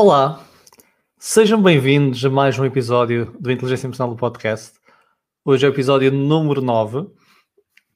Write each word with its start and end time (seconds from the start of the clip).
Olá, 0.00 0.46
sejam 1.18 1.60
bem-vindos 1.60 2.24
a 2.24 2.30
mais 2.30 2.56
um 2.56 2.64
episódio 2.64 3.36
do 3.40 3.50
Inteligência 3.50 3.88
Emocional 3.88 4.14
do 4.14 4.16
Podcast. 4.16 4.78
Hoje 5.44 5.66
é 5.66 5.68
o 5.68 5.72
episódio 5.72 6.12
número 6.12 6.62
9. 6.62 7.08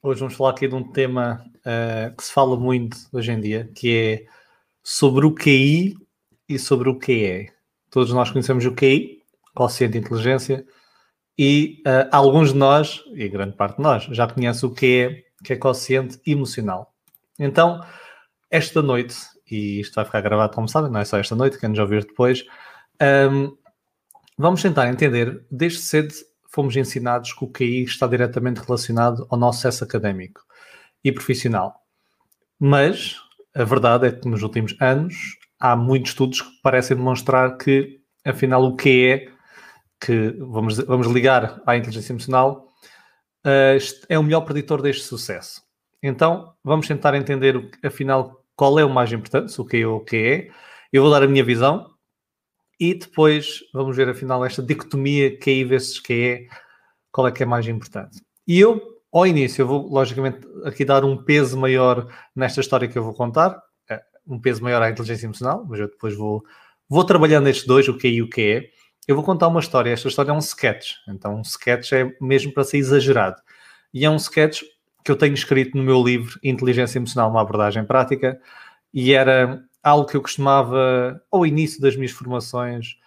Hoje 0.01 0.19
vamos 0.19 0.35
falar 0.35 0.49
aqui 0.49 0.67
de 0.67 0.75
um 0.75 0.83
tema 0.91 1.41
uh, 1.59 2.13
que 2.13 2.21
se 2.25 2.33
fala 2.33 2.57
muito 2.57 2.97
hoje 3.13 3.31
em 3.31 3.39
dia, 3.39 3.71
que 3.73 3.95
é 3.95 4.25
sobre 4.83 5.25
o 5.25 5.33
QI 5.33 5.95
e 6.49 6.59
sobre 6.59 6.89
o 6.89 6.99
QE. 6.99 7.49
Todos 7.89 8.11
nós 8.11 8.29
conhecemos 8.29 8.65
o 8.65 8.75
QI, 8.75 9.21
Quociente 9.55 9.93
de 9.93 9.99
Inteligência, 9.99 10.65
e 11.39 11.81
uh, 11.87 12.09
alguns 12.11 12.51
de 12.51 12.57
nós, 12.59 13.01
e 13.13 13.29
grande 13.29 13.55
parte 13.55 13.77
de 13.77 13.81
nós, 13.81 14.03
já 14.11 14.27
conhece 14.27 14.65
o 14.65 14.71
QE, 14.71 15.23
que 15.41 15.53
é 15.53 15.55
Quociente 15.55 16.19
Emocional. 16.27 16.93
Então, 17.39 17.81
esta 18.51 18.81
noite 18.81 19.15
e 19.49 19.79
isto 19.79 19.95
vai 19.95 20.05
ficar 20.05 20.21
gravado, 20.21 20.53
como 20.53 20.67
sabem, 20.67 20.91
não 20.91 20.99
é 20.99 21.05
só 21.05 21.17
esta 21.17 21.35
noite, 21.35 21.59
quem 21.59 21.69
nos 21.69 21.79
ouvir 21.79 22.05
depois. 22.05 22.45
Um, 23.01 23.55
vamos 24.37 24.61
tentar 24.61 24.87
entender, 24.87 25.45
desde 25.51 25.79
cedo 25.79 26.13
fomos 26.49 26.75
ensinados 26.75 27.33
que 27.33 27.43
o 27.43 27.51
QI 27.51 27.83
está 27.83 28.05
diretamente 28.07 28.61
relacionado 28.61 29.25
ao 29.29 29.37
nosso 29.37 29.57
sucesso 29.57 29.83
académico 29.83 30.41
e 31.03 31.11
profissional. 31.11 31.81
Mas 32.59 33.17
a 33.55 33.63
verdade 33.63 34.07
é 34.07 34.11
que 34.11 34.27
nos 34.27 34.43
últimos 34.43 34.75
anos 34.79 35.15
há 35.59 35.75
muitos 35.75 36.11
estudos 36.11 36.41
que 36.41 36.61
parecem 36.61 36.95
demonstrar 36.97 37.57
que, 37.57 37.99
afinal, 38.25 38.63
o 38.63 38.75
que 38.75 39.07
é 39.07 39.33
que 39.99 40.35
vamos, 40.39 40.77
vamos 40.77 41.07
ligar 41.07 41.61
à 41.65 41.77
inteligência 41.77 42.13
emocional 42.13 42.67
uh, 43.45 43.77
é 44.09 44.19
o 44.19 44.23
melhor 44.23 44.41
preditor 44.41 44.81
deste 44.81 45.03
sucesso. 45.03 45.61
Então, 46.01 46.53
vamos 46.63 46.87
tentar 46.87 47.15
entender, 47.15 47.71
afinal, 47.83 48.42
qual 48.55 48.77
é 48.79 48.85
o 48.85 48.89
mais 48.89 49.11
importante, 49.11 49.59
o 49.59 49.65
que 49.65 49.77
é 49.77 49.87
o 49.87 49.99
que 49.99 50.17
é. 50.17 50.49
Eu 50.91 51.01
vou 51.01 51.11
dar 51.11 51.23
a 51.23 51.27
minha 51.27 51.43
visão 51.43 51.93
e 52.79 52.93
depois 52.93 53.59
vamos 53.73 53.95
ver 53.95 54.09
afinal 54.09 54.43
esta 54.45 54.61
dicotomia 54.61 55.37
QI 55.37 55.63
versus 55.63 55.99
QE, 55.99 56.47
qual 57.11 57.27
é 57.27 57.31
que 57.31 57.43
é 57.43 57.45
mais 57.45 57.67
importante. 57.67 58.21
E 58.47 58.59
eu, 58.59 58.81
ao 59.11 59.25
início, 59.25 59.61
eu 59.61 59.67
vou 59.67 59.87
logicamente 59.87 60.39
aqui 60.65 60.83
dar 60.83 61.05
um 61.05 61.15
peso 61.15 61.57
maior 61.57 62.07
nesta 62.35 62.59
história 62.59 62.87
que 62.87 62.97
eu 62.97 63.03
vou 63.03 63.13
contar, 63.13 63.61
é, 63.89 64.01
um 64.27 64.39
peso 64.39 64.61
maior 64.61 64.81
à 64.81 64.89
inteligência 64.89 65.25
emocional, 65.25 65.65
mas 65.67 65.79
eu 65.79 65.87
depois 65.87 66.15
vou, 66.15 66.43
vou 66.89 67.05
trabalhando 67.05 67.47
estes 67.47 67.65
dois, 67.65 67.87
o 67.87 67.97
QI 67.97 68.15
e 68.15 68.21
o 68.21 68.29
QE. 68.29 68.69
Eu 69.07 69.15
vou 69.15 69.23
contar 69.23 69.47
uma 69.47 69.59
história, 69.59 69.91
esta 69.91 70.07
história 70.07 70.31
é 70.31 70.33
um 70.33 70.39
sketch, 70.39 70.93
então 71.07 71.35
um 71.35 71.41
sketch 71.41 71.91
é 71.93 72.15
mesmo 72.21 72.53
para 72.53 72.63
ser 72.63 72.77
exagerado. 72.77 73.41
E 73.93 74.05
é 74.05 74.09
um 74.09 74.15
sketch 74.15 74.63
que 75.03 75.11
eu 75.11 75.15
tenho 75.15 75.33
escrito 75.33 75.77
no 75.77 75.83
meu 75.83 76.01
livro 76.01 76.39
Inteligência 76.43 76.97
Emocional, 76.97 77.29
uma 77.29 77.41
abordagem 77.41 77.83
prática, 77.85 78.39
e 78.93 79.13
era 79.13 79.63
algo 79.83 80.07
que 80.07 80.15
eu 80.15 80.21
costumava, 80.21 81.21
ao 81.29 81.45
início 81.45 81.81
das 81.81 81.95
minhas 81.95 82.11
formações, 82.11 82.97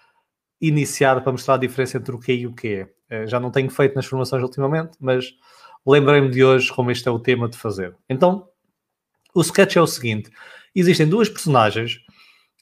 iniciar 0.61 1.23
para 1.23 1.33
mostrar 1.33 1.55
a 1.55 1.59
diferença 1.59 1.97
entre 1.97 2.15
o 2.15 2.19
que 2.19 2.33
e 2.33 2.47
o 2.47 2.55
que 2.55 2.69
é. 2.69 2.89
Eh, 3.09 3.27
já 3.27 3.41
não 3.41 3.51
tenho 3.51 3.71
feito 3.71 3.95
nas 3.95 4.07
formações 4.07 4.43
ultimamente, 4.43 4.97
mas 5.01 5.33
lembrei-me 5.87 6.31
de 6.31 6.45
hoje 6.45 6.73
como 6.73 6.91
este 6.91 7.09
é 7.09 7.11
o 7.11 7.19
tema 7.19 7.49
de 7.49 7.57
fazer. 7.57 7.95
Então, 8.09 8.49
o 9.35 9.41
sketch 9.41 9.77
é 9.77 9.81
o 9.81 9.87
seguinte: 9.87 10.31
existem 10.75 11.09
duas 11.09 11.29
personagens, 11.29 11.99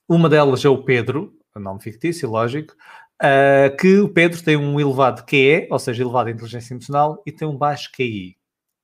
uma 0.09 0.29
delas 0.29 0.65
é 0.65 0.69
o 0.69 0.85
Pedro, 0.85 1.33
nome 1.57 1.81
fictício, 1.81 2.29
lógico, 2.29 2.75
uh, 3.23 3.77
que 3.77 4.01
o 4.01 4.09
Pedro 4.09 4.43
tem 4.43 4.57
um 4.57 4.79
elevado 4.79 5.25
QE, 5.25 5.69
ou 5.71 5.79
seja, 5.79 6.03
elevado 6.03 6.31
inteligência 6.31 6.75
emocional, 6.75 7.23
e 7.27 7.33
tem 7.33 7.49
um 7.49 7.57
baixo 7.57 7.91
QI 7.93 8.37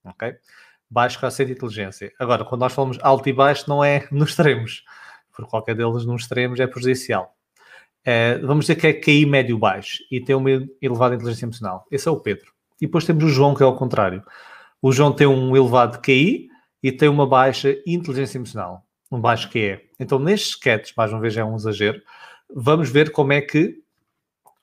ok? 0.05 0.35
Baixo 0.89 1.21
coeficiente 1.21 1.53
de 1.53 1.57
inteligência. 1.57 2.13
Agora, 2.19 2.45
quando 2.45 2.61
nós 2.63 2.73
falamos 2.73 2.99
alto 3.03 3.29
e 3.29 3.33
baixo, 3.33 3.65
não 3.69 3.85
é 3.85 4.07
nos 4.13 4.31
extremos, 4.31 4.85
porque 5.33 5.51
qualquer 5.51 5.75
deles 5.75 6.05
nos 6.05 6.23
extremos 6.23 6.59
é 6.61 6.67
prejudicial. 6.67 7.37
É, 8.05 8.39
vamos 8.39 8.65
dizer 8.65 8.77
que 8.77 8.87
é 8.87 8.93
QI 8.93 9.27
médio-baixo 9.27 9.99
e 10.11 10.21
tem 10.21 10.35
uma 10.35 10.51
elevada 10.81 11.15
inteligência 11.15 11.45
emocional. 11.45 11.87
Esse 11.91 12.09
é 12.09 12.11
o 12.11 12.19
Pedro. 12.19 12.53
E 12.81 12.87
depois 12.87 13.05
temos 13.05 13.25
o 13.25 13.29
João, 13.29 13.55
que 13.55 13.63
é 13.63 13.67
ao 13.67 13.77
contrário. 13.77 14.25
O 14.81 14.91
João 14.91 15.13
tem 15.13 15.27
um 15.27 15.55
elevado 15.55 16.01
QI 16.01 16.49
e 16.83 16.91
tem 16.91 17.09
uma 17.09 17.27
baixa 17.27 17.77
inteligência 17.87 18.39
emocional. 18.39 18.87
Um 19.13 19.21
baixo 19.21 19.51
QE. 19.51 19.81
Então, 19.99 20.19
nestes 20.19 20.51
sketches, 20.51 20.95
mais 20.97 21.13
uma 21.13 21.21
vez 21.21 21.37
é 21.37 21.45
um 21.45 21.57
exagero, 21.57 22.01
vamos 22.55 22.89
ver 22.89 23.13
como 23.13 23.33
é 23.33 23.41
que, 23.41 23.83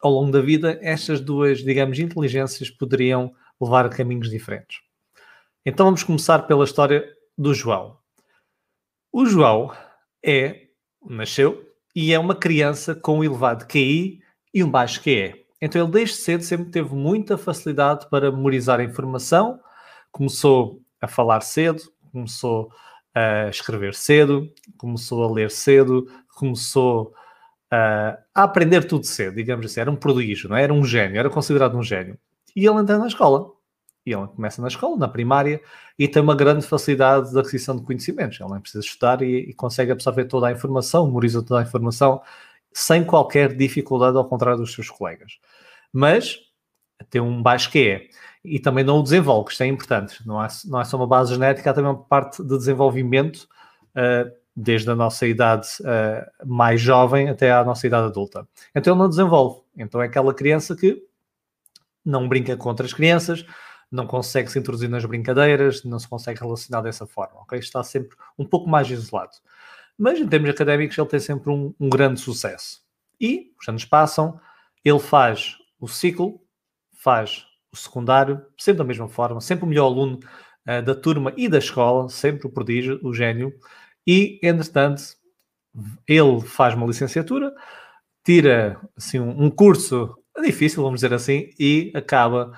ao 0.02 0.12
longo 0.12 0.32
da 0.32 0.42
vida, 0.42 0.80
estas 0.82 1.20
duas, 1.20 1.60
digamos, 1.60 2.00
inteligências 2.00 2.70
poderiam 2.70 3.34
levar 3.62 3.86
a 3.86 3.90
caminhos 3.90 4.30
diferentes. 4.30 4.80
Então 5.70 5.88
vamos 5.88 6.02
começar 6.02 6.48
pela 6.48 6.64
história 6.64 7.06
do 7.38 7.54
João. 7.54 7.98
O 9.12 9.26
João 9.26 9.70
é, 10.26 10.68
nasceu 11.06 11.62
e 11.94 12.14
é 12.14 12.18
uma 12.18 12.34
criança 12.34 12.96
com 12.96 13.20
um 13.20 13.24
elevado 13.26 13.68
QI 13.68 14.22
e 14.54 14.64
um 14.64 14.72
baixo 14.72 15.04
QE. 15.04 15.46
Então 15.62 15.82
ele 15.82 15.92
desde 15.92 16.16
cedo 16.16 16.42
sempre 16.42 16.72
teve 16.72 16.96
muita 16.96 17.38
facilidade 17.38 18.10
para 18.10 18.32
memorizar 18.32 18.80
a 18.80 18.84
informação, 18.86 19.60
começou 20.10 20.82
a 21.02 21.08
falar 21.10 21.42
cedo, 21.42 21.84
começou 22.14 22.72
a 23.14 23.50
escrever 23.50 23.94
cedo, 23.94 24.50
começou 24.78 25.22
a 25.26 25.30
ler 25.34 25.52
cedo, 25.52 26.10
começou 26.38 27.14
a, 27.70 28.18
a 28.34 28.44
aprender 28.44 28.86
tudo 28.86 29.06
cedo, 29.06 29.36
digamos 29.36 29.66
assim, 29.66 29.82
era 29.82 29.92
um 29.92 29.98
prodígio, 29.98 30.48
não 30.48 30.56
é? 30.56 30.64
era 30.64 30.74
um 30.74 30.86
gênio, 30.86 31.20
era 31.20 31.30
considerado 31.30 31.78
um 31.78 31.84
gênio. 31.84 32.18
E 32.56 32.66
ele 32.66 32.80
entra 32.80 32.98
na 32.98 33.08
escola 33.08 33.57
e 34.08 34.14
ele 34.14 34.28
começa 34.28 34.62
na 34.62 34.70
escola, 34.70 34.96
na 34.96 35.08
primária, 35.10 35.60
e 36.00 36.08
tem 36.08 36.22
uma 36.22 36.34
grande 36.34 36.66
facilidade 36.66 37.30
de 37.30 37.38
aquisição 37.38 37.76
de 37.76 37.84
conhecimentos. 37.84 38.40
Ele 38.40 38.50
nem 38.52 38.62
precisa 38.62 38.82
estudar 38.82 39.22
e, 39.22 39.50
e 39.50 39.54
consegue 39.54 39.92
absorver 39.92 40.24
toda 40.26 40.48
a 40.48 40.52
informação, 40.52 41.06
memoriza 41.06 41.44
toda 41.44 41.60
a 41.60 41.64
informação, 41.64 42.22
sem 42.72 43.04
qualquer 43.04 43.54
dificuldade, 43.54 44.16
ao 44.16 44.24
contrário 44.24 44.62
dos 44.62 44.74
seus 44.74 44.90
colegas. 44.90 45.40
Mas 45.92 46.40
tem 47.10 47.20
um 47.20 47.44
baixo 47.44 47.70
que 47.70 47.90
é. 47.90 48.08
E 48.46 48.60
também 48.60 48.86
não 48.86 49.00
o 49.00 49.04
desenvolve, 49.04 49.52
isto 49.52 49.64
é 49.64 49.68
importante. 49.68 50.26
Não 50.26 50.42
é, 50.42 50.48
não 50.64 50.80
é 50.80 50.86
só 50.86 50.96
uma 50.96 51.08
base 51.08 51.34
genética, 51.34 51.70
há 51.70 51.74
também 51.74 51.92
uma 51.92 52.02
parte 52.02 52.42
de 52.42 52.58
desenvolvimento, 52.58 53.46
uh, 53.90 54.32
desde 54.56 54.90
a 54.90 54.96
nossa 54.96 55.28
idade 55.28 55.68
uh, 55.82 56.48
mais 56.48 56.80
jovem 56.80 57.28
até 57.28 57.52
à 57.52 57.62
nossa 57.62 57.86
idade 57.86 58.08
adulta. 58.08 58.48
Então 58.74 58.94
ele 58.94 59.02
não 59.02 59.10
desenvolve. 59.10 59.60
Então 59.76 60.02
é 60.02 60.06
aquela 60.06 60.34
criança 60.34 60.78
que 60.78 61.06
não 62.06 62.30
brinca 62.30 62.56
com 62.56 62.70
outras 62.70 62.94
crianças, 62.94 63.46
não 63.92 64.06
consegue 64.06 64.52
se 64.52 64.60
introduzir 64.60 64.90
nas 64.90 65.06
brincadeiras, 65.06 65.84
não 65.84 66.00
se 66.00 66.08
consegue 66.08 66.40
relacionar 66.40 66.82
dessa 66.82 67.06
forma, 67.06 67.42
ok? 67.42 67.58
Está 67.58 67.84
sempre 67.84 68.18
um 68.38 68.46
pouco 68.46 68.70
mais 68.70 68.90
isolado. 68.90 69.32
Mas 69.98 70.20
em 70.20 70.28
termos 70.28 70.50
académicos 70.50 70.98
ele 70.98 71.08
tem 71.08 71.20
sempre 71.20 71.50
um, 71.50 71.74
um 71.80 71.90
grande 71.90 72.20
sucesso. 72.20 72.82
E 73.20 73.52
os 73.60 73.68
anos 73.68 73.86
passam, 73.86 74.40
ele 74.84 75.00
faz 75.00 75.58
o 75.80 75.88
ciclo, 75.88 76.40
faz 76.92 77.46
o 77.72 77.78
secundário, 77.78 78.46
sempre 78.58 78.80
da 78.80 78.84
mesma 78.84 79.08
forma, 79.08 79.42
sempre 79.42 79.66
o 79.66 79.68
melhor 79.68 79.86
aluno 79.86 80.20
uh, 80.68 80.82
da 80.84 80.94
turma 80.94 81.34
e 81.36 81.48
da 81.48 81.58
escola, 81.58 82.10
sempre 82.10 82.48
o 82.48 82.50
prodígio, 82.50 83.00
o 83.04 83.14
gênio, 83.14 83.54
e 84.06 84.40
entretanto 84.44 85.02
ele 86.08 86.42
faz 86.42 86.76
uma 86.76 86.86
licenciatura, 86.86 87.54
tira 88.24 88.80
assim, 88.96 89.20
um, 89.20 89.46
um 89.46 89.50
curso 89.50 90.16
difícil, 90.42 90.84
vamos 90.84 91.02
dizer 91.02 91.14
assim, 91.14 91.50
e 91.60 91.92
acaba 91.96 92.52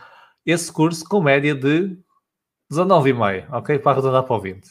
esse 0.51 0.71
curso 0.71 1.07
com 1.07 1.21
média 1.21 1.53
de 1.55 1.97
19,5, 2.71 3.47
ok? 3.51 3.79
Para 3.79 3.91
arredondar 3.93 4.23
para 4.23 4.35
o 4.35 4.39
20. 4.39 4.69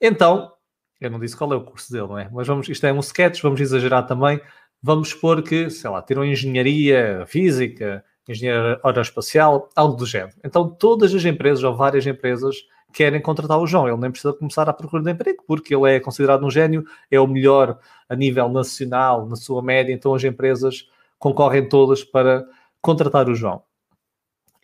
Então, 0.00 0.52
eu 1.00 1.10
não 1.10 1.18
disse 1.18 1.36
qual 1.36 1.52
é 1.52 1.56
o 1.56 1.64
curso 1.64 1.92
dele, 1.92 2.06
não 2.06 2.18
é? 2.18 2.28
Mas 2.32 2.46
vamos, 2.46 2.68
isto 2.68 2.86
é 2.86 2.92
um 2.92 3.00
sketch, 3.00 3.42
vamos 3.42 3.60
exagerar 3.60 4.06
também. 4.06 4.40
Vamos 4.82 5.10
supor 5.10 5.42
que, 5.42 5.68
sei 5.70 5.90
lá, 5.90 6.02
tiram 6.02 6.24
engenharia 6.24 7.24
física, 7.26 8.04
engenharia 8.28 8.80
aeroespacial, 8.84 9.68
algo 9.74 9.96
do 9.96 10.06
género. 10.06 10.34
Então, 10.44 10.68
todas 10.68 11.14
as 11.14 11.24
empresas, 11.24 11.64
ou 11.64 11.74
várias 11.74 12.06
empresas, 12.06 12.56
querem 12.92 13.20
contratar 13.20 13.58
o 13.58 13.66
João. 13.66 13.88
Ele 13.88 13.96
nem 13.98 14.10
precisa 14.10 14.32
começar 14.32 14.68
a 14.68 14.72
procurar 14.72 15.02
de 15.02 15.10
emprego, 15.10 15.42
porque 15.46 15.74
ele 15.74 15.90
é 15.96 16.00
considerado 16.00 16.44
um 16.44 16.50
gênio, 16.50 16.84
é 17.10 17.20
o 17.20 17.26
melhor 17.26 17.78
a 18.08 18.14
nível 18.16 18.48
nacional, 18.48 19.26
na 19.26 19.36
sua 19.36 19.62
média. 19.62 19.92
Então, 19.92 20.14
as 20.14 20.24
empresas 20.24 20.88
concorrem 21.18 21.68
todas 21.68 22.04
para 22.04 22.46
contratar 22.80 23.28
o 23.28 23.34
João. 23.34 23.62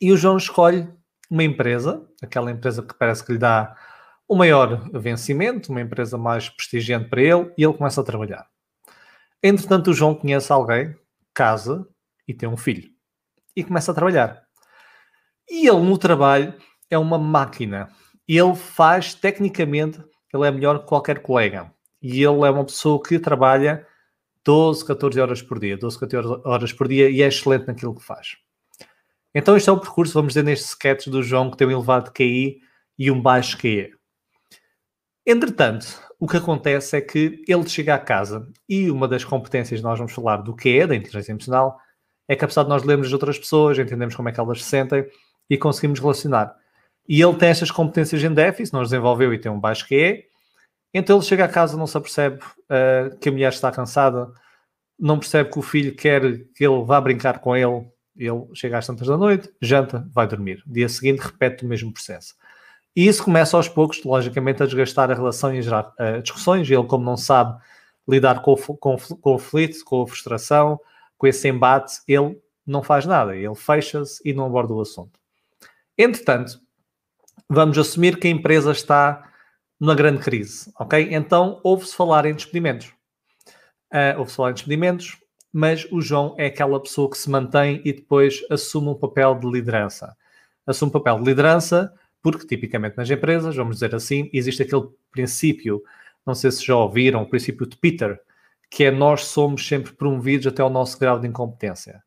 E 0.02 0.10
o 0.10 0.16
João 0.16 0.36
escolhe 0.36 0.88
uma 1.30 1.44
empresa, 1.44 2.04
aquela 2.20 2.50
empresa 2.50 2.82
que 2.82 2.92
parece 2.92 3.24
que 3.24 3.30
lhe 3.30 3.38
dá 3.38 3.76
o 4.26 4.34
maior 4.34 4.90
vencimento, 4.92 5.70
uma 5.70 5.80
empresa 5.80 6.18
mais 6.18 6.48
prestigiante 6.48 7.08
para 7.08 7.22
ele, 7.22 7.52
e 7.56 7.62
ele 7.62 7.72
começa 7.72 8.00
a 8.00 8.04
trabalhar. 8.04 8.44
Entretanto, 9.40 9.92
o 9.92 9.94
João 9.94 10.12
conhece 10.12 10.52
alguém, 10.52 10.92
casa 11.32 11.86
e 12.26 12.34
tem 12.34 12.48
um 12.48 12.56
filho. 12.56 12.90
E 13.54 13.62
começa 13.62 13.92
a 13.92 13.94
trabalhar. 13.94 14.42
E 15.48 15.68
ele 15.68 15.82
no 15.82 15.96
trabalho 15.96 16.52
é 16.90 16.98
uma 16.98 17.16
máquina. 17.16 17.88
Ele 18.26 18.56
faz, 18.56 19.14
tecnicamente, 19.14 20.02
ele 20.34 20.48
é 20.48 20.50
melhor 20.50 20.80
que 20.80 20.86
qualquer 20.86 21.20
colega. 21.20 21.72
E 22.02 22.24
ele 22.24 22.44
é 22.44 22.50
uma 22.50 22.64
pessoa 22.64 23.00
que 23.00 23.20
trabalha 23.20 23.86
12, 24.44 24.84
14 24.84 25.20
horas 25.20 25.42
por 25.42 25.60
dia. 25.60 25.76
12, 25.76 25.96
14 26.00 26.42
horas 26.44 26.72
por 26.72 26.88
dia 26.88 27.08
e 27.08 27.22
é 27.22 27.28
excelente 27.28 27.68
naquilo 27.68 27.94
que 27.94 28.02
faz. 28.02 28.41
Então 29.34 29.56
este 29.56 29.68
é 29.68 29.72
o 29.72 29.80
percurso, 29.80 30.14
vamos 30.14 30.34
dizer, 30.34 30.44
neste 30.44 30.66
sketch 30.66 31.08
do 31.08 31.22
João 31.22 31.50
que 31.50 31.56
tem 31.56 31.66
um 31.66 31.70
elevado 31.70 32.12
QI 32.12 32.60
e 32.98 33.10
um 33.10 33.20
baixo 33.20 33.56
QE. 33.58 33.90
Entretanto, 35.26 36.00
o 36.18 36.26
que 36.26 36.36
acontece 36.36 36.96
é 36.96 37.00
que 37.00 37.42
ele 37.48 37.68
chega 37.68 37.94
à 37.94 37.98
casa 37.98 38.48
e 38.68 38.90
uma 38.90 39.08
das 39.08 39.24
competências 39.24 39.80
nós 39.80 39.98
vamos 39.98 40.12
falar 40.12 40.38
do 40.38 40.54
que 40.54 40.78
é 40.78 40.86
da 40.86 40.94
inteligência 40.94 41.32
emocional 41.32 41.78
é 42.28 42.36
que 42.36 42.44
apesar 42.44 42.62
de 42.62 42.68
nós 42.68 42.82
lermos 42.82 43.08
de 43.08 43.14
outras 43.14 43.38
pessoas, 43.38 43.78
entendemos 43.78 44.14
como 44.14 44.28
é 44.28 44.32
que 44.32 44.40
elas 44.40 44.62
se 44.62 44.68
sentem 44.68 45.06
e 45.50 45.58
conseguimos 45.58 46.00
relacionar. 46.00 46.54
E 47.08 47.20
ele 47.20 47.34
tem 47.34 47.48
estas 47.48 47.70
competências 47.70 48.22
em 48.22 48.32
déficit, 48.32 48.72
não 48.72 48.80
as 48.80 48.88
desenvolveu 48.88 49.34
e 49.34 49.38
tem 49.38 49.50
um 49.50 49.60
baixo 49.60 49.86
que 49.86 49.94
é, 49.96 50.24
então 50.94 51.16
ele 51.16 51.24
chega 51.24 51.44
a 51.44 51.48
casa, 51.48 51.76
não 51.76 51.86
se 51.86 51.96
apercebe 51.96 52.38
uh, 52.38 53.16
que 53.18 53.28
a 53.28 53.32
mulher 53.32 53.52
está 53.52 53.70
cansada, 53.70 54.32
não 54.98 55.18
percebe 55.18 55.50
que 55.50 55.58
o 55.58 55.62
filho 55.62 55.94
quer 55.94 56.22
que 56.54 56.64
ele 56.64 56.84
vá 56.84 57.00
brincar 57.00 57.40
com 57.40 57.56
ele, 57.56 57.86
ele 58.16 58.46
chega 58.54 58.78
às 58.78 58.86
tantas 58.86 59.06
da 59.06 59.16
noite, 59.16 59.50
janta, 59.60 60.06
vai 60.12 60.26
dormir. 60.26 60.62
Dia 60.66 60.88
seguinte 60.88 61.20
repete 61.20 61.64
o 61.64 61.68
mesmo 61.68 61.92
processo. 61.92 62.34
E 62.94 63.06
isso 63.06 63.24
começa 63.24 63.56
aos 63.56 63.68
poucos, 63.68 64.02
logicamente, 64.04 64.62
a 64.62 64.66
desgastar 64.66 65.10
a 65.10 65.14
relação 65.14 65.54
e 65.54 65.58
a 65.58 65.62
gerar 65.62 65.94
uh, 65.98 66.20
discussões. 66.20 66.70
Ele, 66.70 66.84
como 66.84 67.04
não 67.04 67.16
sabe 67.16 67.58
lidar 68.06 68.42
com 68.42 68.52
o 68.52 68.98
conflito, 69.16 69.84
com 69.84 70.02
a 70.02 70.06
frustração, 70.06 70.78
com 71.16 71.26
esse 71.26 71.48
embate, 71.48 72.00
ele 72.06 72.38
não 72.66 72.82
faz 72.82 73.06
nada. 73.06 73.34
Ele 73.34 73.54
fecha-se 73.54 74.20
e 74.24 74.34
não 74.34 74.44
aborda 74.44 74.74
o 74.74 74.80
assunto. 74.80 75.18
Entretanto, 75.96 76.60
vamos 77.48 77.78
assumir 77.78 78.18
que 78.18 78.26
a 78.26 78.30
empresa 78.30 78.72
está 78.72 79.30
numa 79.80 79.94
grande 79.94 80.22
crise, 80.22 80.70
ok? 80.78 81.08
Então, 81.12 81.60
ouve-se 81.64 81.96
falar 81.96 82.26
em 82.26 82.34
despedimentos. 82.34 82.92
Uh, 83.92 84.18
ouve-se 84.18 84.36
falar 84.36 84.50
em 84.50 84.54
despedimentos, 84.54 85.16
mas 85.52 85.86
o 85.90 86.00
João 86.00 86.34
é 86.38 86.46
aquela 86.46 86.80
pessoa 86.80 87.10
que 87.10 87.18
se 87.18 87.28
mantém 87.28 87.82
e 87.84 87.92
depois 87.92 88.40
assume 88.50 88.88
um 88.88 88.94
papel 88.94 89.34
de 89.34 89.46
liderança. 89.50 90.16
Assume 90.66 90.90
um 90.90 90.92
papel 90.92 91.18
de 91.18 91.24
liderança 91.24 91.92
porque, 92.22 92.46
tipicamente 92.46 92.96
nas 92.96 93.10
empresas, 93.10 93.54
vamos 93.54 93.76
dizer 93.76 93.94
assim, 93.94 94.30
existe 94.32 94.62
aquele 94.62 94.88
princípio, 95.10 95.82
não 96.24 96.34
sei 96.34 96.52
se 96.52 96.64
já 96.64 96.76
ouviram, 96.76 97.22
o 97.22 97.28
princípio 97.28 97.66
de 97.66 97.76
Peter, 97.76 98.18
que 98.70 98.84
é 98.84 98.90
nós 98.90 99.24
somos 99.24 99.66
sempre 99.66 99.92
promovidos 99.92 100.46
até 100.46 100.62
o 100.62 100.70
nosso 100.70 100.98
grau 100.98 101.18
de 101.18 101.26
incompetência. 101.26 102.02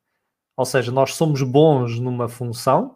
Ou 0.58 0.66
seja, 0.66 0.92
nós 0.92 1.14
somos 1.14 1.44
bons 1.44 2.00
numa 2.00 2.30
função 2.30 2.96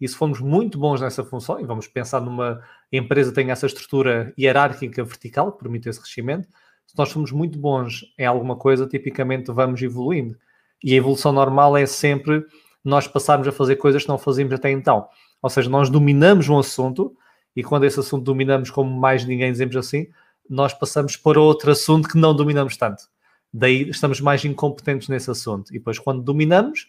e 0.00 0.06
se 0.06 0.14
formos 0.14 0.40
muito 0.40 0.78
bons 0.78 1.00
nessa 1.00 1.24
função, 1.24 1.58
e 1.58 1.64
vamos 1.64 1.86
pensar 1.86 2.20
numa 2.20 2.62
empresa 2.92 3.30
que 3.30 3.36
tem 3.36 3.50
essa 3.50 3.66
estrutura 3.66 4.34
hierárquica 4.38 5.02
vertical 5.02 5.52
que 5.52 5.58
permite 5.58 5.88
esse 5.88 6.00
crescimento, 6.00 6.48
se 6.86 6.96
nós 6.96 7.08
somos 7.08 7.32
muito 7.32 7.58
bons 7.58 8.04
em 8.18 8.24
alguma 8.24 8.56
coisa, 8.56 8.86
tipicamente 8.86 9.52
vamos 9.52 9.82
evoluindo. 9.82 10.36
E 10.82 10.94
a 10.94 10.96
evolução 10.96 11.32
normal 11.32 11.76
é 11.76 11.86
sempre 11.86 12.44
nós 12.84 13.08
passarmos 13.08 13.48
a 13.48 13.52
fazer 13.52 13.76
coisas 13.76 14.02
que 14.02 14.08
não 14.08 14.18
fazíamos 14.18 14.54
até 14.54 14.70
então. 14.70 15.08
Ou 15.42 15.50
seja, 15.50 15.68
nós 15.68 15.90
dominamos 15.90 16.48
um 16.48 16.58
assunto 16.58 17.16
e 17.54 17.62
quando 17.62 17.84
esse 17.84 17.98
assunto 17.98 18.24
dominamos 18.24 18.70
como 18.70 18.90
mais 18.90 19.24
ninguém, 19.24 19.50
dizemos 19.50 19.76
assim, 19.76 20.08
nós 20.48 20.72
passamos 20.72 21.16
para 21.16 21.40
outro 21.40 21.70
assunto 21.70 22.08
que 22.08 22.18
não 22.18 22.34
dominamos 22.34 22.76
tanto. 22.76 23.04
Daí 23.52 23.88
estamos 23.88 24.20
mais 24.20 24.44
incompetentes 24.44 25.08
nesse 25.08 25.30
assunto. 25.30 25.70
E 25.70 25.78
depois, 25.78 25.98
quando 25.98 26.22
dominamos, 26.22 26.88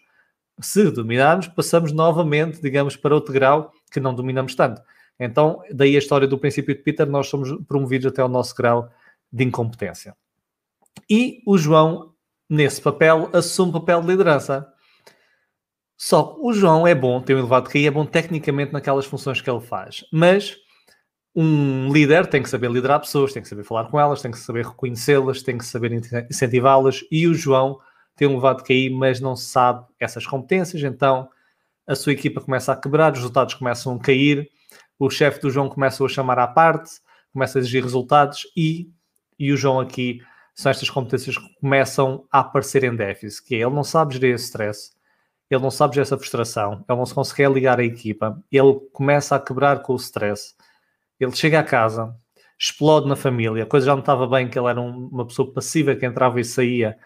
se 0.60 0.92
dominarmos, 0.92 1.48
passamos 1.48 1.92
novamente, 1.92 2.62
digamos, 2.62 2.96
para 2.96 3.16
outro 3.16 3.34
grau 3.34 3.72
que 3.92 4.00
não 4.00 4.14
dominamos 4.14 4.54
tanto. 4.54 4.82
Então, 5.20 5.62
daí 5.72 5.96
a 5.96 6.00
história 6.00 6.28
do 6.28 6.38
princípio 6.38 6.76
de 6.76 6.82
Peter, 6.82 7.08
nós 7.08 7.28
somos 7.28 7.50
promovidos 7.68 8.08
até 8.08 8.24
o 8.24 8.28
nosso 8.28 8.56
grau 8.56 8.90
de 9.32 9.44
incompetência. 9.44 10.16
E 11.10 11.42
o 11.46 11.58
João, 11.58 12.14
nesse 12.50 12.82
papel, 12.82 13.30
assume 13.34 13.72
o 13.72 13.80
papel 13.80 14.02
de 14.02 14.08
liderança. 14.08 14.68
Só 15.96 16.24
que 16.24 16.40
o 16.42 16.54
João 16.54 16.86
é 16.86 16.94
bom, 16.94 17.22
tem 17.22 17.36
um 17.36 17.40
elevado 17.40 17.70
QI, 17.70 17.88
é 17.88 17.92
bom 17.92 18.06
tecnicamente 18.06 18.72
naquelas 18.72 19.06
funções 19.06 19.42
que 19.42 19.50
ele 19.50 19.62
faz, 19.62 20.06
mas 20.12 20.56
um 21.36 21.94
líder 21.94 22.26
tem 22.26 22.42
que 22.42 22.50
saber 22.50 22.72
liderar 22.72 23.00
pessoas, 23.00 23.32
tem 23.32 23.44
que 23.44 23.48
saber 23.48 23.64
falar 23.64 23.86
com 23.90 24.00
elas, 24.00 24.24
tem 24.24 24.32
que 24.32 24.40
saber 24.40 24.66
reconhecê-las, 24.66 25.44
tem 25.44 25.56
que 25.56 25.66
saber 25.66 25.92
incentivá-las. 26.30 27.04
E 27.12 27.28
o 27.28 27.34
João 27.36 27.80
tem 28.16 28.28
um 28.28 28.32
elevado 28.32 28.64
QI, 28.64 28.90
mas 28.90 29.20
não 29.20 29.36
sabe 29.36 29.86
essas 30.00 30.26
competências, 30.26 30.82
então 30.84 31.30
a 31.86 31.96
sua 31.96 32.12
equipa 32.12 32.42
começa 32.42 32.74
a 32.74 32.76
quebrar, 32.76 33.14
os 33.14 33.20
resultados 33.20 33.54
começam 33.54 33.96
a 33.96 34.00
cair, 34.00 34.50
o 34.98 35.12
chefe 35.12 35.40
do 35.40 35.52
João 35.52 35.70
começa 35.70 36.04
a 36.04 36.10
chamar 36.10 36.40
à 36.40 36.48
parte, 36.48 36.90
começa 37.32 37.58
a 37.58 37.62
exigir 37.62 37.84
resultados 37.84 38.42
e, 38.56 38.90
e 39.40 39.52
o 39.52 39.58
João 39.58 39.80
aqui 39.80 40.22
são 40.54 40.72
estas 40.72 40.90
competências 40.90 41.38
que 41.38 41.60
começam 41.62 42.26
a 42.32 42.40
aparecer 42.40 42.84
em 42.84 42.96
déficit, 42.96 43.44
que 43.44 43.56
é 43.56 43.60
ele 43.60 43.76
não 43.76 43.84
sabe 43.84 44.16
gerir 44.16 44.34
esse 44.34 44.46
stress, 44.46 44.92
ele 45.50 45.62
não 45.62 45.70
sabe 45.70 45.96
gerir 45.96 46.08
essa 46.08 46.18
frustração, 46.18 46.84
ele 46.90 46.98
não 46.98 47.06
se 47.06 47.14
consegue 47.14 47.54
ligar 47.54 47.80
à 47.80 47.84
equipa, 47.84 48.42
ele 48.52 48.80
começa 48.92 49.36
a 49.36 49.40
quebrar 49.40 49.82
com 49.82 49.94
o 49.94 49.98
stress, 49.98 50.56
ele 51.20 51.32
chega 51.36 51.60
a 51.60 51.64
casa, 51.64 52.16
explode 52.60 53.08
na 53.08 53.16
família, 53.16 53.64
a 53.64 53.68
coisa 53.68 53.86
já 53.86 53.94
não 53.94 54.00
estava 54.00 54.28
bem, 54.28 54.50
que 54.50 54.58
ele 54.58 54.68
era 54.68 54.82
um, 54.82 55.08
uma 55.08 55.28
pessoa 55.28 55.54
passiva 55.54 55.96
que 55.96 56.06
entrava 56.06 56.40
e 56.40 56.44
saía 56.44 56.98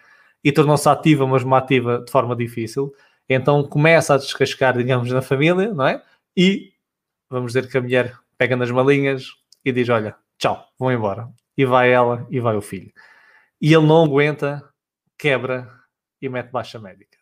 e 0.43 0.51
tornou-se 0.51 0.87
ativa, 0.87 1.27
mas 1.27 1.43
uma 1.43 1.57
ativa 1.57 1.99
de 1.99 2.11
forma 2.11 2.35
difícil. 2.35 2.93
Então 3.27 3.63
começa 3.63 4.13
a 4.13 4.17
descascar, 4.17 4.77
digamos, 4.77 5.11
na 5.11 5.21
família, 5.21 5.73
não 5.73 5.85
é? 5.85 6.01
E 6.35 6.73
vamos 7.29 7.53
dizer 7.53 7.69
que 7.69 7.77
a 7.77 7.81
mulher 7.81 8.17
pega 8.37 8.55
nas 8.55 8.71
malinhas 8.71 9.25
e 9.63 9.71
diz: 9.71 9.87
Olha, 9.89 10.15
tchau, 10.37 10.65
vão 10.79 10.91
embora. 10.91 11.29
E 11.57 11.65
vai 11.65 11.91
ela 11.91 12.25
e 12.29 12.39
vai 12.39 12.55
o 12.55 12.61
filho. 12.61 12.91
E 13.59 13.73
ele 13.73 13.85
não 13.85 14.03
aguenta, 14.03 14.63
quebra 15.17 15.69
e 16.21 16.29
mete 16.29 16.51
baixa 16.51 16.79
médica. 16.79 17.17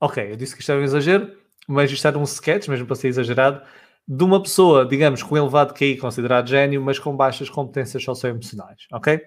Ok, 0.00 0.30
eu 0.30 0.36
disse 0.36 0.54
que 0.54 0.60
isto 0.60 0.70
era 0.70 0.80
um 0.80 0.84
exagero, 0.84 1.36
mas 1.66 1.90
isto 1.90 2.06
era 2.06 2.18
um 2.18 2.24
sketch, 2.24 2.68
mesmo 2.68 2.86
para 2.86 2.96
ser 2.96 3.08
exagerado, 3.08 3.62
de 4.06 4.22
uma 4.22 4.42
pessoa, 4.42 4.86
digamos, 4.86 5.22
com 5.22 5.36
elevado 5.36 5.74
QI 5.74 5.96
considerado 5.96 6.48
gênio, 6.48 6.82
mas 6.82 6.98
com 6.98 7.16
baixas 7.16 7.48
competências 7.48 8.04
socioemocionais, 8.04 8.86
ok? 8.92 9.20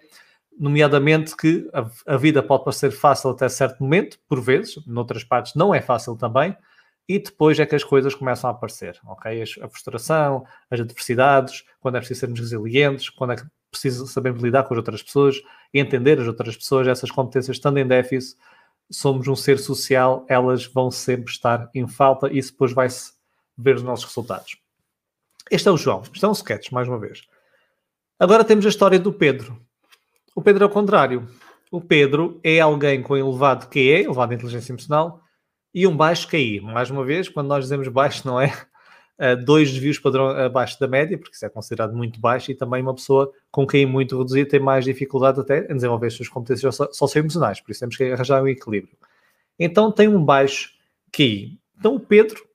nomeadamente 0.59 1.35
que 1.37 1.69
a, 1.73 2.13
a, 2.13 2.17
vida 2.17 2.43
pode 2.43 2.65
parecer 2.65 2.91
fácil 2.91 3.29
até 3.29 3.47
certo 3.47 3.81
momento, 3.81 4.19
por 4.27 4.41
vezes, 4.41 4.85
noutras 4.85 5.23
partes 5.23 5.55
não 5.55 5.73
é 5.73 5.81
fácil 5.81 6.17
também, 6.17 6.55
e 7.09 7.17
depois 7.17 7.59
é 7.59 7.65
que 7.65 7.75
as 7.75 7.83
coisas 7.83 8.13
começam 8.13 8.47
a 8.47 8.53
aparecer, 8.53 8.99
ok? 9.03 9.43
A 9.63 9.67
frustração, 9.67 10.45
as 10.69 10.79
adversidades, 10.79 11.65
quando 11.79 11.95
é 11.95 11.99
preciso 11.99 12.19
sermos 12.19 12.39
resilientes, 12.39 13.09
quando 13.09 13.33
é 13.33 13.35
que 13.35 13.43
preciso 13.71 14.05
sabermos 14.05 14.43
lidar 14.43 14.63
com 14.63 14.75
as 14.75 14.77
outras 14.77 15.01
pessoas, 15.01 15.41
entender 15.73 16.19
as 16.19 16.27
outras 16.27 16.55
pessoas, 16.55 16.87
essas 16.87 17.09
competências 17.09 17.57
estando 17.57 17.79
em 17.79 17.87
déficit, 17.87 18.39
somos 18.91 19.27
um 19.27 19.35
ser 19.35 19.57
social, 19.57 20.23
elas 20.29 20.67
vão 20.67 20.91
sempre 20.91 21.31
estar 21.31 21.67
em 21.73 21.87
falta 21.87 22.29
e 22.31 22.37
isso 22.37 22.51
depois 22.51 22.73
vai-se 22.73 23.13
ver 23.57 23.75
os 23.75 23.81
nossos 23.81 24.05
resultados. 24.05 24.57
Este 25.49 25.67
é 25.67 25.71
o 25.71 25.77
João, 25.77 26.03
isto 26.13 26.23
é 26.23 26.29
um 26.29 26.33
sketch, 26.33 26.71
mais 26.71 26.87
uma 26.87 26.99
vez. 26.99 27.23
Agora 28.19 28.43
temos 28.43 28.67
a 28.67 28.69
história 28.69 28.99
do 28.99 29.11
Pedro. 29.11 29.59
O 30.35 30.43
Pedro 30.43 30.63
é 30.63 30.67
o 30.67 30.69
contrário. 30.69 31.27
O 31.71 31.81
Pedro 31.81 32.39
é 32.43 32.59
alguém 32.59 33.01
com 33.01 33.17
elevado 33.17 33.67
QE, 33.67 34.03
elevado 34.03 34.33
inteligência 34.33 34.71
emocional, 34.71 35.23
e 35.73 35.85
um 35.85 35.95
baixo 35.95 36.27
QI. 36.27 36.61
Mais 36.61 36.89
uma 36.89 37.03
vez, 37.03 37.29
quando 37.29 37.47
nós 37.47 37.65
dizemos 37.65 37.87
baixo, 37.87 38.25
não 38.25 38.39
é 38.39 38.53
uh, 39.19 39.35
dois 39.43 39.71
desvios 39.71 39.99
padrão 39.99 40.29
abaixo 40.29 40.79
da 40.79 40.87
média, 40.87 41.17
porque 41.17 41.35
isso 41.35 41.45
é 41.45 41.49
considerado 41.49 41.95
muito 41.95 42.19
baixo, 42.19 42.51
e 42.51 42.55
também 42.55 42.81
uma 42.81 42.95
pessoa 42.95 43.31
com 43.51 43.65
QI 43.65 43.85
muito 43.85 44.17
reduzido 44.17 44.49
tem 44.49 44.59
mais 44.59 44.85
dificuldade 44.85 45.39
até 45.39 45.71
em 45.71 45.75
desenvolver 45.75 46.07
as 46.07 46.13
suas 46.13 46.29
competências 46.29 46.77
socioemocionais, 46.91 47.61
por 47.61 47.71
isso 47.71 47.79
temos 47.79 47.95
que 47.97 48.03
arranjar 48.03 48.41
um 48.41 48.47
equilíbrio. 48.47 48.97
Então 49.57 49.91
tem 49.91 50.07
um 50.07 50.23
baixo 50.23 50.71
QI. 51.11 51.59
Então 51.77 51.95
o 51.95 51.99
Pedro 51.99 52.49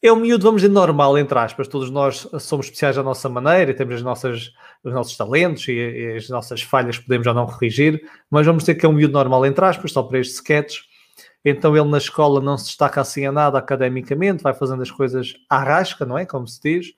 é 0.00 0.12
um 0.12 0.16
miúdo, 0.16 0.44
vamos 0.44 0.62
dizer, 0.62 0.72
normal, 0.72 1.18
entre 1.18 1.36
aspas. 1.38 1.66
Todos 1.66 1.90
nós 1.90 2.28
somos 2.38 2.66
especiais 2.66 2.96
à 2.96 3.02
nossa 3.02 3.28
maneira 3.28 3.74
temos 3.74 3.96
as 3.96 4.02
nossas, 4.02 4.52
os 4.84 4.92
nossos 4.92 5.16
talentos 5.16 5.66
e, 5.66 5.72
e 5.72 6.16
as 6.16 6.28
nossas 6.28 6.62
falhas 6.62 6.98
podemos 6.98 7.26
ou 7.26 7.34
não 7.34 7.46
corrigir, 7.46 8.00
mas 8.30 8.46
vamos 8.46 8.62
dizer 8.62 8.76
que 8.76 8.86
é 8.86 8.88
um 8.88 8.92
miúdo 8.92 9.12
normal, 9.12 9.44
entre 9.44 9.64
aspas, 9.64 9.90
só 9.90 10.02
para 10.02 10.20
este 10.20 10.34
sketch. 10.34 10.87
Então 11.48 11.76
ele 11.76 11.88
na 11.88 11.98
escola 11.98 12.40
não 12.40 12.56
se 12.58 12.66
destaca 12.66 13.00
assim 13.00 13.26
a 13.26 13.32
nada 13.32 13.58
academicamente, 13.58 14.42
vai 14.42 14.54
fazendo 14.54 14.82
as 14.82 14.90
coisas 14.90 15.34
à 15.48 15.62
rasca, 15.62 16.04
não 16.04 16.18
é? 16.18 16.26
Como 16.26 16.46
se 16.46 16.60
diz. 16.60 16.94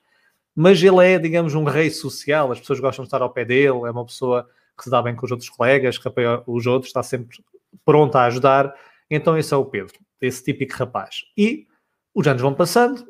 Mas 0.55 0.83
ele 0.83 1.05
é, 1.07 1.19
digamos, 1.19 1.55
um 1.55 1.65
rei 1.65 1.91
social, 1.91 2.51
as 2.51 2.61
pessoas 2.61 2.81
gostam 2.81 3.05
de 3.05 3.07
estar 3.07 3.23
ao 3.23 3.31
pé 3.31 3.45
dele, 3.45 3.87
é 3.87 3.91
uma 3.91 4.05
pessoa 4.05 4.49
que 4.77 4.85
se 4.85 4.91
dá 4.91 5.01
bem 5.01 5.15
com 5.15 5.25
os 5.25 5.31
outros 5.31 5.49
colegas, 5.49 5.99
que 5.99 6.09
apoia 6.09 6.43
os 6.47 6.67
outros, 6.67 6.89
está 6.91 7.03
sempre 7.03 7.39
pronto 7.85 8.17
a 8.17 8.25
ajudar. 8.25 8.75
Então 9.11 9.37
esse 9.37 9.53
é 9.55 9.57
o 9.57 9.65
Pedro, 9.65 9.99
esse 10.21 10.43
típico 10.43 10.75
rapaz. 10.77 11.25
E 11.37 11.67
os 12.15 12.27
anos 12.27 12.43
vão 12.43 12.55
passando, 12.55 13.07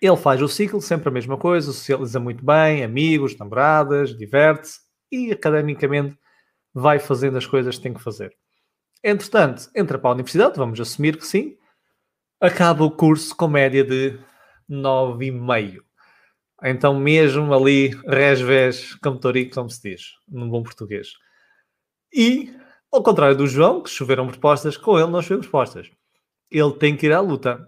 ele 0.00 0.16
faz 0.16 0.40
o 0.42 0.48
ciclo, 0.48 0.80
sempre 0.80 1.08
a 1.08 1.12
mesma 1.12 1.36
coisa, 1.36 1.72
socializa 1.72 2.20
muito 2.20 2.44
bem, 2.44 2.84
amigos, 2.84 3.36
namoradas, 3.36 4.16
diverte-se 4.16 4.80
e 5.10 5.32
academicamente 5.32 6.18
vai 6.74 6.98
fazendo 6.98 7.38
as 7.38 7.46
coisas 7.46 7.76
que 7.76 7.82
tem 7.82 7.94
que 7.94 8.02
fazer. 8.02 8.36
Entretanto, 9.08 9.70
entra 9.72 10.00
para 10.00 10.10
a 10.10 10.14
universidade, 10.14 10.56
vamos 10.56 10.80
assumir 10.80 11.16
que 11.16 11.24
sim, 11.24 11.56
acaba 12.40 12.82
o 12.82 12.90
curso 12.90 13.36
com 13.36 13.46
média 13.46 13.84
de 13.84 14.18
9,5. 14.68 15.80
Então, 16.64 16.98
mesmo 16.98 17.54
ali, 17.54 17.90
resves, 18.04 18.96
camtorico, 18.96 19.54
como 19.54 19.70
se 19.70 19.80
diz, 19.80 20.14
num 20.28 20.50
bom 20.50 20.60
português. 20.60 21.12
E, 22.12 22.52
ao 22.90 23.00
contrário 23.00 23.36
do 23.36 23.46
João, 23.46 23.80
que 23.80 23.90
choveram 23.90 24.26
propostas, 24.26 24.76
com 24.76 24.98
ele 24.98 25.08
não 25.08 25.22
choveram 25.22 25.42
propostas. 25.42 25.88
Ele 26.50 26.72
tem 26.72 26.96
que 26.96 27.06
ir 27.06 27.12
à 27.12 27.20
luta. 27.20 27.64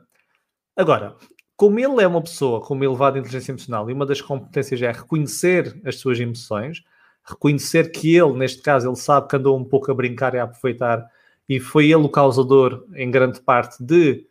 Agora, 0.77 1.15
como 1.57 1.79
ele 1.79 2.03
é 2.03 2.09
uma 2.09 2.21
pessoa 2.21 2.61
com 2.61 2.75
uma 2.75 2.85
elevada 2.85 3.17
inteligência 3.17 3.53
emocional 3.53 3.89
e 3.89 3.93
uma 3.93 4.05
das 4.05 4.21
competências 4.21 4.83
é 4.83 4.91
reconhecer 4.91 5.81
as 5.85 6.01
suas 6.01 6.19
emoções, 6.19 6.83
reconhecer 7.23 7.93
que 7.93 8.17
ele, 8.17 8.33
neste 8.33 8.61
caso, 8.61 8.89
ele 8.89 8.97
sabe 8.97 9.29
que 9.29 9.37
andou 9.37 9.57
um 9.57 9.65
pouco 9.65 9.89
a 9.89 9.95
brincar 9.95 10.35
e 10.35 10.41
a 10.41 10.43
aproveitar 10.43 11.09
e 11.49 11.59
foi 11.59 11.87
ele 11.87 12.05
o 12.05 12.09
causador, 12.09 12.85
em 12.95 13.11
grande 13.11 13.41
parte, 13.41 13.83
de 13.83 14.27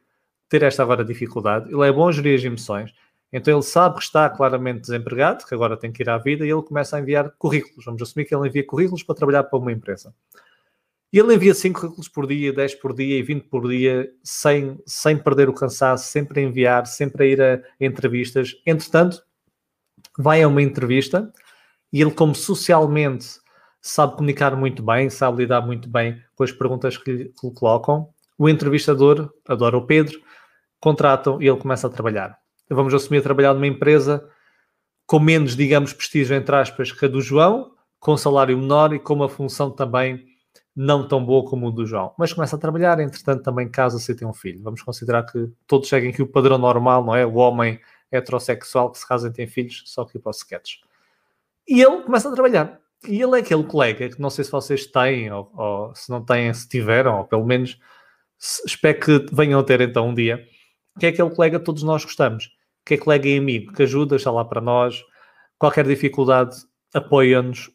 ter 0.47 0.63
esta 0.63 0.83
agora 0.83 1.03
dificuldade. 1.03 1.73
Ele 1.73 1.87
é 1.87 1.91
bom 1.91 2.07
a 2.07 2.11
gerir 2.11 2.37
as 2.37 2.43
emoções, 2.43 2.93
então 3.31 3.53
ele 3.53 3.63
sabe 3.63 3.95
que 3.95 4.03
está 4.03 4.29
claramente 4.29 4.81
desempregado, 4.81 5.45
que 5.45 5.53
agora 5.53 5.75
tem 5.75 5.91
que 5.91 6.03
ir 6.03 6.09
à 6.09 6.17
vida, 6.17 6.45
e 6.45 6.49
ele 6.49 6.61
começa 6.61 6.95
a 6.95 6.99
enviar 6.99 7.31
currículos. 7.37 7.85
Vamos 7.85 8.01
assumir 8.01 8.25
que 8.25 8.33
ele 8.33 8.47
envia 8.47 8.65
currículos 8.65 9.03
para 9.03 9.15
trabalhar 9.15 9.43
para 9.43 9.59
uma 9.59 9.71
empresa. 9.71 10.13
E 11.11 11.19
ele 11.19 11.33
envia 11.33 11.53
5 11.53 11.79
currículos 11.79 12.07
por 12.09 12.27
dia, 12.27 12.53
10 12.53 12.75
por 12.75 12.93
dia 12.93 13.17
e 13.17 13.23
20 13.23 13.43
por 13.45 13.67
dia, 13.69 14.11
sem, 14.23 14.77
sem 14.85 15.17
perder 15.17 15.49
o 15.49 15.53
cansaço, 15.53 16.11
sempre 16.11 16.41
a 16.41 16.43
enviar, 16.43 16.85
sempre 16.85 17.23
a 17.23 17.27
ir 17.27 17.41
a 17.41 17.61
entrevistas. 17.79 18.55
Entretanto, 18.65 19.23
vai 20.17 20.43
a 20.43 20.47
uma 20.47 20.61
entrevista 20.61 21.31
e 21.91 22.01
ele, 22.01 22.11
como 22.11 22.35
socialmente 22.35 23.39
sabe 23.87 24.15
comunicar 24.15 24.55
muito 24.55 24.83
bem, 24.83 25.09
sabe 25.09 25.37
lidar 25.39 25.61
muito 25.61 25.89
bem 25.89 26.21
com 26.35 26.43
as 26.43 26.51
perguntas 26.51 26.97
que 26.97 27.11
lhe, 27.11 27.33
colocam, 27.55 28.09
o 28.37 28.49
entrevistador, 28.49 29.31
adora 29.47 29.77
o 29.77 29.85
Pedro, 29.85 30.21
contratam 30.79 31.41
e 31.41 31.47
ele 31.47 31.57
começa 31.57 31.87
a 31.87 31.89
trabalhar. 31.89 32.37
Vamos 32.69 32.93
assumir 32.93 33.21
trabalhar 33.21 33.53
numa 33.53 33.67
empresa 33.67 34.27
com 35.05 35.19
menos, 35.19 35.55
digamos, 35.55 35.93
prestígio, 35.93 36.35
entre 36.35 36.55
aspas, 36.55 36.91
que 36.91 37.05
a 37.05 37.07
do 37.07 37.21
João, 37.21 37.71
com 37.99 38.17
salário 38.17 38.57
menor 38.57 38.93
e 38.93 38.99
com 38.99 39.13
uma 39.13 39.29
função 39.29 39.71
também 39.71 40.25
não 40.75 41.07
tão 41.07 41.25
boa 41.25 41.49
como 41.49 41.67
o 41.67 41.71
do 41.71 41.85
João. 41.85 42.13
Mas 42.17 42.33
começa 42.33 42.57
a 42.57 42.59
trabalhar, 42.59 42.99
entretanto, 42.99 43.41
também 43.41 43.69
casa-se 43.69 44.11
e 44.11 44.15
tem 44.15 44.27
um 44.27 44.33
filho. 44.33 44.61
Vamos 44.61 44.83
considerar 44.83 45.23
que 45.23 45.49
todos 45.65 45.87
seguem 45.87 46.11
aqui 46.11 46.21
o 46.21 46.27
padrão 46.27 46.57
normal, 46.57 47.03
não 47.03 47.15
é? 47.15 47.25
O 47.25 47.35
homem 47.35 47.79
heterossexual 48.11 48.91
que 48.91 48.99
se 48.99 49.07
casa 49.07 49.29
e 49.29 49.33
tem 49.33 49.47
filhos, 49.47 49.83
só 49.85 50.03
que 50.03 50.19
para 50.19 50.29
os 50.29 50.37
sketches. 50.37 50.81
E 51.67 51.81
ele 51.81 52.03
começa 52.03 52.29
a 52.29 52.33
trabalhar. 52.33 52.79
E 53.05 53.21
ele 53.21 53.37
é 53.37 53.39
aquele 53.39 53.63
colega 53.63 54.09
que 54.09 54.19
não 54.19 54.29
sei 54.29 54.43
se 54.43 54.51
vocês 54.51 54.85
têm, 54.87 55.31
ou, 55.31 55.51
ou 55.55 55.95
se 55.95 56.09
não 56.09 56.23
têm, 56.23 56.53
se 56.53 56.67
tiveram, 56.67 57.19
ou 57.19 57.25
pelo 57.25 57.45
menos 57.45 57.77
espero 58.65 58.99
que 58.99 59.25
venham 59.35 59.59
a 59.59 59.63
ter 59.63 59.81
então 59.81 60.09
um 60.09 60.13
dia, 60.13 60.45
que 60.99 61.05
é 61.05 61.09
aquele 61.09 61.29
colega 61.29 61.59
que 61.59 61.65
todos 61.65 61.83
nós 61.83 62.03
gostamos, 62.03 62.49
que 62.85 62.95
é 62.95 62.97
colega 62.97 63.27
e 63.27 63.37
amigo, 63.37 63.73
que 63.73 63.83
ajuda, 63.83 64.15
está 64.15 64.31
lá 64.31 64.43
para 64.43 64.61
nós, 64.61 65.03
qualquer 65.57 65.85
dificuldade 65.85 66.55
apoia-nos, 66.93 67.69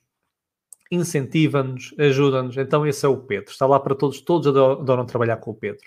incentiva-nos, 0.90 1.94
ajuda-nos. 1.98 2.56
Então 2.56 2.86
esse 2.86 3.04
é 3.04 3.08
o 3.08 3.16
Pedro, 3.16 3.50
está 3.50 3.66
lá 3.66 3.78
para 3.80 3.94
todos, 3.94 4.20
todos 4.20 4.48
adoram 4.48 5.06
trabalhar 5.06 5.36
com 5.36 5.50
o 5.50 5.54
Pedro. 5.54 5.86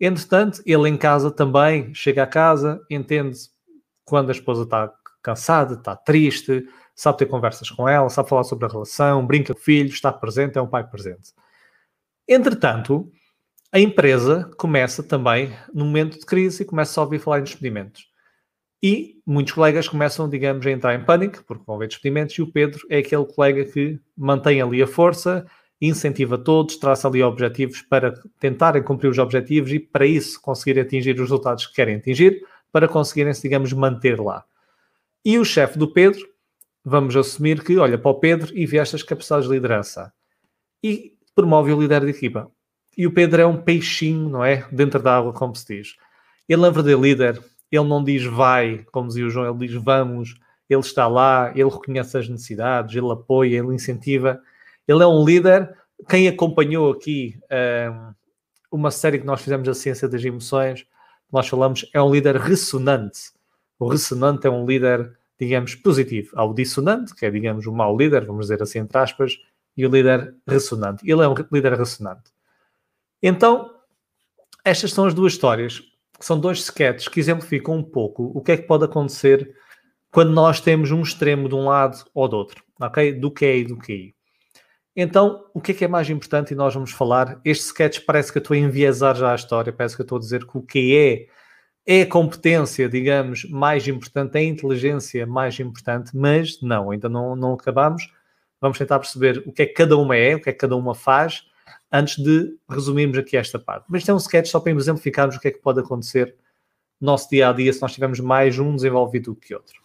Entretanto, 0.00 0.62
ele 0.66 0.88
em 0.88 0.96
casa 0.96 1.30
também 1.30 1.94
chega 1.94 2.22
a 2.22 2.26
casa, 2.26 2.84
entende 2.90 3.38
quando 4.04 4.28
a 4.28 4.32
esposa 4.32 4.64
está 4.64 4.92
cansada, 5.22 5.74
está 5.74 5.96
triste, 5.96 6.66
sabe 6.96 7.18
ter 7.18 7.26
conversas 7.26 7.70
com 7.70 7.86
ela, 7.86 8.08
sabe 8.08 8.28
falar 8.28 8.42
sobre 8.44 8.64
a 8.64 8.68
relação, 8.68 9.24
brinca 9.24 9.52
com 9.52 9.60
o 9.60 9.62
filho, 9.62 9.90
está 9.90 10.10
presente, 10.10 10.56
é 10.56 10.62
um 10.62 10.66
pai 10.66 10.82
presente. 10.82 11.34
Entretanto, 12.26 13.12
a 13.70 13.78
empresa 13.78 14.50
começa 14.56 15.02
também, 15.02 15.52
no 15.72 15.84
momento 15.84 16.18
de 16.18 16.24
crise, 16.24 16.64
começa 16.64 16.98
a 16.98 17.04
ouvir 17.04 17.18
falar 17.18 17.40
em 17.40 17.44
despedimentos. 17.44 18.08
E 18.82 19.20
muitos 19.26 19.52
colegas 19.52 19.88
começam, 19.88 20.28
digamos, 20.28 20.66
a 20.66 20.70
entrar 20.70 20.94
em 20.94 21.04
pânico, 21.04 21.44
porque 21.44 21.64
vão 21.66 21.76
haver 21.76 21.88
despedimentos, 21.88 22.36
e 22.38 22.42
o 22.42 22.50
Pedro 22.50 22.80
é 22.88 22.98
aquele 22.98 23.26
colega 23.26 23.64
que 23.64 24.00
mantém 24.16 24.62
ali 24.62 24.82
a 24.82 24.86
força, 24.86 25.46
incentiva 25.80 26.38
todos, 26.38 26.76
traça 26.76 27.06
ali 27.06 27.22
objetivos 27.22 27.82
para 27.82 28.14
tentarem 28.40 28.82
cumprir 28.82 29.08
os 29.08 29.18
objetivos 29.18 29.70
e, 29.72 29.78
para 29.78 30.06
isso, 30.06 30.40
conseguir 30.40 30.80
atingir 30.80 31.14
os 31.14 31.20
resultados 31.20 31.66
que 31.66 31.74
querem 31.74 31.96
atingir, 31.96 32.42
para 32.72 32.88
conseguirem-se, 32.88 33.42
digamos, 33.42 33.72
manter 33.72 34.18
lá. 34.18 34.44
E 35.24 35.38
o 35.38 35.44
chefe 35.44 35.78
do 35.78 35.92
Pedro, 35.92 36.26
vamos 36.88 37.16
assumir 37.16 37.64
que 37.64 37.76
olha 37.76 37.98
para 37.98 38.12
o 38.12 38.14
Pedro 38.14 38.56
e 38.56 38.64
vê 38.64 38.78
estas 38.78 39.02
capacidades 39.02 39.48
de 39.48 39.54
liderança 39.54 40.12
e 40.80 41.14
promove 41.34 41.72
o 41.72 41.80
líder 41.80 42.02
de 42.02 42.10
equipa. 42.10 42.48
E 42.96 43.08
o 43.08 43.12
Pedro 43.12 43.42
é 43.42 43.46
um 43.46 43.60
peixinho, 43.60 44.28
não 44.28 44.44
é? 44.44 44.64
Dentro 44.70 45.02
da 45.02 45.18
água, 45.18 45.32
como 45.32 45.54
se 45.56 45.66
diz. 45.66 45.96
Ele 46.48 46.64
é 46.64 46.68
um 46.68 46.72
verdadeiro 46.72 47.02
líder. 47.02 47.42
Ele 47.72 47.88
não 47.88 48.04
diz 48.04 48.24
vai, 48.24 48.86
como 48.92 49.08
dizia 49.08 49.26
o 49.26 49.30
João, 49.30 49.50
ele 49.50 49.66
diz 49.66 49.82
vamos. 49.82 50.36
Ele 50.70 50.80
está 50.80 51.08
lá, 51.08 51.50
ele 51.56 51.68
reconhece 51.68 52.16
as 52.16 52.28
necessidades, 52.28 52.94
ele 52.94 53.10
apoia, 53.10 53.58
ele 53.58 53.74
incentiva. 53.74 54.40
Ele 54.86 55.02
é 55.02 55.06
um 55.06 55.24
líder. 55.24 55.76
Quem 56.08 56.28
acompanhou 56.28 56.92
aqui 56.92 57.36
um, 58.70 58.76
uma 58.78 58.92
série 58.92 59.18
que 59.18 59.26
nós 59.26 59.42
fizemos, 59.42 59.68
A 59.68 59.74
Ciência 59.74 60.08
das 60.08 60.24
Emoções, 60.24 60.86
nós 61.32 61.48
falamos, 61.48 61.84
é 61.92 62.00
um 62.00 62.12
líder 62.12 62.36
ressonante. 62.36 63.32
O 63.76 63.88
ressonante 63.88 64.46
é 64.46 64.50
um 64.50 64.64
líder, 64.64 65.18
digamos, 65.38 65.74
positivo. 65.74 66.30
Há 66.34 66.44
o 66.44 66.54
dissonante, 66.54 67.14
que 67.14 67.26
é, 67.26 67.30
digamos, 67.30 67.66
o 67.66 67.72
mau 67.72 67.96
líder, 67.96 68.24
vamos 68.24 68.46
dizer 68.46 68.62
assim, 68.62 68.78
entre 68.80 68.98
aspas, 68.98 69.38
e 69.76 69.86
o 69.86 69.90
líder 69.90 70.34
ressonante. 70.46 71.08
Ele 71.08 71.22
é 71.22 71.28
um 71.28 71.34
líder 71.52 71.74
ressonante. 71.74 72.30
Então, 73.22 73.70
estas 74.64 74.92
são 74.92 75.04
as 75.04 75.14
duas 75.14 75.34
histórias, 75.34 75.80
que 76.18 76.24
são 76.24 76.40
dois 76.40 76.58
sketches 76.58 77.08
que 77.08 77.20
exemplificam 77.20 77.76
um 77.76 77.82
pouco 77.82 78.32
o 78.34 78.40
que 78.40 78.52
é 78.52 78.56
que 78.56 78.66
pode 78.66 78.84
acontecer 78.84 79.54
quando 80.10 80.32
nós 80.32 80.60
temos 80.60 80.90
um 80.90 81.02
extremo 81.02 81.48
de 81.48 81.54
um 81.54 81.66
lado 81.66 82.04
ou 82.14 82.26
do 82.26 82.36
outro, 82.36 82.64
ok? 82.80 83.12
Do 83.12 83.30
QI 83.30 83.60
e 83.60 83.64
do 83.64 83.76
QI. 83.76 84.14
Então, 84.94 85.44
o 85.52 85.60
que 85.60 85.72
é 85.72 85.74
que 85.74 85.84
é 85.84 85.88
mais 85.88 86.08
importante 86.08 86.52
e 86.52 86.56
nós 86.56 86.72
vamos 86.72 86.90
falar? 86.90 87.38
Este 87.44 87.64
sketch 87.64 88.00
parece 88.06 88.32
que 88.32 88.38
eu 88.38 88.40
estou 88.40 88.54
a 88.54 88.58
enviesar 88.58 89.14
já 89.14 89.32
a 89.32 89.34
história, 89.34 89.72
parece 89.72 89.94
que 89.94 90.00
eu 90.00 90.04
estou 90.04 90.16
a 90.16 90.20
dizer 90.20 90.46
que 90.46 90.56
o 90.56 90.62
QE 90.62 91.28
é 91.86 92.02
a 92.02 92.06
competência, 92.06 92.88
digamos, 92.88 93.48
mais 93.48 93.86
importante, 93.86 94.36
é 94.36 94.40
a 94.40 94.44
inteligência 94.44 95.24
mais 95.26 95.58
importante, 95.60 96.16
mas 96.16 96.60
não, 96.60 96.90
ainda 96.90 97.08
não, 97.08 97.36
não 97.36 97.54
acabamos. 97.54 98.12
Vamos 98.60 98.76
tentar 98.76 98.98
perceber 98.98 99.44
o 99.46 99.52
que 99.52 99.62
é 99.62 99.66
que 99.66 99.74
cada 99.74 99.96
uma 99.96 100.16
é, 100.16 100.34
o 100.34 100.40
que 100.40 100.50
é 100.50 100.52
que 100.52 100.58
cada 100.58 100.74
uma 100.74 100.94
faz 100.94 101.44
antes 101.92 102.22
de 102.22 102.56
resumirmos 102.68 103.16
aqui 103.16 103.36
esta 103.36 103.58
parte. 103.58 103.84
Mas 103.88 104.02
tem 104.02 104.12
um 104.12 104.18
sketch 104.18 104.48
só 104.48 104.58
para 104.58 104.72
exemplificarmos 104.72 105.36
o 105.36 105.40
que 105.40 105.48
é 105.48 105.50
que 105.52 105.60
pode 105.60 105.78
acontecer 105.78 106.34
no 107.00 107.06
nosso 107.06 107.30
dia 107.30 107.48
a 107.48 107.52
dia 107.52 107.72
se 107.72 107.80
nós 107.80 107.92
tivermos 107.92 108.18
mais 108.18 108.58
um 108.58 108.74
desenvolvido 108.74 109.32
do 109.32 109.40
que 109.40 109.54
outro. 109.54 109.80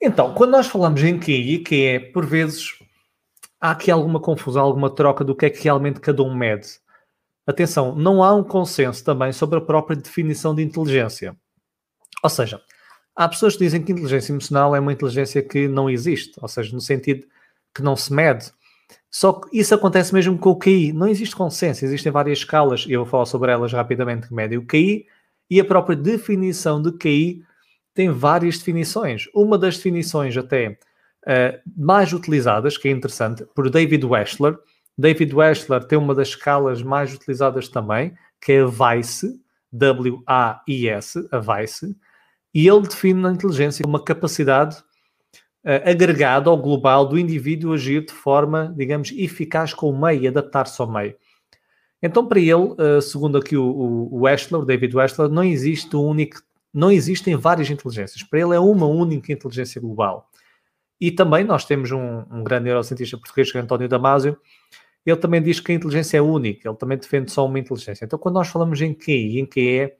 Então, 0.00 0.32
quando 0.32 0.52
nós 0.52 0.68
falamos 0.68 1.02
em 1.02 1.18
QI, 1.18 1.58
que 1.58 1.86
é, 1.86 1.98
por 1.98 2.24
vezes, 2.24 2.78
há 3.60 3.72
aqui 3.72 3.90
alguma 3.90 4.20
confusão, 4.20 4.62
alguma 4.64 4.94
troca 4.94 5.24
do 5.24 5.34
que 5.34 5.46
é 5.46 5.50
que 5.50 5.64
realmente 5.64 5.98
cada 5.98 6.22
um 6.22 6.32
mede. 6.32 6.68
Atenção, 7.48 7.94
não 7.94 8.22
há 8.22 8.34
um 8.34 8.44
consenso 8.44 9.02
também 9.02 9.32
sobre 9.32 9.58
a 9.58 9.62
própria 9.62 9.96
definição 9.96 10.54
de 10.54 10.62
inteligência. 10.62 11.34
Ou 12.22 12.28
seja, 12.28 12.60
há 13.16 13.26
pessoas 13.26 13.54
que 13.54 13.64
dizem 13.64 13.82
que 13.82 13.90
inteligência 13.90 14.32
emocional 14.32 14.76
é 14.76 14.80
uma 14.80 14.92
inteligência 14.92 15.40
que 15.40 15.66
não 15.66 15.88
existe, 15.88 16.38
ou 16.42 16.46
seja, 16.46 16.74
no 16.74 16.80
sentido 16.82 17.26
que 17.74 17.82
não 17.82 17.96
se 17.96 18.12
mede. 18.12 18.52
Só 19.10 19.32
que 19.32 19.58
isso 19.58 19.74
acontece 19.74 20.12
mesmo 20.12 20.36
com 20.36 20.50
o 20.50 20.58
QI. 20.58 20.92
Não 20.92 21.08
existe 21.08 21.34
consenso, 21.34 21.86
existem 21.86 22.12
várias 22.12 22.40
escalas, 22.40 22.84
e 22.86 22.92
eu 22.92 23.00
vou 23.00 23.10
falar 23.10 23.24
sobre 23.24 23.50
elas 23.50 23.72
rapidamente, 23.72 24.28
que 24.28 24.34
medem 24.34 24.58
o 24.58 24.66
QI, 24.66 25.06
e 25.48 25.58
a 25.58 25.64
própria 25.64 25.96
definição 25.96 26.82
de 26.82 26.92
QI 26.92 27.42
tem 27.94 28.10
várias 28.10 28.58
definições. 28.58 29.24
Uma 29.34 29.56
das 29.56 29.78
definições 29.78 30.36
até 30.36 30.78
uh, 31.24 31.58
mais 31.74 32.12
utilizadas, 32.12 32.76
que 32.76 32.88
é 32.88 32.90
interessante, 32.90 33.46
por 33.54 33.70
David 33.70 34.04
Wechsler. 34.04 34.58
David 34.98 35.32
Wechsler 35.32 35.84
tem 35.84 35.96
uma 35.96 36.12
das 36.12 36.28
escalas 36.28 36.82
mais 36.82 37.14
utilizadas 37.14 37.68
também, 37.68 38.12
que 38.40 38.52
é 38.52 38.60
a 38.62 38.66
VICE, 38.66 39.40
W-A-I-S, 39.72 41.28
a 41.30 41.38
VICE, 41.38 41.96
e 42.52 42.66
ele 42.66 42.82
define 42.82 43.24
a 43.26 43.30
inteligência 43.30 43.86
uma 43.86 44.02
capacidade 44.02 44.76
uh, 45.64 45.88
agregado 45.88 46.50
ao 46.50 46.56
global 46.56 47.06
do 47.06 47.16
indivíduo 47.16 47.74
agir 47.74 48.06
de 48.06 48.12
forma, 48.12 48.74
digamos, 48.76 49.12
eficaz 49.12 49.72
com 49.72 49.88
o 49.88 50.00
meio 50.00 50.22
e 50.22 50.28
adaptar-se 50.28 50.80
ao 50.82 50.90
meio. 50.90 51.14
Então, 52.02 52.26
para 52.26 52.40
ele, 52.40 52.52
uh, 52.52 53.00
segundo 53.00 53.38
aqui 53.38 53.56
o, 53.56 53.64
o, 53.64 54.22
o 54.24 54.64
David 54.64 54.96
Wechsler, 54.96 55.28
não 55.28 55.44
existe 55.44 55.94
um 55.96 56.06
único, 56.06 56.40
não 56.74 56.90
existem 56.90 57.36
várias 57.36 57.70
inteligências. 57.70 58.22
Para 58.24 58.40
ele 58.40 58.54
é 58.54 58.60
uma 58.60 58.86
única 58.86 59.32
inteligência 59.32 59.80
global. 59.80 60.28
E 61.00 61.12
também 61.12 61.44
nós 61.44 61.64
temos 61.64 61.92
um, 61.92 62.24
um 62.30 62.42
grande 62.42 62.64
neurocientista 62.64 63.16
português, 63.16 63.52
que 63.52 63.58
é 63.58 63.60
António 63.60 63.88
Damasio, 63.88 64.36
ele 65.04 65.16
também 65.16 65.42
diz 65.42 65.60
que 65.60 65.72
a 65.72 65.74
inteligência 65.74 66.18
é 66.18 66.22
única, 66.22 66.68
ele 66.68 66.76
também 66.76 66.98
defende 66.98 67.30
só 67.30 67.46
uma 67.46 67.58
inteligência. 67.58 68.04
Então, 68.04 68.18
quando 68.18 68.34
nós 68.34 68.48
falamos 68.48 68.80
em 68.80 68.92
QI 68.92 69.36
e 69.36 69.40
em 69.40 69.46
QE, 69.46 69.92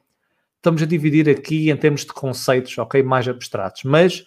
estamos 0.56 0.82
a 0.82 0.86
dividir 0.86 1.28
aqui 1.28 1.70
em 1.70 1.76
termos 1.76 2.02
de 2.02 2.12
conceitos, 2.12 2.76
ok, 2.78 3.02
mais 3.02 3.26
abstratos, 3.26 3.84
mas 3.84 4.26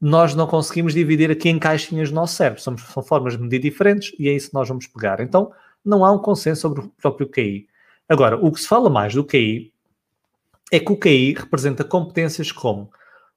nós 0.00 0.34
não 0.34 0.46
conseguimos 0.46 0.92
dividir 0.92 1.30
aqui 1.30 1.48
em 1.48 1.58
caixinhas 1.58 2.10
do 2.10 2.14
nosso 2.14 2.36
cérebro. 2.36 2.60
Somos, 2.60 2.82
são 2.82 3.02
formas 3.02 3.36
de 3.36 3.42
medir 3.42 3.58
diferentes 3.58 4.14
e 4.18 4.28
é 4.28 4.32
isso 4.32 4.48
que 4.48 4.54
nós 4.54 4.68
vamos 4.68 4.86
pegar. 4.86 5.20
Então, 5.20 5.50
não 5.84 6.04
há 6.04 6.12
um 6.12 6.18
consenso 6.18 6.60
sobre 6.60 6.80
o 6.80 6.88
próprio 7.00 7.28
QI. 7.28 7.66
Agora, 8.08 8.36
o 8.36 8.52
que 8.52 8.60
se 8.60 8.68
fala 8.68 8.90
mais 8.90 9.14
do 9.14 9.24
QI 9.24 9.72
é 10.70 10.78
que 10.78 10.92
o 10.92 10.96
QI 10.96 11.34
representa 11.34 11.84
competências 11.84 12.52
como 12.52 12.90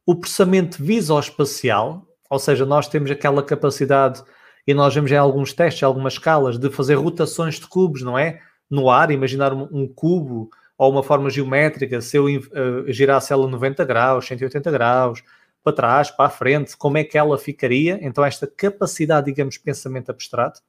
o 0.05 0.15
processamento 0.15 0.83
visoespacial, 0.83 2.05
ou 2.29 2.39
seja, 2.39 2.65
nós 2.65 2.88
temos 2.88 3.12
aquela 3.12 3.43
capacidade, 3.43 4.24
e 4.67 4.74
nós 4.74 4.93
vemos 4.93 5.09
em 5.09 5.15
alguns 5.15 5.53
testes, 5.53 5.81
em 5.81 5.86
algumas 5.86 6.13
escalas, 6.13 6.59
de 6.59 6.69
fazer 6.69 6.95
rotações 6.95 7.55
de 7.55 7.65
cubos, 7.65 8.01
não 8.01 8.19
é? 8.19 8.41
No 8.69 8.89
ar, 8.89 9.09
imaginar 9.09 9.53
um, 9.53 9.67
um 9.71 9.88
cubo 9.88 10.50
ou 10.77 10.91
uma 10.91 11.01
forma 11.01 11.29
geométrica, 11.29 12.01
se 12.01 12.17
eu 12.17 12.25
uh, 12.25 12.91
girasse 12.91 13.31
ela 13.31 13.47
90 13.47 13.86
graus, 13.86 14.27
180 14.27 14.69
graus, 14.69 15.24
para 15.63 15.74
trás, 15.74 16.12
para 16.12 16.25
a 16.25 16.29
frente, 16.29 16.77
como 16.77 16.97
é 16.97 17.03
que 17.03 17.17
ela 17.17 17.38
ficaria? 17.38 17.97
Então, 18.01 18.24
esta 18.24 18.45
capacidade, 18.45 19.25
digamos, 19.25 19.55
de 19.55 19.62
pensamento 19.62 20.09
abstrato, 20.09 20.62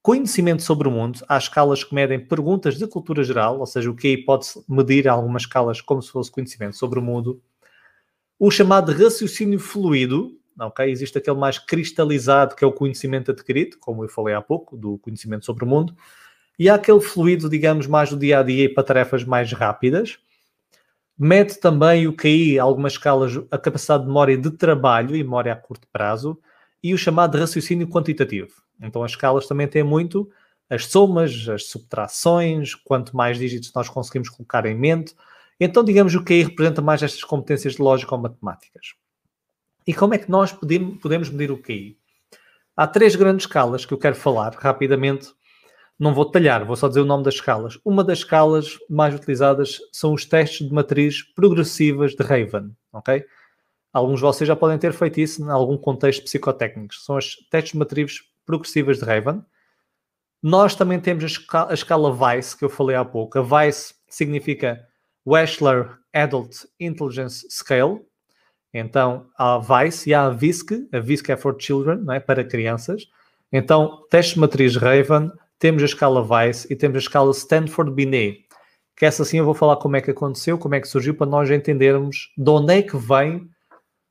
conhecimento 0.00 0.62
sobre 0.62 0.86
o 0.86 0.90
mundo, 0.90 1.20
há 1.28 1.36
escalas 1.36 1.82
que 1.82 1.94
medem 1.94 2.18
perguntas 2.18 2.78
de 2.78 2.86
cultura 2.86 3.24
geral, 3.24 3.58
ou 3.58 3.66
seja, 3.66 3.90
o 3.90 3.94
QI 3.94 4.18
pode-se 4.18 4.64
medir 4.68 5.08
algumas 5.08 5.42
escalas 5.42 5.80
como 5.80 6.00
se 6.00 6.10
fosse 6.10 6.30
conhecimento 6.30 6.76
sobre 6.76 6.98
o 6.98 7.02
mundo. 7.02 7.42
O 8.38 8.50
chamado 8.50 8.92
raciocínio 8.92 9.58
fluido, 9.58 10.38
ok? 10.58 10.90
Existe 10.90 11.18
aquele 11.18 11.36
mais 11.36 11.58
cristalizado, 11.58 12.54
que 12.54 12.64
é 12.64 12.66
o 12.66 12.72
conhecimento 12.72 13.30
adquirido, 13.30 13.76
como 13.78 14.04
eu 14.04 14.08
falei 14.08 14.34
há 14.34 14.40
pouco, 14.40 14.76
do 14.76 14.98
conhecimento 14.98 15.44
sobre 15.44 15.64
o 15.64 15.66
mundo. 15.66 15.94
E 16.58 16.68
há 16.68 16.74
aquele 16.74 17.00
fluido, 17.00 17.48
digamos, 17.50 17.86
mais 17.86 18.10
do 18.10 18.16
dia 18.16 18.40
a 18.40 18.42
dia 18.42 18.64
e 18.64 18.68
para 18.68 18.84
tarefas 18.84 19.24
mais 19.24 19.52
rápidas. 19.52 20.18
Mede 21.18 21.58
também 21.58 22.06
o 22.06 22.14
QI, 22.14 22.58
algumas 22.58 22.92
escalas, 22.92 23.36
a 23.50 23.58
capacidade 23.58 24.02
de 24.02 24.08
memória 24.08 24.36
de 24.36 24.50
trabalho 24.50 25.14
e 25.16 25.22
memória 25.22 25.52
a 25.52 25.56
curto 25.56 25.88
prazo, 25.92 26.38
e 26.82 26.94
o 26.94 26.98
chamado 26.98 27.38
raciocínio 27.38 27.88
quantitativo. 27.88 28.52
Então 28.80 29.02
as 29.02 29.12
escalas 29.12 29.46
também 29.46 29.66
têm 29.66 29.82
muito 29.82 30.30
as 30.68 30.86
somas, 30.86 31.48
as 31.48 31.66
subtrações, 31.66 32.74
quanto 32.74 33.16
mais 33.16 33.38
dígitos 33.38 33.72
nós 33.74 33.88
conseguimos 33.88 34.28
colocar 34.28 34.66
em 34.66 34.74
mente. 34.74 35.14
Então, 35.58 35.82
digamos, 35.84 36.14
o 36.14 36.24
QI 36.24 36.42
representa 36.42 36.82
mais 36.82 37.02
estas 37.02 37.22
competências 37.24 37.74
de 37.74 37.82
lógica 37.82 38.14
ou 38.14 38.20
matemáticas. 38.20 38.94
E 39.86 39.94
como 39.94 40.14
é 40.14 40.18
que 40.18 40.30
nós 40.30 40.52
podemos 40.52 41.30
medir 41.30 41.52
o 41.52 41.62
QI? 41.62 41.96
Há 42.76 42.86
três 42.86 43.14
grandes 43.14 43.46
escalas 43.46 43.86
que 43.86 43.94
eu 43.94 43.98
quero 43.98 44.16
falar 44.16 44.54
rapidamente. 44.54 45.28
Não 45.98 46.12
vou 46.12 46.26
detalhar, 46.26 46.64
vou 46.66 46.76
só 46.76 46.88
dizer 46.88 47.00
o 47.00 47.06
nome 47.06 47.22
das 47.22 47.34
escalas. 47.34 47.78
Uma 47.84 48.04
das 48.04 48.18
escalas 48.18 48.78
mais 48.90 49.14
utilizadas 49.14 49.78
são 49.92 50.12
os 50.12 50.24
testes 50.24 50.66
de 50.66 50.74
matriz 50.74 51.22
progressivas 51.22 52.14
de 52.14 52.22
Raven, 52.22 52.76
ok? 52.92 53.24
Alguns 53.92 54.16
de 54.16 54.22
vocês 54.22 54.46
já 54.46 54.54
podem 54.54 54.76
ter 54.76 54.92
feito 54.92 55.20
isso 55.20 55.42
em 55.42 55.48
algum 55.48 55.78
contexto 55.78 56.24
psicotécnico. 56.24 56.94
São 56.94 57.16
os 57.16 57.36
testes 57.48 57.72
de 57.72 57.78
matriz 57.78 58.20
progressivas 58.44 58.98
de 58.98 59.04
Raven. 59.06 59.42
Nós 60.42 60.74
também 60.74 61.00
temos 61.00 61.24
a 61.24 61.28
escala, 61.28 61.70
a 61.70 61.74
escala 61.74 62.12
VICE, 62.12 62.58
que 62.58 62.64
eu 62.64 62.68
falei 62.68 62.94
há 62.94 63.04
pouco. 63.04 63.38
A 63.38 63.42
VICE 63.42 63.94
significa 64.08 64.86
Wechsler 65.26 65.96
Adult 66.12 66.66
Intelligence 66.78 67.46
Scale. 67.48 68.04
Então, 68.78 69.26
há 69.38 69.58
VICE 69.58 70.10
e 70.10 70.14
há 70.14 70.26
a 70.26 70.30
VISC. 70.30 70.88
A 70.92 71.00
VISC 71.00 71.30
é 71.30 71.36
for 71.36 71.56
children, 71.58 71.98
não 71.98 72.12
é? 72.12 72.20
para 72.20 72.44
crianças. 72.44 73.08
Então, 73.50 74.04
teste 74.10 74.38
matriz 74.38 74.76
Raven, 74.76 75.30
temos 75.58 75.82
a 75.82 75.86
escala 75.86 76.22
VICE 76.22 76.66
e 76.70 76.76
temos 76.76 76.96
a 76.96 76.98
escala 76.98 77.30
Stanford-Binet. 77.30 78.44
Que 78.94 79.06
essa 79.06 79.24
sim 79.24 79.38
eu 79.38 79.44
vou 79.44 79.54
falar 79.54 79.76
como 79.76 79.96
é 79.96 80.00
que 80.00 80.10
aconteceu, 80.10 80.58
como 80.58 80.74
é 80.74 80.80
que 80.80 80.88
surgiu, 80.88 81.14
para 81.14 81.26
nós 81.26 81.50
entendermos 81.50 82.32
de 82.36 82.50
onde 82.50 82.74
é 82.74 82.82
que 82.82 82.96
vem 82.96 83.48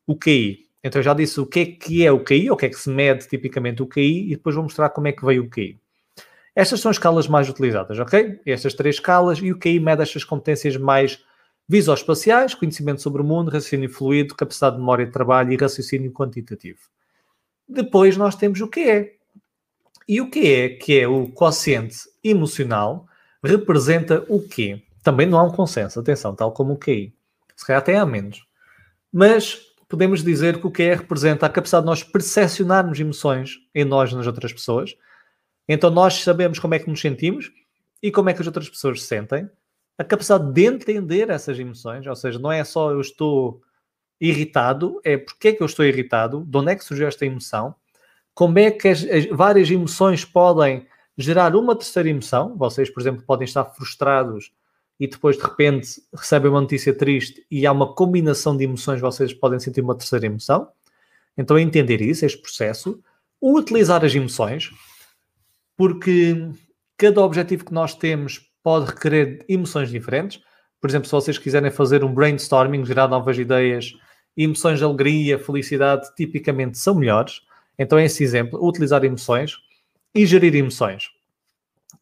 o 0.08 0.16
QI. 0.16 0.66
Então 0.84 1.02
já 1.02 1.14
disse 1.14 1.40
o 1.40 1.46
que 1.46 1.60
é 1.60 1.66
que 1.66 2.06
é 2.06 2.12
o 2.12 2.24
QI, 2.24 2.50
ou 2.50 2.56
o 2.56 2.58
que 2.58 2.68
é 2.68 2.70
que 2.70 2.76
se 2.76 2.90
mede 2.90 3.28
tipicamente 3.28 3.82
o 3.82 3.88
QI, 3.88 4.32
e 4.32 4.36
depois 4.36 4.56
vou 4.56 4.64
mostrar 4.64 4.90
como 4.90 5.08
é 5.08 5.12
que 5.12 5.26
veio 5.26 5.44
o 5.44 5.50
QI. 5.50 5.80
Estas 6.56 6.80
são 6.80 6.90
as 6.90 6.98
escalas 6.98 7.28
mais 7.28 7.50
utilizadas, 7.50 8.00
ok? 8.00 8.40
Estas 8.46 8.74
três 8.74 8.96
escalas, 8.96 9.40
e 9.40 9.52
o 9.52 9.60
QI 9.60 9.80
mede 9.80 10.04
estas 10.04 10.24
competências 10.24 10.78
mais 10.78 11.24
visoespaciais, 11.68 12.54
conhecimento 12.54 13.02
sobre 13.02 13.22
o 13.22 13.26
mundo, 13.26 13.50
raciocínio 13.50 13.90
fluido, 13.90 14.36
capacidade 14.36 14.76
de 14.76 14.82
memória 14.82 15.06
de 15.06 15.12
trabalho 15.12 15.52
e 15.52 15.58
raciocínio 15.58 16.12
quantitativo. 16.12 16.80
Depois 17.68 18.16
nós 18.16 18.36
temos 18.36 18.62
o 18.62 18.68
QE. 18.68 19.14
E 20.08 20.22
o 20.22 20.30
QE, 20.30 20.78
que 20.82 21.00
é 21.00 21.08
o 21.08 21.28
quociente 21.30 21.98
emocional, 22.24 23.08
representa 23.44 24.24
o 24.30 24.42
quê? 24.42 24.84
Também 25.02 25.26
não 25.26 25.40
há 25.40 25.44
um 25.44 25.52
consenso, 25.52 26.00
atenção, 26.00 26.36
tal 26.36 26.52
como 26.52 26.74
o 26.74 26.78
QI. 26.78 27.14
Se 27.56 27.66
calhar 27.66 27.82
até 27.82 27.98
há 27.98 28.06
menos. 28.06 28.46
Mas 29.12 29.60
podemos 29.88 30.24
dizer 30.24 30.60
que 30.60 30.68
o 30.68 30.72
que 30.72 30.84
é 30.84 30.96
representa 30.96 31.46
a 31.46 31.50
capacidade 31.50 31.84
de 31.84 31.90
nós 31.90 32.04
percepcionarmos 32.04 33.00
emoções 33.00 33.58
em 33.74 33.86
nós 33.86 34.12
e 34.12 34.16
nas 34.16 34.28
outras 34.28 34.54
pessoas. 34.54 34.96
Então 35.68 35.90
nós 35.90 36.24
sabemos 36.24 36.60
como 36.60 36.76
é 36.76 36.80
que 36.80 36.90
nos 36.90 37.02
sentimos 37.02 37.52
e 38.02 38.12
como 38.12 38.30
é 38.30 38.34
que 38.34 38.42
as 38.42 38.48
outras 38.48 38.70
pessoas 38.70 39.02
se 39.02 39.08
sentem. 39.08 39.50
A 39.98 40.04
capacidade 40.04 40.52
de 40.52 40.66
entender 40.66 41.30
essas 41.30 41.58
emoções, 41.58 42.06
ou 42.06 42.16
seja, 42.16 42.38
não 42.38 42.52
é 42.52 42.64
só 42.64 42.92
eu 42.92 43.00
estou 43.00 43.62
irritado, 44.20 45.00
é 45.04 45.18
porque 45.18 45.50
é 45.50 45.54
que 45.54 45.62
eu 45.62 45.66
estou 45.66 45.86
irritado, 45.86 46.44
de 46.46 46.58
onde 46.58 46.72
é 46.72 46.76
que 46.76 46.84
surgiu 46.84 47.08
esta 47.08 47.26
emoção, 47.26 47.76
como 48.34 48.60
é 48.60 48.72
que 48.72 48.88
as, 48.88 49.04
as 49.04 49.26
várias 49.28 49.70
emoções 49.72 50.26
podem 50.26 50.86
gerar 51.18 51.56
uma 51.56 51.76
terceira 51.76 52.10
emoção. 52.10 52.56
Vocês, 52.58 52.90
por 52.90 53.02
exemplo, 53.02 53.24
podem 53.26 53.46
estar 53.46 53.64
frustrados 53.66 54.52
e 55.00 55.08
depois 55.08 55.38
de 55.38 55.44
repente 55.44 56.02
recebem 56.14 56.52
uma 56.52 56.62
notícia 56.62 56.94
triste 56.94 57.46
e 57.50 57.66
há 57.66 57.72
uma 57.72 57.94
combinação 57.94 58.56
de 58.56 58.64
emoções, 58.64 59.02
vocês 59.02 59.34
podem 59.34 59.60
sentir 59.60 59.82
uma 59.82 59.96
terceira 59.96 60.26
emoção. 60.26 60.70
Então, 61.38 61.60
entender 61.60 62.02
isso, 62.02 62.26
este 62.26 62.42
processo, 62.42 63.02
utilizar 63.42 64.06
as 64.06 64.16
emoções, 64.16 64.72
porque 65.76 66.50
cada 66.98 67.22
objetivo 67.22 67.66
que 67.66 67.74
nós 67.74 67.94
temos 67.94 68.50
pode 68.66 68.88
requerer 68.88 69.46
emoções 69.48 69.90
diferentes. 69.90 70.42
Por 70.82 70.90
exemplo, 70.90 71.06
se 71.06 71.12
vocês 71.12 71.38
quiserem 71.38 71.70
fazer 71.70 72.04
um 72.04 72.14
brainstorming, 72.14 72.84
gerar 72.84 73.08
novas 73.08 73.38
ideias, 73.38 73.94
emoções 74.36 74.80
de 74.80 74.84
alegria, 74.84 75.40
felicidade, 75.40 76.14
tipicamente 76.16 76.78
são 76.78 76.96
melhores. 76.96 77.42
Então, 77.78 78.00
esse 78.00 78.24
exemplo, 78.24 78.60
utilizar 78.68 79.04
emoções 79.04 79.58
e 80.14 80.26
gerir 80.26 80.56
emoções 80.56 81.16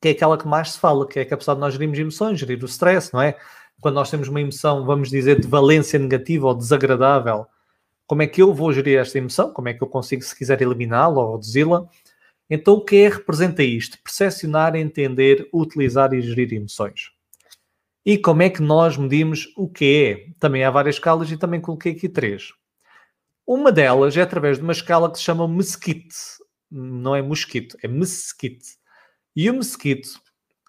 que 0.04 0.10
é 0.10 0.12
aquela 0.12 0.38
que 0.38 0.46
mais 0.46 0.74
se 0.74 0.80
fala, 0.80 1.08
que 1.08 1.18
é 1.18 1.22
a 1.22 1.26
capacidade 1.26 1.56
de 1.56 1.62
nós 1.62 1.74
gerirmos 1.74 1.98
emoções, 1.98 2.38
gerir 2.38 2.62
o 2.62 2.66
stress, 2.66 3.14
não 3.14 3.22
é? 3.22 3.38
Quando 3.80 3.96
nós 3.96 4.12
temos 4.12 4.28
uma 4.28 4.42
emoção, 4.42 4.86
vamos 4.86 5.10
dizer, 5.10 5.40
de 5.40 5.48
valência 5.48 5.98
negativa 5.98 6.46
ou 6.46 6.54
desagradável, 6.54 7.46
como 8.06 8.22
é 8.22 8.28
que 8.28 8.42
eu 8.42 8.54
vou 8.54 8.74
gerir 8.74 9.00
esta 9.00 9.18
emoção? 9.18 9.54
Como 9.54 9.70
é 9.70 9.74
que 9.74 9.82
eu 9.82 9.88
consigo, 9.88 10.22
se 10.22 10.38
quiser, 10.38 10.62
eliminá-la 10.62 11.24
ou 11.24 11.36
reduzi-la? 11.36 11.86
Então, 12.50 12.76
o 12.76 12.82
que 12.84 12.98
é 12.98 13.10
representa 13.10 13.64
isto? 13.64 13.98
Percepcionar, 14.04 14.76
entender, 14.76 15.48
utilizar 15.54 16.14
e 16.14 16.22
gerir 16.22 16.54
emoções. 16.54 17.12
E 18.06 18.18
como 18.18 18.42
é 18.42 18.50
que 18.50 18.62
nós 18.62 18.98
medimos 18.98 19.52
o 19.56 19.68
que 19.70 20.06
é? 20.06 20.34
Também 20.40 20.64
há 20.64 20.70
várias 20.70 20.96
escalas 20.96 21.32
e 21.32 21.38
também 21.38 21.62
coloquei 21.62 21.94
aqui 21.94 22.10
três. 22.10 22.52
Uma 23.48 23.72
delas 23.72 24.16
é 24.18 24.22
através 24.22 24.58
de 24.58 24.64
uma 24.64 24.74
escala 24.74 25.12
que 25.12 25.18
se 25.18 25.24
chama 25.24 25.48
Mesquite. 25.48 26.16
Não 26.70 27.16
é 27.16 27.22
mosquito, 27.22 27.78
é 27.82 27.88
Mesquite. 27.88 28.78
E 29.36 29.50
o 29.50 29.54
Mesquite 29.54 30.10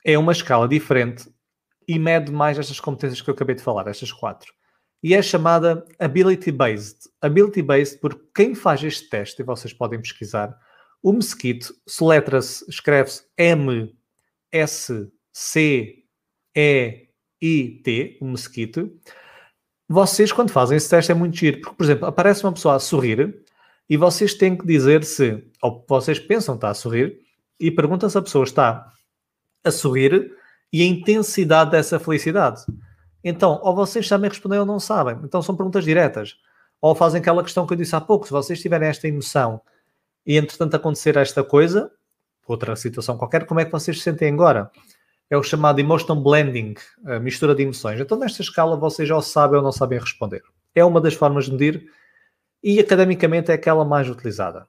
é 0.04 0.16
uma 0.16 0.32
escala 0.32 0.68
diferente 0.68 1.28
e 1.88 1.98
mede 1.98 2.30
mais 2.32 2.58
estas 2.58 2.80
competências 2.80 3.20
que 3.20 3.28
eu 3.28 3.34
acabei 3.34 3.54
de 3.56 3.62
falar, 3.62 3.88
estas 3.88 4.12
quatro. 4.12 4.52
E 5.02 5.12
é 5.12 5.20
chamada 5.20 5.84
Ability 5.98 6.50
Based. 6.50 7.10
Ability 7.20 7.62
Based, 7.62 7.98
porque 8.00 8.22
quem 8.34 8.54
faz 8.54 8.82
este 8.82 9.08
teste, 9.08 9.42
e 9.42 9.44
vocês 9.44 9.72
podem 9.72 10.00
pesquisar, 10.00 10.56
o 11.04 11.12
Mesquite 11.12 11.70
soletra-se, 11.86 12.64
escreve-se 12.66 13.24
M, 13.36 13.94
S, 14.50 15.12
C, 15.34 16.02
E, 16.56 17.08
I, 17.42 17.82
T, 17.84 18.18
o 18.22 18.24
Mesquite. 18.24 18.90
Vocês, 19.86 20.32
quando 20.32 20.50
fazem 20.50 20.78
esse 20.78 20.88
teste, 20.88 21.12
é 21.12 21.14
muito 21.14 21.36
giro, 21.36 21.60
porque, 21.60 21.76
por 21.76 21.84
exemplo, 21.84 22.06
aparece 22.06 22.42
uma 22.42 22.54
pessoa 22.54 22.76
a 22.76 22.78
sorrir 22.78 23.44
e 23.86 23.98
vocês 23.98 24.32
têm 24.32 24.56
que 24.56 24.66
dizer 24.66 25.04
se, 25.04 25.46
ou 25.60 25.84
vocês 25.86 26.18
pensam 26.18 26.54
está 26.54 26.70
a 26.70 26.74
sorrir, 26.74 27.20
e 27.60 27.70
pergunta 27.70 28.08
se 28.08 28.16
a 28.16 28.22
pessoa 28.22 28.44
está 28.44 28.90
a 29.62 29.70
sorrir 29.70 30.34
e 30.72 30.80
a 30.80 30.86
intensidade 30.86 31.70
dessa 31.70 32.00
felicidade. 32.00 32.64
Então, 33.22 33.60
ou 33.62 33.76
vocês 33.76 34.08
sabem 34.08 34.30
responder 34.30 34.58
ou 34.58 34.64
não 34.64 34.80
sabem. 34.80 35.18
Então, 35.22 35.42
são 35.42 35.54
perguntas 35.54 35.84
diretas. 35.84 36.38
Ou 36.80 36.94
fazem 36.94 37.20
aquela 37.20 37.42
questão 37.42 37.66
que 37.66 37.74
eu 37.74 37.76
disse 37.76 37.94
há 37.94 38.00
pouco: 38.00 38.24
se 38.24 38.32
vocês 38.32 38.60
tiverem 38.60 38.88
esta 38.88 39.06
emoção 39.06 39.60
e, 40.26 40.36
entretanto, 40.36 40.74
acontecer 40.74 41.16
esta 41.16 41.44
coisa, 41.44 41.90
outra 42.46 42.74
situação 42.76 43.16
qualquer, 43.16 43.46
como 43.46 43.60
é 43.60 43.64
que 43.64 43.72
vocês 43.72 43.98
se 43.98 44.02
sentem 44.04 44.32
agora? 44.32 44.70
É 45.30 45.36
o 45.36 45.42
chamado 45.42 45.80
emotion 45.80 46.22
blending, 46.22 46.74
a 47.06 47.18
mistura 47.18 47.54
de 47.54 47.62
emoções. 47.62 48.00
Então, 48.00 48.18
nesta 48.18 48.42
escala, 48.42 48.76
vocês 48.76 49.08
já 49.08 49.20
sabem 49.20 49.58
ou 49.58 49.62
não 49.62 49.72
sabem 49.72 49.98
responder. 49.98 50.42
É 50.74 50.84
uma 50.84 51.00
das 51.00 51.14
formas 51.14 51.46
de 51.46 51.52
medir 51.52 51.86
e, 52.62 52.78
academicamente, 52.78 53.50
é 53.50 53.54
aquela 53.54 53.84
mais 53.84 54.08
utilizada. 54.08 54.66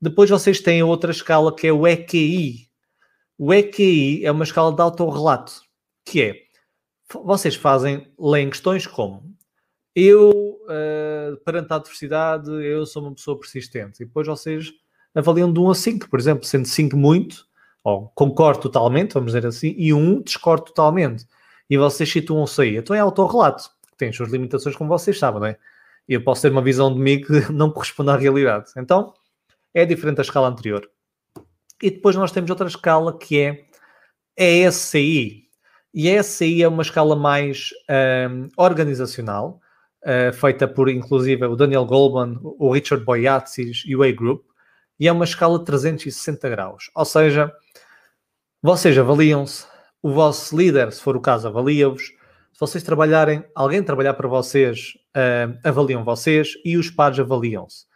Depois 0.00 0.28
vocês 0.30 0.60
têm 0.60 0.82
outra 0.82 1.10
escala 1.10 1.54
que 1.54 1.66
é 1.66 1.72
o 1.72 1.86
EQI. 1.86 2.68
O 3.38 3.52
EQI 3.52 4.24
é 4.24 4.30
uma 4.30 4.44
escala 4.44 4.72
de 4.72 4.80
autorrelato, 4.80 5.62
que 6.04 6.22
é, 6.22 6.36
vocês 7.24 7.54
fazem, 7.54 8.12
leem 8.18 8.50
questões 8.50 8.86
como 8.86 9.33
eu, 9.94 10.30
uh, 10.30 11.36
perante 11.44 11.72
a 11.72 11.76
adversidade, 11.76 12.50
eu 12.50 12.84
sou 12.84 13.02
uma 13.02 13.14
pessoa 13.14 13.38
persistente. 13.38 14.02
E 14.02 14.06
depois 14.06 14.26
vocês 14.26 14.72
avaliam 15.14 15.52
de 15.52 15.60
1 15.60 15.70
a 15.70 15.74
5, 15.74 16.10
por 16.10 16.18
exemplo, 16.18 16.44
sendo 16.44 16.66
5 16.66 16.96
muito, 16.96 17.46
ou 17.82 18.08
concordo 18.14 18.62
totalmente, 18.62 19.14
vamos 19.14 19.32
dizer 19.32 19.46
assim, 19.46 19.74
e 19.78 19.92
1 19.92 20.22
discordo 20.22 20.64
totalmente. 20.64 21.26
E 21.68 21.76
vocês 21.78 22.10
situam-se 22.10 22.60
aí. 22.60 22.76
Então 22.76 22.94
é 22.96 23.00
autorrelato, 23.00 23.70
que 23.90 23.96
tem 23.96 24.08
as 24.08 24.16
suas 24.16 24.30
limitações, 24.30 24.74
como 24.74 24.88
vocês 24.88 25.18
sabem, 25.18 25.40
não 25.40 25.46
é? 25.46 25.58
Eu 26.08 26.22
posso 26.22 26.42
ter 26.42 26.50
uma 26.50 26.62
visão 26.62 26.92
de 26.92 27.00
mim 27.00 27.20
que 27.20 27.32
não 27.52 27.70
corresponde 27.70 28.10
à 28.10 28.16
realidade. 28.16 28.72
Então, 28.76 29.14
é 29.72 29.84
diferente 29.84 30.16
da 30.16 30.22
escala 30.22 30.48
anterior. 30.48 30.88
E 31.82 31.90
depois 31.90 32.16
nós 32.16 32.32
temos 32.32 32.50
outra 32.50 32.66
escala 32.66 33.16
que 33.16 33.40
é 33.40 33.64
a 34.38 34.68
ESCI. 34.68 35.44
E 35.92 36.08
essa 36.08 36.44
aí 36.44 36.62
é 36.62 36.68
uma 36.68 36.82
escala 36.82 37.14
mais 37.14 37.70
um, 38.30 38.48
organizacional, 38.56 39.60
uh, 40.04 40.32
feita 40.32 40.68
por 40.68 40.88
inclusive 40.88 41.44
o 41.46 41.56
Daniel 41.56 41.84
Goldman, 41.84 42.38
o 42.42 42.72
Richard 42.72 43.04
Boyatzis 43.04 43.82
e 43.86 43.96
o 43.96 44.02
A-Group, 44.02 44.44
e 44.98 45.08
é 45.08 45.12
uma 45.12 45.24
escala 45.24 45.58
de 45.58 45.64
360 45.64 46.48
graus. 46.48 46.90
Ou 46.94 47.04
seja, 47.04 47.52
vocês 48.62 48.96
avaliam-se, 48.96 49.66
o 50.02 50.12
vosso 50.12 50.56
líder, 50.56 50.92
se 50.92 51.00
for 51.00 51.16
o 51.16 51.20
caso, 51.20 51.48
avalia-vos. 51.48 52.02
Se 52.52 52.60
vocês 52.60 52.84
trabalharem, 52.84 53.44
alguém 53.54 53.82
trabalhar 53.82 54.14
para 54.14 54.28
vocês, 54.28 54.94
uh, 55.16 55.58
avaliam 55.64 56.04
vocês 56.04 56.54
e 56.64 56.76
os 56.76 56.90
pares 56.90 57.18
avaliam-se. 57.18 57.86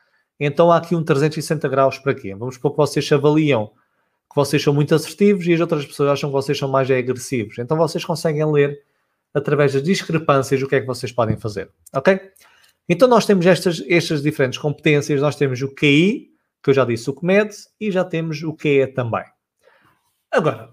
Então 0.40 0.73
há 0.73 0.77
aqui 0.79 0.94
um 0.94 1.05
360 1.05 1.68
graus 1.68 1.99
para 1.99 2.14
quê? 2.14 2.35
Vamos 2.35 2.55
supor 2.57 2.73
que 2.73 2.77
vocês 2.79 3.11
avaliam 3.12 3.71
que 4.29 4.37
vocês 4.37 4.62
são 4.62 4.75
muito 4.75 4.94
assertivos 4.94 5.47
e 5.47 5.55
as 5.55 5.61
outras 5.61 5.87
pessoas 5.87 6.11
acham 6.11 6.29
que 6.29 6.35
vocês 6.35 6.59
são 6.59 6.68
mais 6.68 6.90
agressivos. 6.90 7.59
Então 7.59 7.77
vocês 7.77 8.05
conseguem 8.05 8.44
ler 8.51 8.79
através 9.34 9.72
das 9.72 9.82
discrepâncias 9.82 10.62
o 10.62 10.66
que 10.66 10.76
é 10.76 10.80
que 10.80 10.86
vocês 10.86 11.12
podem 11.12 11.36
fazer. 11.36 11.70
Ok? 11.92 12.20
Então 12.88 13.06
nós 13.06 13.26
temos 13.26 13.44
estas, 13.44 13.82
estas 13.88 14.22
diferentes 14.22 14.58
competências. 14.58 15.20
Nós 15.20 15.36
temos 15.36 15.60
o 15.60 15.74
QI, 15.74 16.30
que 16.62 16.70
eu 16.70 16.74
já 16.74 16.84
disse 16.84 17.08
o 17.10 17.14
que 17.14 17.24
mede, 17.24 17.54
e 17.80 17.90
já 17.90 18.04
temos 18.04 18.42
o 18.42 18.54
QE 18.54 18.86
também. 18.88 19.24
Agora, 20.30 20.70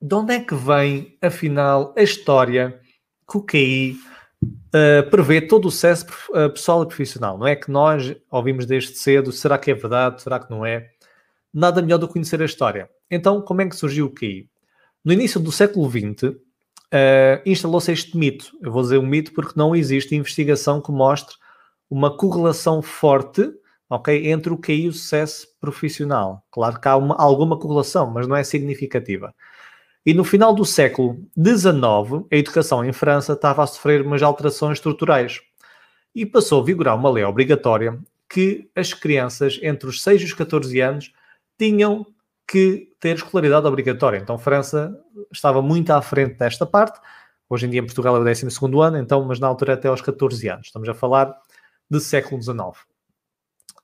de 0.00 0.14
onde 0.14 0.34
é 0.34 0.40
que 0.40 0.54
vem, 0.54 1.16
afinal, 1.22 1.94
a 1.96 2.02
história 2.02 2.80
que 3.28 3.38
o 3.38 3.42
QI 3.42 3.96
uh, 4.44 5.10
prevê 5.10 5.40
todo 5.40 5.68
o 5.68 5.70
sucesso 5.70 6.06
uh, 6.30 6.50
pessoal 6.50 6.82
e 6.82 6.86
profissional. 6.86 7.38
Não 7.38 7.46
é 7.46 7.56
que 7.56 7.70
nós 7.70 8.14
ouvimos 8.30 8.66
desde 8.66 8.96
cedo, 8.96 9.32
será 9.32 9.58
que 9.58 9.70
é 9.70 9.74
verdade, 9.74 10.22
será 10.22 10.38
que 10.38 10.50
não 10.50 10.64
é? 10.64 10.90
Nada 11.52 11.80
melhor 11.80 11.98
do 11.98 12.06
que 12.06 12.14
conhecer 12.14 12.42
a 12.42 12.44
história. 12.44 12.90
Então, 13.10 13.40
como 13.40 13.62
é 13.62 13.68
que 13.68 13.76
surgiu 13.76 14.06
o 14.06 14.10
QI? 14.10 14.50
No 15.04 15.12
início 15.12 15.40
do 15.40 15.52
século 15.52 15.88
XX, 15.90 16.36
uh, 16.94 17.42
instalou-se 17.44 17.90
este 17.90 18.16
mito. 18.16 18.56
Eu 18.62 18.70
vou 18.70 18.82
dizer 18.82 18.98
um 18.98 19.06
mito 19.06 19.32
porque 19.32 19.54
não 19.56 19.74
existe 19.74 20.14
investigação 20.14 20.80
que 20.80 20.92
mostre 20.92 21.34
uma 21.90 22.16
correlação 22.16 22.80
forte 22.80 23.52
okay, 23.90 24.30
entre 24.30 24.52
o 24.52 24.58
QI 24.58 24.84
e 24.84 24.88
o 24.88 24.92
sucesso 24.92 25.48
profissional. 25.60 26.44
Claro 26.50 26.80
que 26.80 26.88
há 26.88 26.96
uma, 26.96 27.16
alguma 27.16 27.58
correlação, 27.58 28.10
mas 28.10 28.26
não 28.26 28.36
é 28.36 28.44
significativa. 28.44 29.34
E 30.06 30.12
no 30.12 30.22
final 30.22 30.54
do 30.54 30.64
século 30.64 31.18
XIX, 31.36 32.26
a 32.30 32.36
educação 32.36 32.84
em 32.84 32.92
França 32.92 33.32
estava 33.32 33.62
a 33.62 33.66
sofrer 33.66 34.02
umas 34.02 34.22
alterações 34.22 34.78
estruturais 34.78 35.40
e 36.14 36.24
passou 36.24 36.60
a 36.60 36.64
vigorar 36.64 36.94
uma 36.94 37.10
lei 37.10 37.24
obrigatória 37.24 37.98
que 38.28 38.68
as 38.74 38.92
crianças 38.92 39.58
entre 39.62 39.88
os 39.88 40.02
6 40.02 40.22
e 40.22 40.24
os 40.26 40.32
14 40.34 40.80
anos 40.80 41.12
tinham 41.58 42.06
que 42.46 42.92
ter 43.00 43.16
escolaridade 43.16 43.66
obrigatória. 43.66 44.18
Então, 44.18 44.38
França 44.38 44.98
estava 45.32 45.62
muito 45.62 45.90
à 45.90 46.00
frente 46.02 46.38
desta 46.38 46.66
parte. 46.66 47.00
Hoje 47.48 47.66
em 47.66 47.70
dia, 47.70 47.80
em 47.80 47.86
Portugal 47.86 48.16
é 48.16 48.20
o 48.20 48.24
12 48.24 48.46
ano, 48.82 48.98
então, 48.98 49.24
mas 49.24 49.38
na 49.38 49.46
altura 49.46 49.74
até 49.74 49.88
aos 49.88 50.00
14 50.00 50.48
anos. 50.48 50.66
Estamos 50.66 50.88
a 50.88 50.94
falar 50.94 51.36
de 51.90 52.00
século 52.00 52.42
XIX. 52.42 52.58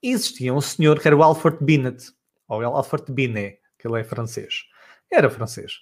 Existia 0.02 0.52
um 0.54 0.60
senhor 0.60 0.98
que 0.98 1.06
era 1.06 1.16
o 1.16 1.22
Alfred 1.22 1.58
Binet, 1.60 2.12
ou 2.48 2.62
Alfred 2.62 3.12
Binet, 3.12 3.58
que 3.78 3.86
ele 3.86 4.00
é 4.00 4.04
francês. 4.04 4.64
Era 5.10 5.28
francês 5.28 5.72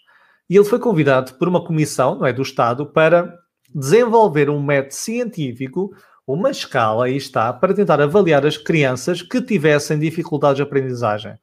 e 0.49 0.57
ele 0.57 0.65
foi 0.65 0.79
convidado 0.79 1.35
por 1.35 1.47
uma 1.47 1.65
comissão 1.65 2.19
não 2.19 2.27
é, 2.27 2.33
do 2.33 2.43
Estado 2.43 2.87
para 2.87 3.39
desenvolver 3.75 4.49
um 4.49 4.63
método 4.63 4.95
científico, 4.95 5.95
uma 6.27 6.51
escala, 6.51 7.05
aí 7.05 7.17
está, 7.17 7.53
para 7.53 7.75
tentar 7.75 8.01
avaliar 8.01 8.47
as 8.47 8.57
crianças 8.57 9.21
que 9.21 9.43
tivessem 9.43 9.99
dificuldades 9.99 10.57
de 10.57 10.63
aprendizagem. 10.63 11.39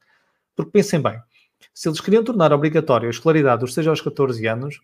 Porque 0.56 0.72
pensem 0.72 1.00
bem, 1.00 1.20
se 1.72 1.88
eles 1.88 2.00
queriam 2.00 2.24
tornar 2.24 2.52
obrigatória 2.52 3.06
a 3.06 3.10
escolaridade 3.10 3.60
dos 3.60 3.74
6 3.74 3.86
aos 3.86 4.00
14 4.00 4.44
anos, 4.46 4.80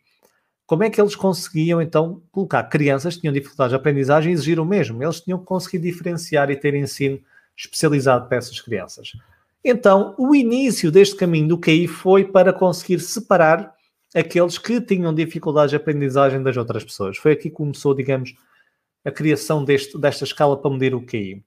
como 0.66 0.85
é 0.85 0.90
que 0.90 1.00
eles 1.00 1.16
conseguiam 1.16 1.82
então 1.82 2.22
colocar 2.30 2.62
crianças 2.64 3.14
que 3.14 3.22
tinham 3.22 3.32
dificuldades 3.32 3.72
de 3.72 3.76
aprendizagem 3.76 4.30
e 4.30 4.35
exigir 4.35 4.61
o 4.61 4.64
mesmo? 4.64 5.02
Eles 5.02 5.20
tinham 5.20 5.38
que 5.38 5.44
conseguir 5.44 5.78
diferenciar 5.78 6.50
e 6.50 6.56
ter 6.56 6.74
ensino 6.74 7.18
especializado 7.56 8.28
para 8.28 8.38
essas 8.38 8.61
crianças. 8.61 9.12
Então, 9.64 10.14
o 10.18 10.35
início 10.35 10.90
deste 10.90 11.16
caminho 11.16 11.48
do 11.48 11.58
QI 11.58 11.87
foi 11.87 12.24
para 12.24 12.52
conseguir 12.52 13.00
separar 13.00 13.74
aqueles 14.14 14.58
que 14.58 14.80
tinham 14.80 15.14
dificuldades 15.14 15.70
de 15.70 15.76
aprendizagem 15.76 16.42
das 16.42 16.56
outras 16.56 16.85
pessoas. 16.85 17.16
Foi 17.16 17.32
aqui 17.32 17.44
que 17.44 17.50
começou, 17.50 17.94
digamos, 17.94 18.35
a 19.04 19.11
criação 19.11 19.64
deste, 19.64 19.98
desta 19.98 20.24
escala 20.24 20.56
para 20.56 20.70
medir 20.70 20.94
o 20.94 21.04
QI. 21.04 21.42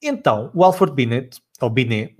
Então, 0.00 0.50
o 0.54 0.64
Alfred 0.64 0.94
Binet, 0.94 1.40
ou 1.60 1.70
Binet, 1.70 2.16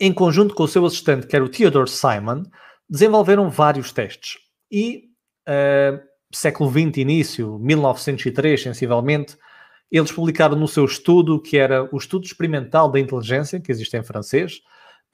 em 0.00 0.12
conjunto 0.12 0.54
com 0.54 0.62
o 0.62 0.68
seu 0.68 0.84
assistente, 0.84 1.26
que 1.26 1.34
era 1.34 1.44
o 1.44 1.48
Theodore 1.48 1.90
Simon, 1.90 2.44
desenvolveram 2.88 3.50
vários 3.50 3.92
testes. 3.92 4.38
E, 4.70 5.04
uh, 5.48 6.00
século 6.32 6.70
XX, 6.70 6.98
início, 6.98 7.58
1903, 7.58 8.62
sensivelmente, 8.62 9.36
eles 9.90 10.12
publicaram 10.12 10.56
no 10.56 10.68
seu 10.68 10.84
estudo, 10.84 11.40
que 11.40 11.56
era 11.56 11.88
o 11.92 11.96
Estudo 11.96 12.24
Experimental 12.24 12.90
da 12.90 13.00
Inteligência, 13.00 13.60
que 13.60 13.72
existe 13.72 13.96
em 13.96 14.02
francês, 14.02 14.60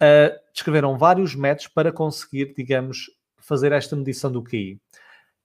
uh, 0.03 0.35
descreveram 0.53 0.99
vários 0.99 1.35
métodos 1.35 1.69
para 1.69 1.93
conseguir, 1.93 2.55
digamos, 2.57 3.07
fazer 3.39 3.73
esta 3.73 3.95
medição 3.95 4.31
do 4.31 4.43
QI. 4.43 4.81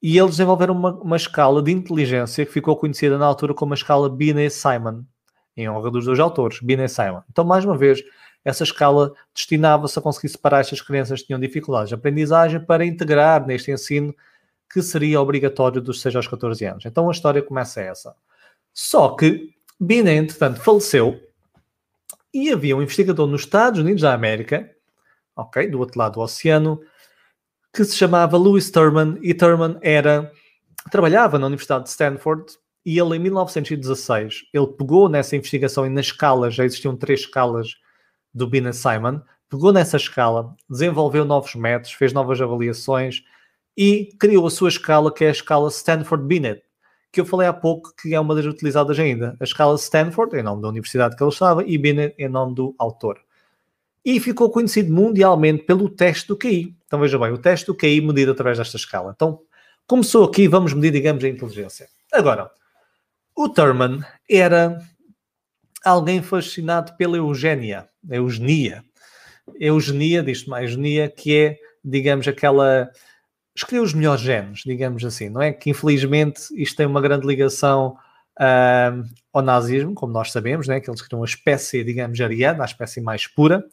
E 0.02 0.18
eles 0.18 0.32
desenvolveram 0.32 0.74
uma, 0.74 0.94
uma 0.94 1.18
escala 1.18 1.62
de 1.62 1.72
inteligência 1.72 2.46
que 2.46 2.52
ficou 2.52 2.76
conhecida 2.76 3.18
na 3.18 3.26
altura 3.26 3.54
como 3.54 3.74
a 3.74 3.76
escala 3.76 4.10
Binet-Simon, 4.10 5.04
em 5.56 5.70
honra 5.70 5.92
dos 5.92 6.06
dois 6.06 6.20
autores, 6.20 6.60
Binet-Simon. 6.62 7.22
Então, 7.30 7.44
mais 7.44 7.66
uma 7.66 7.78
vez, 7.78 8.02
essa 8.44 8.64
escala 8.64 9.14
destinava-se 9.34 9.98
a 9.98 10.02
conseguir 10.02 10.30
separar 10.30 10.62
estas 10.62 10.82
crianças 10.82 11.22
que 11.22 11.28
tinham 11.28 11.40
dificuldades 11.40 11.90
de 11.90 11.96
aprendizagem 11.96 12.60
para 12.64 12.86
integrar 12.86 13.46
neste 13.46 13.72
ensino 13.72 14.16
que 14.72 14.82
seria 14.82 15.22
obrigatório 15.22 15.82
dos 15.82 16.02
6 16.02 16.16
aos 16.16 16.28
14 16.28 16.64
anos. 16.66 16.86
Então 16.86 17.10
a 17.10 17.12
história 17.12 17.42
começa 17.42 17.82
essa. 17.82 18.16
Só 18.74 19.10
que 19.16 19.54
Binet, 19.80 20.20
entretanto, 20.20 20.62
faleceu 20.62 21.20
e 22.34 22.52
havia 22.52 22.76
um 22.76 22.82
investigador 22.82 23.28
nos 23.28 23.42
Estados 23.42 23.80
Unidos 23.80 24.02
da 24.02 24.14
América, 24.14 24.70
ok, 25.36 25.68
do 25.68 25.80
outro 25.80 25.98
lado 25.98 26.14
do 26.14 26.22
oceano, 26.22 26.80
que 27.74 27.84
se 27.84 27.96
chamava 27.96 28.38
Louis 28.38 28.70
Thurman 28.70 29.18
e 29.22 29.34
Thurman 29.34 29.78
era 29.82 30.32
trabalhava 30.92 31.38
na 31.38 31.48
Universidade 31.48 31.84
de 31.84 31.90
Stanford 31.90 32.46
e 32.86 32.98
ele 32.98 33.16
em 33.16 33.20
1916 33.20 34.46
ele 34.54 34.68
pegou 34.68 35.08
nessa 35.10 35.36
investigação 35.36 35.86
e 35.86 35.90
nas 35.90 36.08
escalas 36.08 36.56
já 36.56 36.66
existiam 36.66 36.96
três 36.96 37.22
escalas 37.22 37.76
do 38.34 38.48
Binet 38.48 38.76
Simon 38.76 39.22
pegou 39.50 39.72
nessa 39.72 39.98
escala 39.98 40.56
desenvolveu 40.70 41.26
novos 41.26 41.56
métodos 41.56 41.92
fez 41.92 42.14
novas 42.14 42.40
avaliações 42.42 43.24
e 43.78 44.10
criou 44.20 44.48
a 44.48 44.52
sua 44.52 44.70
escala 44.70 45.14
que 45.14 45.24
é 45.26 45.30
a 45.30 45.32
escala 45.32 45.70
Stanford 45.70 46.26
Binet 46.26 46.62
que 47.12 47.20
eu 47.20 47.26
falei 47.26 47.48
há 47.48 47.54
pouco 47.54 47.94
que 48.00 48.14
é 48.14 48.20
uma 48.20 48.36
das 48.36 48.46
utilizadas 48.46 49.00
ainda 49.00 49.36
a 49.40 49.44
escala 49.44 49.76
Stanford 49.76 50.36
em 50.38 50.44
nome 50.44 50.62
da 50.62 50.68
universidade 50.70 51.16
que 51.16 51.24
ele 51.24 51.32
estava 51.32 51.64
e 51.64 51.78
Binet 51.78 52.16
em 52.18 52.30
nome 52.30 52.56
do 52.56 52.76
autor 52.78 53.20
e 54.04 54.20
ficou 54.20 54.50
conhecido 54.50 54.92
mundialmente 54.92 55.64
pelo 55.64 55.90
teste 55.90 56.28
do 56.28 56.38
QI. 56.38 56.76
Então 56.86 57.00
veja 57.00 57.18
bem, 57.20 57.32
o 57.32 57.38
teste 57.38 57.66
do 57.66 57.76
QI 57.76 58.02
medido 58.02 58.32
através 58.32 58.58
desta 58.58 58.78
escala. 58.78 59.12
Então 59.16 59.42
começou 59.86 60.26
aqui, 60.26 60.48
vamos 60.48 60.74
medir, 60.74 60.92
digamos, 60.92 61.24
a 61.24 61.28
inteligência. 61.28 61.88
Agora, 62.12 62.50
o 63.36 63.50
Thurman 63.50 64.00
era 64.30 64.80
alguém 65.84 66.22
fascinado 66.22 66.96
pela 66.98 67.18
eugénia, 67.18 67.88
eugenia. 68.10 68.84
Eugenia, 69.60 70.22
diz-se 70.22 70.50
mais 70.50 70.66
eugenia, 70.66 71.10
que 71.10 71.36
é, 71.36 71.58
digamos, 71.84 72.28
aquela 72.28 72.90
escolher 73.56 73.82
os 73.82 73.94
melhores 73.94 74.22
genes, 74.22 74.62
digamos 74.66 75.04
assim, 75.04 75.30
não 75.30 75.42
é? 75.42 75.52
Que 75.52 75.70
infelizmente 75.70 76.42
isto 76.56 76.78
tem 76.78 76.86
uma 76.86 77.02
grande 77.02 77.28
ligação 77.28 77.98
uh, 78.40 79.04
ao 79.34 79.42
nazismo, 79.42 79.94
como 79.94 80.14
nós 80.14 80.32
sabemos, 80.32 80.68
né? 80.68 80.80
que 80.80 80.90
eles 80.90 81.02
criam 81.02 81.20
uma 81.20 81.26
espécie, 81.26 81.84
digamos, 81.84 82.20
ariana, 82.22 82.64
a 82.64 82.66
espécie 82.66 83.02
mais 83.02 83.28
pura, 83.28 83.66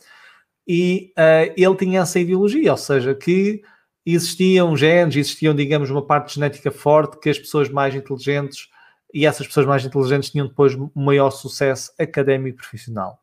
e 0.66 1.12
uh, 1.16 1.53
ele 1.57 1.77
tinha 1.77 2.01
essa 2.01 2.19
ideologia, 2.19 2.73
ou 2.73 2.79
seja, 2.79 3.14
que 3.14 3.62
existiam 4.05 4.77
genes, 4.77 5.16
existiam, 5.16 5.55
digamos, 5.55 5.90
uma 5.90 6.05
parte 6.05 6.35
genética 6.35 6.71
forte 6.71 7.19
que 7.21 7.31
as 7.31 7.38
pessoas 7.38 7.69
mais 7.69 7.95
inteligentes 7.95 8.69
e 9.16 9.24
essas 9.24 9.46
pessoas 9.46 9.64
mais 9.64 9.83
inteligentes 9.83 10.29
tinham 10.29 10.46
depois 10.46 10.76
maior 10.94 11.31
sucesso 11.31 11.90
académico 11.98 12.59
e 12.59 12.61
profissional. 12.61 13.18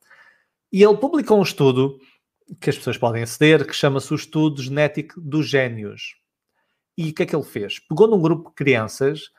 E 0.72 0.82
ele 0.82 0.98
publicou 0.98 1.38
um 1.38 1.44
estudo 1.44 2.00
que 2.60 2.72
as 2.72 2.76
pessoas 2.76 2.98
podem 2.98 3.22
aceder, 3.22 3.64
que 3.64 3.76
chama-se 3.76 4.12
o 4.12 4.16
Estudo 4.16 4.60
Genético 4.60 5.22
dos 5.22 5.48
Génios. 5.48 6.16
E 6.98 7.12
o 7.12 7.14
que 7.14 7.22
é 7.22 7.26
que 7.28 7.36
ele 7.36 7.44
fez? 7.44 7.78
Pegou 7.78 8.08
num 8.08 8.20
grupo 8.20 8.50
de 8.50 8.56
crianças 8.56 9.30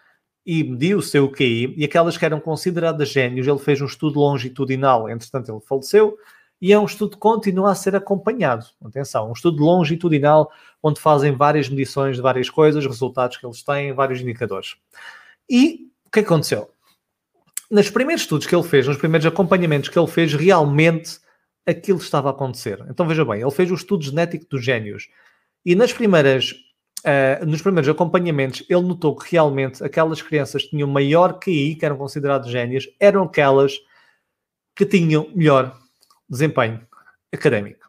e 0.47 0.63
mediu 0.63 0.99
o 0.99 1.03
seu 1.03 1.29
QI, 1.29 1.75
e 1.77 1.85
aquelas 1.85 2.17
que 2.17 2.25
eram 2.25 2.39
consideradas 2.39 3.09
génios, 3.09 3.49
ele 3.49 3.59
fez 3.59 3.81
um 3.81 3.87
estudo 3.87 4.21
longitudinal, 4.21 5.09
entretanto 5.09 5.51
ele 5.51 5.61
faleceu, 5.61 6.17
e 6.63 6.73
é 6.73 6.79
um 6.79 6.85
estudo 6.85 7.13
que 7.13 7.19
continua 7.19 7.73
a 7.73 7.75
ser 7.75 7.97
acompanhado. 7.97 8.65
Atenção, 8.85 9.29
um 9.29 9.33
estudo 9.33 9.61
longitudinal 9.61 10.53
onde 10.81 11.01
fazem 11.01 11.33
várias 11.33 11.69
medições 11.69 12.15
de 12.15 12.23
várias 12.23 12.49
coisas, 12.49 12.87
resultados 12.87 13.39
que 13.39 13.45
eles 13.45 13.61
têm, 13.65 13.93
vários 13.93 14.21
indicadores. 14.21 14.77
E 15.51 15.93
que 16.15 16.21
aconteceu? 16.21 16.71
Nos 17.71 17.91
primeiros 17.91 18.23
estudos 18.23 18.47
que 18.47 18.55
ele 18.55 18.63
fez, 18.63 18.87
nos 18.87 18.97
primeiros 18.97 19.27
acompanhamentos 19.27 19.89
que 19.89 19.99
ele 19.99 20.07
fez, 20.07 20.33
realmente 20.35 21.19
aquilo 21.67 21.99
estava 21.99 22.29
a 22.29 22.33
acontecer. 22.33 22.85
Então 22.89 23.07
veja 23.07 23.25
bem, 23.25 23.41
ele 23.41 23.51
fez 23.51 23.71
o 23.71 23.75
estudo 23.75 24.05
genético 24.05 24.47
dos 24.49 24.65
génios. 24.65 25.09
E 25.65 25.75
nas 25.75 25.93
primeiras 25.93 26.55
uh, 27.05 27.45
nos 27.47 27.63
primeiros 27.63 27.89
acompanhamentos, 27.89 28.65
ele 28.69 28.83
notou 28.83 29.15
que 29.17 29.31
realmente 29.33 29.83
aquelas 29.85 30.23
crianças 30.23 30.63
que 30.63 30.71
tinham 30.71 30.89
maior 30.89 31.39
QI, 31.39 31.77
que 31.77 31.85
eram 31.85 31.97
consideradas 31.97 32.51
génias, 32.51 32.87
eram 32.99 33.25
aquelas 33.25 33.79
que 34.75 34.87
tinham 34.87 35.31
melhor 35.35 35.79
desempenho 36.29 36.87
académico. 37.33 37.89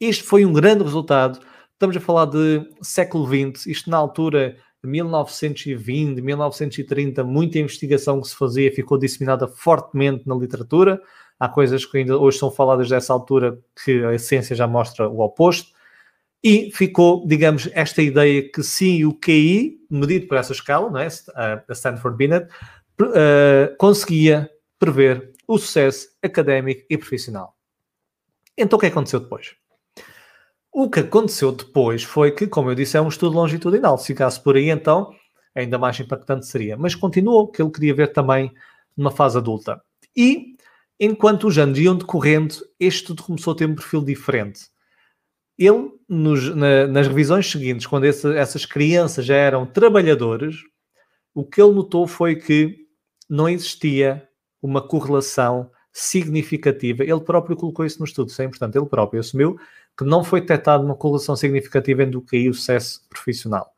Isto 0.00 0.24
foi 0.24 0.44
um 0.44 0.52
grande 0.52 0.82
resultado. 0.82 1.40
Estamos 1.72 1.96
a 1.96 2.00
falar 2.00 2.26
de 2.26 2.68
século 2.82 3.26
XX, 3.26 3.66
isto 3.66 3.90
na 3.90 3.96
altura 3.96 4.56
de 4.82 4.88
1920, 4.88 6.20
1930, 6.20 7.22
muita 7.24 7.58
investigação 7.58 8.20
que 8.20 8.28
se 8.28 8.36
fazia 8.36 8.72
ficou 8.72 8.98
disseminada 8.98 9.46
fortemente 9.46 10.26
na 10.26 10.34
literatura. 10.34 11.00
Há 11.38 11.48
coisas 11.48 11.84
que 11.84 11.98
ainda 11.98 12.18
hoje 12.18 12.38
são 12.38 12.50
faladas 12.50 12.88
dessa 12.88 13.12
altura 13.12 13.58
que 13.84 14.04
a 14.04 14.18
ciência 14.18 14.56
já 14.56 14.66
mostra 14.66 15.08
o 15.08 15.20
oposto. 15.20 15.72
E 16.42 16.70
ficou, 16.72 17.26
digamos, 17.26 17.68
esta 17.72 18.00
ideia 18.00 18.50
que 18.50 18.62
sim, 18.62 19.04
o 19.04 19.12
QI, 19.12 19.78
medido 19.90 20.26
por 20.26 20.38
essa 20.38 20.52
escala, 20.52 20.88
não 20.90 20.98
é? 20.98 21.06
a 21.06 21.72
Stanford 21.72 22.16
Binet, 22.16 22.48
uh, 23.02 23.76
conseguia 23.76 24.50
prever 24.78 25.32
o 25.46 25.58
sucesso 25.58 26.08
académico 26.22 26.82
e 26.88 26.96
profissional. 26.96 27.54
Então 28.56 28.78
o 28.78 28.80
que 28.80 28.86
aconteceu 28.86 29.20
depois? 29.20 29.59
O 30.72 30.88
que 30.88 31.00
aconteceu 31.00 31.50
depois 31.50 32.02
foi 32.02 32.30
que, 32.30 32.46
como 32.46 32.70
eu 32.70 32.74
disse, 32.74 32.96
é 32.96 33.00
um 33.00 33.08
estudo 33.08 33.36
longitudinal. 33.36 33.98
Se 33.98 34.06
ficasse 34.06 34.40
por 34.40 34.56
aí, 34.56 34.70
então, 34.70 35.12
ainda 35.54 35.78
mais 35.78 35.98
impactante 35.98 36.46
seria. 36.46 36.76
Mas 36.76 36.94
continuou, 36.94 37.48
que 37.48 37.60
ele 37.60 37.70
queria 37.70 37.94
ver 37.94 38.12
também 38.12 38.52
numa 38.96 39.10
fase 39.10 39.36
adulta. 39.36 39.82
E, 40.16 40.56
enquanto 40.98 41.48
os 41.48 41.58
anos 41.58 41.78
iam 41.78 41.96
decorrendo, 41.96 42.54
este 42.78 43.00
estudo 43.00 43.22
começou 43.22 43.52
a 43.52 43.56
ter 43.56 43.66
um 43.66 43.74
perfil 43.74 44.04
diferente. 44.04 44.68
Ele, 45.58 45.90
nos, 46.08 46.54
na, 46.54 46.86
nas 46.86 47.08
revisões 47.08 47.50
seguintes, 47.50 47.86
quando 47.86 48.04
esse, 48.04 48.32
essas 48.36 48.64
crianças 48.64 49.26
já 49.26 49.34
eram 49.34 49.66
trabalhadores, 49.66 50.56
o 51.34 51.44
que 51.44 51.60
ele 51.60 51.74
notou 51.74 52.06
foi 52.06 52.36
que 52.36 52.86
não 53.28 53.48
existia 53.48 54.26
uma 54.62 54.80
correlação 54.80 55.70
significativa. 55.92 57.02
Ele 57.02 57.20
próprio 57.20 57.56
colocou 57.56 57.84
isso 57.84 57.98
no 57.98 58.04
estudo, 58.04 58.28
isso 58.28 58.40
é 58.40 58.44
importante. 58.44 58.78
Ele 58.78 58.86
próprio 58.86 59.20
assumiu 59.20 59.58
que 59.96 60.04
não 60.04 60.24
foi 60.24 60.40
detectada 60.40 60.82
uma 60.82 60.94
correlação 60.94 61.36
significativa 61.36 62.02
entre 62.02 62.16
o 62.16 62.22
QI 62.22 62.44
e 62.44 62.48
o 62.50 62.54
sucesso 62.54 63.02
profissional. 63.08 63.72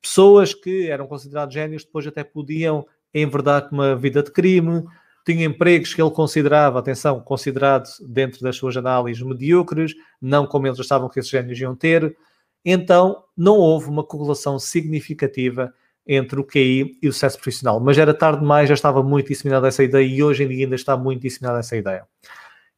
Pessoas 0.00 0.54
que 0.54 0.88
eram 0.88 1.06
consideradas 1.06 1.52
génios 1.52 1.84
depois 1.84 2.06
até 2.06 2.24
podiam 2.24 2.86
enverdar 3.12 3.68
uma 3.70 3.94
vida 3.94 4.22
de 4.22 4.30
crime, 4.30 4.84
tinham 5.24 5.50
empregos 5.50 5.92
que 5.92 6.00
ele 6.00 6.10
considerava, 6.10 6.78
atenção, 6.78 7.20
considerados 7.20 8.00
dentro 8.06 8.40
das 8.40 8.56
suas 8.56 8.76
análises 8.76 9.22
medíocres, 9.22 9.94
não 10.20 10.46
como 10.46 10.66
eles 10.66 10.80
achavam 10.80 11.08
que 11.08 11.20
esses 11.20 11.30
génios 11.30 11.58
iam 11.60 11.76
ter. 11.76 12.16
Então, 12.64 13.24
não 13.36 13.56
houve 13.56 13.88
uma 13.88 14.04
correlação 14.04 14.58
significativa 14.58 15.72
entre 16.06 16.40
o 16.40 16.44
QI 16.44 16.98
e 17.02 17.08
o 17.08 17.12
sucesso 17.12 17.36
profissional. 17.36 17.78
Mas 17.78 17.98
era 17.98 18.14
tarde 18.14 18.40
demais, 18.40 18.68
já 18.68 18.74
estava 18.74 19.02
muito 19.02 19.28
disseminada 19.28 19.68
essa 19.68 19.84
ideia 19.84 20.04
e 20.04 20.22
hoje 20.22 20.44
em 20.44 20.48
dia 20.48 20.64
ainda 20.64 20.74
está 20.74 20.96
muito 20.96 21.22
disseminada 21.22 21.60
essa 21.60 21.76
ideia. 21.76 22.06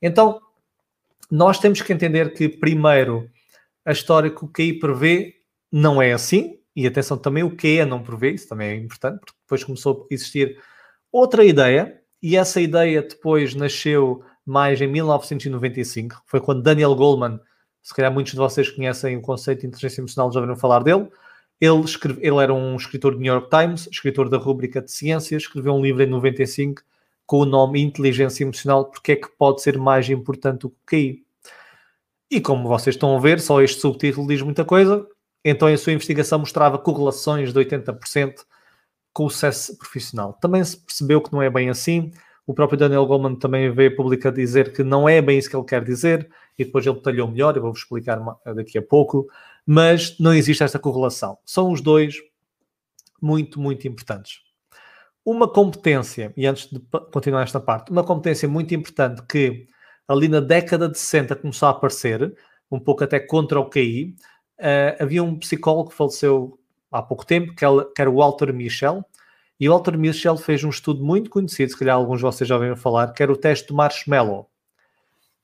Então, 0.01 0.41
nós 1.33 1.59
temos 1.59 1.81
que 1.81 1.91
entender 1.91 2.35
que, 2.35 2.47
primeiro, 2.47 3.27
a 3.87 3.93
história 3.93 4.31
que 4.31 4.45
o 4.45 4.49
QI 4.49 4.79
prevê 4.79 5.37
não 5.73 6.03
é 6.03 6.13
assim, 6.13 6.59
e 6.77 6.87
atenção 6.87 7.17
também, 7.17 7.43
o 7.43 7.57
que 7.57 7.79
é 7.79 7.87
não 7.87 8.03
prevê, 8.03 8.33
isso 8.33 8.47
também 8.47 8.69
é 8.69 8.77
importante, 8.77 9.21
porque 9.21 9.41
depois 9.41 9.65
começou 9.65 10.07
a 10.11 10.15
existir 10.15 10.59
outra 11.11 11.43
ideia, 11.43 11.99
e 12.23 12.37
essa 12.37 12.61
ideia 12.61 13.01
depois 13.01 13.55
nasceu 13.55 14.23
mais 14.45 14.79
em 14.83 14.87
1995, 14.87 16.23
foi 16.27 16.39
quando 16.39 16.63
Daniel 16.63 16.95
Goleman, 16.95 17.41
se 17.83 17.95
calhar 17.95 18.13
muitos 18.13 18.33
de 18.33 18.39
vocês 18.39 18.69
conhecem 18.69 19.17
o 19.17 19.23
conceito 19.23 19.63
de 19.63 19.69
inteligência 19.69 20.03
emocional, 20.03 20.31
já 20.31 20.39
ouviram 20.39 20.55
falar 20.55 20.83
dele, 20.83 21.09
ele, 21.59 21.81
escreve, 21.81 22.21
ele 22.21 22.43
era 22.43 22.53
um 22.53 22.77
escritor 22.77 23.15
do 23.15 23.21
New 23.21 23.33
York 23.33 23.49
Times, 23.49 23.89
escritor 23.91 24.29
da 24.29 24.37
rúbrica 24.37 24.83
de 24.83 24.93
ciências, 24.93 25.45
escreveu 25.45 25.73
um 25.73 25.81
livro 25.81 26.03
em 26.03 26.11
95 26.11 26.83
com 27.27 27.39
o 27.39 27.47
nome 27.47 27.81
Inteligência 27.81 28.45
Emocional, 28.45 28.87
porque 28.87 29.13
é 29.13 29.17
que 29.17 29.29
pode 29.39 29.63
ser 29.63 29.79
mais 29.79 30.09
importante 30.11 30.61
do 30.61 30.71
que 30.71 30.77
QI. 30.87 31.25
E 32.31 32.41
como 32.41 32.69
vocês 32.69 32.97
estão 32.97 33.17
a 33.17 33.21
ver, 33.21 33.41
só 33.41 33.61
este 33.61 33.81
subtítulo 33.81 34.27
diz 34.27 34.41
muita 34.43 34.65
coisa, 34.65 35.07
então 35.45 35.69
a 35.69 35.77
sua 35.77 35.93
investigação 35.93 36.39
mostrava 36.39 36.79
correlações 36.79 37.53
de 37.53 37.59
80% 37.59 38.45
com 39.13 39.27
o 39.27 39.31
sucesso 39.31 39.77
profissional. 39.77 40.33
Também 40.41 40.65
se 40.65 40.79
percebeu 40.79 41.21
que 41.21 41.33
não 41.33 41.43
é 41.43 41.51
bem 41.51 41.69
assim, 41.69 42.11
o 42.47 42.55
próprio 42.55 42.79
Daniel 42.79 43.07
Goleman 43.07 43.37
também 43.37 43.71
veio 43.73 43.95
público 43.95 44.29
a 44.29 44.31
dizer 44.31 44.73
que 44.73 44.83
não 44.83 45.09
é 45.09 45.21
bem 45.23 45.39
isso 45.39 45.49
que 45.49 45.57
ele 45.57 45.65
quer 45.65 45.85
dizer, 45.85 46.29
e 46.59 46.65
depois 46.65 46.87
ele 46.87 46.97
detalhou 46.97 47.29
melhor, 47.29 47.57
eu 47.57 47.63
vou-vos 47.63 47.81
explicar 47.81 48.21
daqui 48.55 48.79
a 48.79 48.83
pouco, 48.83 49.29
mas 49.65 50.19
não 50.19 50.35
existe 50.35 50.63
esta 50.63 50.79
correlação. 50.79 51.39
São 51.45 51.71
os 51.71 51.81
dois 51.81 52.17
muito, 53.21 53.61
muito 53.61 53.87
importantes. 53.87 54.41
Uma 55.25 55.49
competência, 55.49 56.33
e 56.37 56.47
antes 56.47 56.69
de 56.69 56.81
continuar 57.13 57.43
esta 57.43 57.61
parte, 57.61 57.93
uma 57.93 58.03
competência 58.03 58.49
muito 58.49 58.75
importante 58.75 59.23
que 59.23 59.69
ali 60.09 60.27
na 60.27 60.41
década 60.41 60.89
de 60.89 60.99
60 60.99 61.37
começou 61.37 61.69
a 61.69 61.71
aparecer, 61.71 62.35
um 62.71 62.81
pouco 62.81 63.05
até 63.05 63.21
contra 63.21 63.61
o 63.61 63.71
QI, 63.71 64.17
uh, 64.59 65.03
havia 65.03 65.23
um 65.23 65.39
psicólogo 65.39 65.91
que 65.91 65.97
faleceu 65.97 66.59
há 66.91 67.01
pouco 67.01 67.25
tempo, 67.25 67.55
que 67.55 67.65
era 68.01 68.11
o 68.11 68.17
Walter 68.17 68.53
Michel, 68.53 69.05
e 69.61 69.69
o 69.69 69.73
Walter 69.73 69.97
Michel 69.97 70.37
fez 70.37 70.65
um 70.65 70.71
estudo 70.71 71.05
muito 71.05 71.31
conhecido, 71.31 71.71
se 71.71 71.79
calhar 71.79 71.97
alguns 71.97 72.17
de 72.19 72.23
vocês 72.23 72.49
já 72.49 72.57
ouviram 72.57 72.77
falar, 72.77 73.13
que 73.13 73.23
era 73.23 73.33
o 73.33 73.37
teste 73.37 73.69
do 73.69 73.75
marshmallow. 73.75 74.51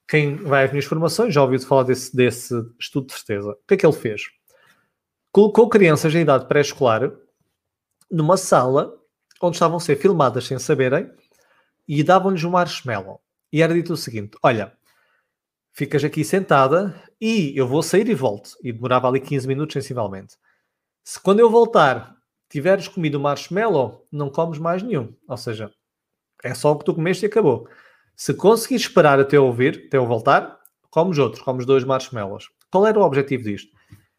Quem 0.09 0.37
vai 0.37 0.64
às 0.64 0.71
minhas 0.71 0.87
formações 0.87 1.33
já 1.33 1.43
ouviu 1.43 1.61
falar 1.61 1.85
desse, 1.85 2.17
desse 2.17 2.55
estudo 2.81 3.07
de 3.07 3.12
certeza. 3.12 3.51
O 3.51 3.67
que 3.67 3.75
é 3.75 3.77
que 3.77 3.87
ele 3.87 3.93
fez? 3.93 4.23
Colocou 5.31 5.69
crianças 5.69 6.14
em 6.14 6.23
idade 6.23 6.49
pré-escolar 6.49 7.12
numa 8.11 8.37
sala 8.37 8.99
onde 9.42 9.57
estavam 9.57 9.77
a 9.77 9.81
ser 9.81 9.96
filmadas 9.96 10.46
sem 10.46 10.59
saberem 10.59 11.11
e 11.87 12.03
davam-lhes 12.03 12.44
um 12.44 12.51
marshmallow. 12.51 13.20
E 13.53 13.62
era 13.62 13.74
dito 13.74 13.92
o 13.92 13.96
seguinte: 13.96 14.37
Olha, 14.42 14.72
ficas 15.72 16.05
aqui 16.05 16.24
sentada 16.24 16.94
e 17.20 17.53
eu 17.57 17.66
vou 17.66 17.83
sair 17.83 18.09
e 18.09 18.14
volto. 18.14 18.51
E 18.62 18.72
demorava 18.72 19.09
ali 19.09 19.20
15 19.20 19.46
minutos, 19.46 19.74
sensivelmente. 19.74 20.37
Se 21.05 21.20
quando 21.20 21.40
eu 21.40 21.51
voltar 21.51 22.16
tiveres 22.48 22.88
comido 22.88 23.16
o 23.16 23.20
marshmallow, 23.20 24.07
não 24.11 24.31
comes 24.31 24.59
mais 24.59 24.83
nenhum. 24.83 25.14
Ou 25.29 25.37
seja, 25.37 25.70
é 26.42 26.55
só 26.55 26.72
o 26.72 26.79
que 26.79 26.85
tu 26.85 26.94
comeste 26.94 27.24
e 27.24 27.29
acabou. 27.29 27.68
Se 28.16 28.35
conseguires 28.35 28.87
esperar 28.87 29.20
até 29.20 29.37
eu 29.37 29.46
ouvir, 29.46 29.85
até 29.87 29.96
eu 29.96 30.07
voltar, 30.07 30.59
comes 30.90 31.18
outros, 31.18 31.42
comes 31.42 31.64
dois 31.66 31.85
marshmallows. 31.85 32.48
Qual 32.70 32.87
era 32.87 32.98
o 32.98 33.03
objetivo 33.03 33.44
disto? 33.44 33.78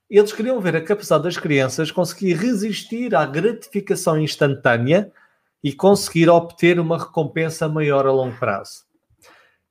Eles 0.09 0.33
queriam 0.33 0.59
ver 0.59 0.75
a 0.75 0.81
capacidade 0.81 1.23
das 1.23 1.37
crianças 1.37 1.91
conseguir 1.91 2.33
resistir 2.33 3.13
à 3.13 3.25
gratificação 3.25 4.19
instantânea 4.19 5.11
e 5.63 5.71
conseguir 5.71 6.29
obter 6.29 6.79
uma 6.79 6.97
recompensa 6.97 7.69
maior 7.69 8.07
a 8.07 8.11
longo 8.11 8.37
prazo. 8.39 8.85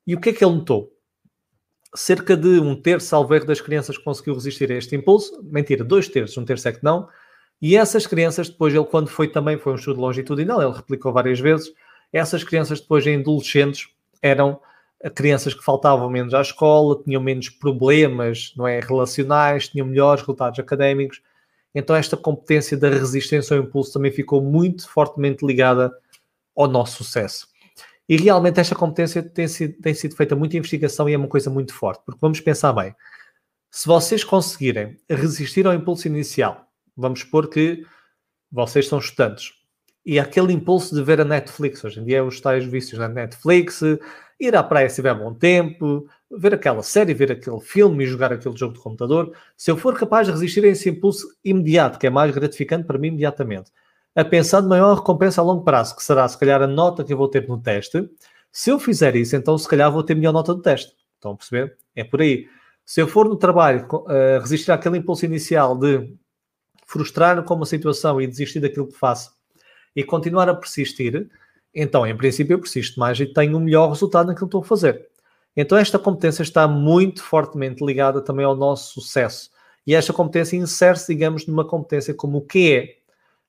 E 0.07 0.15
o 0.15 0.21
que 0.21 0.31
é 0.31 0.33
que 0.33 0.45
ele 0.45 0.55
notou? 0.55 0.93
Cerca 1.95 2.37
de 2.37 2.61
um 2.61 2.81
terço, 2.81 3.17
ao 3.17 3.27
ver 3.27 3.45
das 3.45 3.61
crianças 3.61 3.99
conseguiu 3.99 4.35
resistir 4.35 4.71
a 4.71 4.77
este 4.77 4.95
impulso. 4.95 5.43
Mentira, 5.43 5.83
dois 5.83 6.07
terços, 6.07 6.37
um 6.37 6.45
terço 6.45 6.69
é 6.69 6.73
que 6.73 6.85
não. 6.85 7.09
E 7.61 7.77
essas 7.77 8.07
crianças, 8.07 8.49
depois, 8.49 8.73
ele 8.73 8.85
quando 8.85 9.09
foi 9.09 9.27
também, 9.29 9.59
foi 9.59 9.73
um 9.73 9.77
estudo 9.77 10.01
longitudinal, 10.01 10.63
ele 10.63 10.73
replicou 10.73 11.13
várias 11.13 11.41
vezes, 11.41 11.73
essas 12.13 12.45
crianças 12.45 12.81
depois 12.81 13.05
em 13.07 13.19
adolescentes 13.19 13.89
eram 14.23 14.61
crianças 15.15 15.55
que 15.55 15.65
faltavam 15.65 16.11
menos 16.11 16.35
à 16.35 16.41
escola, 16.41 17.01
tinham 17.05 17.23
menos 17.23 17.49
problemas 17.49 18.53
não 18.57 18.67
é, 18.67 18.81
relacionais, 18.81 19.69
tinham 19.69 19.87
melhores 19.87 20.23
resultados 20.23 20.59
académicos. 20.59 21.23
Então, 21.75 21.95
esta 21.95 22.17
competência 22.17 22.77
da 22.77 22.89
resistência 22.89 23.57
ao 23.57 23.63
impulso 23.63 23.93
também 23.93 24.11
ficou 24.11 24.43
muito 24.43 24.89
fortemente 24.89 25.47
ligada 25.47 25.93
ao 26.57 26.67
nosso 26.67 27.05
sucesso. 27.05 27.47
E 28.09 28.17
realmente 28.17 28.59
esta 28.59 28.75
competência 28.75 29.23
tem 29.23 29.47
sido, 29.47 29.75
tem 29.81 29.93
sido 29.93 30.17
feita 30.17 30.35
muita 30.35 30.57
investigação 30.57 31.09
e 31.09 31.13
é 31.13 31.19
uma 31.19 31.29
coisa 31.29 31.51
muito 31.51 31.75
forte, 31.75 32.03
porque 32.07 32.19
vamos 32.21 32.41
pensar 32.41 32.73
bem, 32.73 32.95
se 33.71 33.87
vocês 33.87 34.25
conseguirem 34.25 34.97
resistir 35.09 35.67
ao 35.67 35.75
impulso 35.75 36.09
inicial, 36.09 36.67
vamos 36.97 37.21
supor 37.21 37.49
que 37.49 37.85
vocês 38.51 38.89
são 38.89 38.99
estudantes, 38.99 39.53
e 40.09 40.19
aquele 40.19 40.55
impulso 40.55 40.95
de 40.95 41.03
ver 41.03 41.21
a 41.21 41.25
Netflix, 41.25 41.85
hoje 41.85 42.01
em 42.01 42.05
dia 42.05 42.25
os 42.25 42.41
tais 42.41 42.65
vícios 42.65 42.99
na 42.99 43.09
Netflix, 43.09 43.83
ir 44.41 44.57
à 44.57 44.63
praia 44.63 44.89
se 44.89 44.97
tiver 44.97 45.13
bom 45.13 45.35
tempo, 45.35 46.09
ver 46.31 46.55
aquela 46.55 46.83
série, 46.83 47.13
ver 47.13 47.31
aquele 47.31 47.61
filme 47.61 48.05
e 48.05 48.07
jogar 48.07 48.33
aquele 48.33 48.57
jogo 48.57 48.73
de 48.73 48.81
computador, 48.81 49.37
se 49.55 49.71
eu 49.71 49.77
for 49.77 49.95
capaz 49.99 50.27
de 50.27 50.33
resistir 50.33 50.65
a 50.65 50.69
esse 50.69 50.89
impulso 50.89 51.29
imediato, 51.45 51.99
que 51.99 52.07
é 52.07 52.11
mais 52.11 52.35
gratificante 52.35 52.87
para 52.87 52.97
mim 52.97 53.09
imediatamente, 53.09 53.71
a 54.17 54.25
pensar 54.25 54.63
de 54.63 54.67
maior 54.67 54.95
recompensa 54.95 55.43
a 55.43 55.45
longo 55.45 55.63
prazo, 55.63 55.95
que 55.95 56.03
será 56.03 56.27
se 56.27 56.39
calhar 56.39 56.63
a 56.63 56.67
nota 56.67 57.05
que 57.05 57.13
eu 57.13 57.17
vou 57.19 57.29
ter 57.29 57.47
no 57.47 57.61
teste, 57.61 58.09
se 58.51 58.71
eu 58.71 58.79
fizer 58.79 59.15
isso, 59.15 59.37
então 59.37 59.59
se 59.59 59.69
calhar 59.69 59.93
vou 59.93 60.03
ter 60.03 60.15
melhor 60.15 60.33
nota 60.33 60.55
do 60.55 60.63
teste. 60.63 60.95
Estão 61.17 61.33
a 61.33 61.37
perceber? 61.37 61.77
É 61.95 62.03
por 62.03 62.23
aí. 62.23 62.49
Se 62.83 63.03
eu 63.03 63.07
for 63.07 63.29
no 63.29 63.37
trabalho 63.37 63.87
uh, 63.93 64.41
resistir 64.41 64.73
àquele 64.73 64.97
impulso 64.97 65.27
inicial 65.27 65.77
de 65.77 66.15
frustrar-me 66.87 67.43
com 67.43 67.53
uma 67.53 67.67
situação 67.67 68.19
e 68.19 68.27
desistir 68.27 68.61
daquilo 68.61 68.87
que 68.87 68.97
faço 68.97 69.37
e 69.99 70.05
continuar 70.05 70.49
a 70.49 70.55
persistir, 70.55 71.29
então, 71.75 72.07
em 72.07 72.17
princípio, 72.17 72.55
eu 72.55 72.61
persisto 72.61 73.01
mais 73.01 73.19
e 73.19 73.27
tenho 73.27 73.57
um 73.57 73.61
melhor 73.61 73.89
resultado 73.89 74.29
naquilo 74.29 74.47
que 74.47 74.57
estou 74.57 74.61
a 74.61 74.65
fazer. 74.65 75.09
Então, 75.57 75.77
esta 75.77 75.99
competência 75.99 76.45
está 76.45 76.69
muito 76.69 77.21
fortemente 77.21 77.85
ligada 77.85 78.21
também 78.21 78.45
ao 78.45 78.55
nosso 78.55 79.01
sucesso. 79.01 79.51
E 79.85 79.97
esta 79.97 80.13
competência 80.13 80.57
insere-se, 80.57 81.13
digamos, 81.13 81.49
numa 81.49 81.65
competência 81.65 82.15
como 82.15 82.39
o 82.39 82.43
QE. 82.43 82.95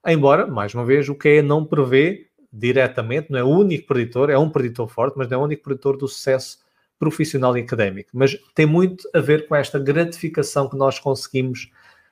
Embora, 0.07 0.47
mais 0.47 0.73
uma 0.73 0.83
vez, 0.83 1.07
o 1.07 1.13
QE 1.13 1.43
não 1.43 1.63
prevê 1.63 2.25
diretamente, 2.51 3.29
não 3.29 3.37
é 3.37 3.43
o 3.43 3.49
único 3.49 3.85
preditor, 3.85 4.31
é 4.31 4.37
um 4.37 4.49
preditor 4.49 4.87
forte, 4.87 5.19
mas 5.19 5.29
não 5.29 5.37
é 5.37 5.41
o 5.41 5.45
único 5.45 5.61
preditor 5.61 5.97
do 5.97 6.07
sucesso 6.07 6.57
profissional 6.97 7.55
e 7.55 7.61
académico. 7.61 8.09
Mas 8.11 8.35
tem 8.55 8.65
muito 8.65 9.07
a 9.13 9.19
ver 9.19 9.47
com 9.47 9.55
esta 9.55 9.77
gratificação 9.77 10.67
que 10.67 10.75
nós 10.75 10.97
conseguimos 10.97 11.69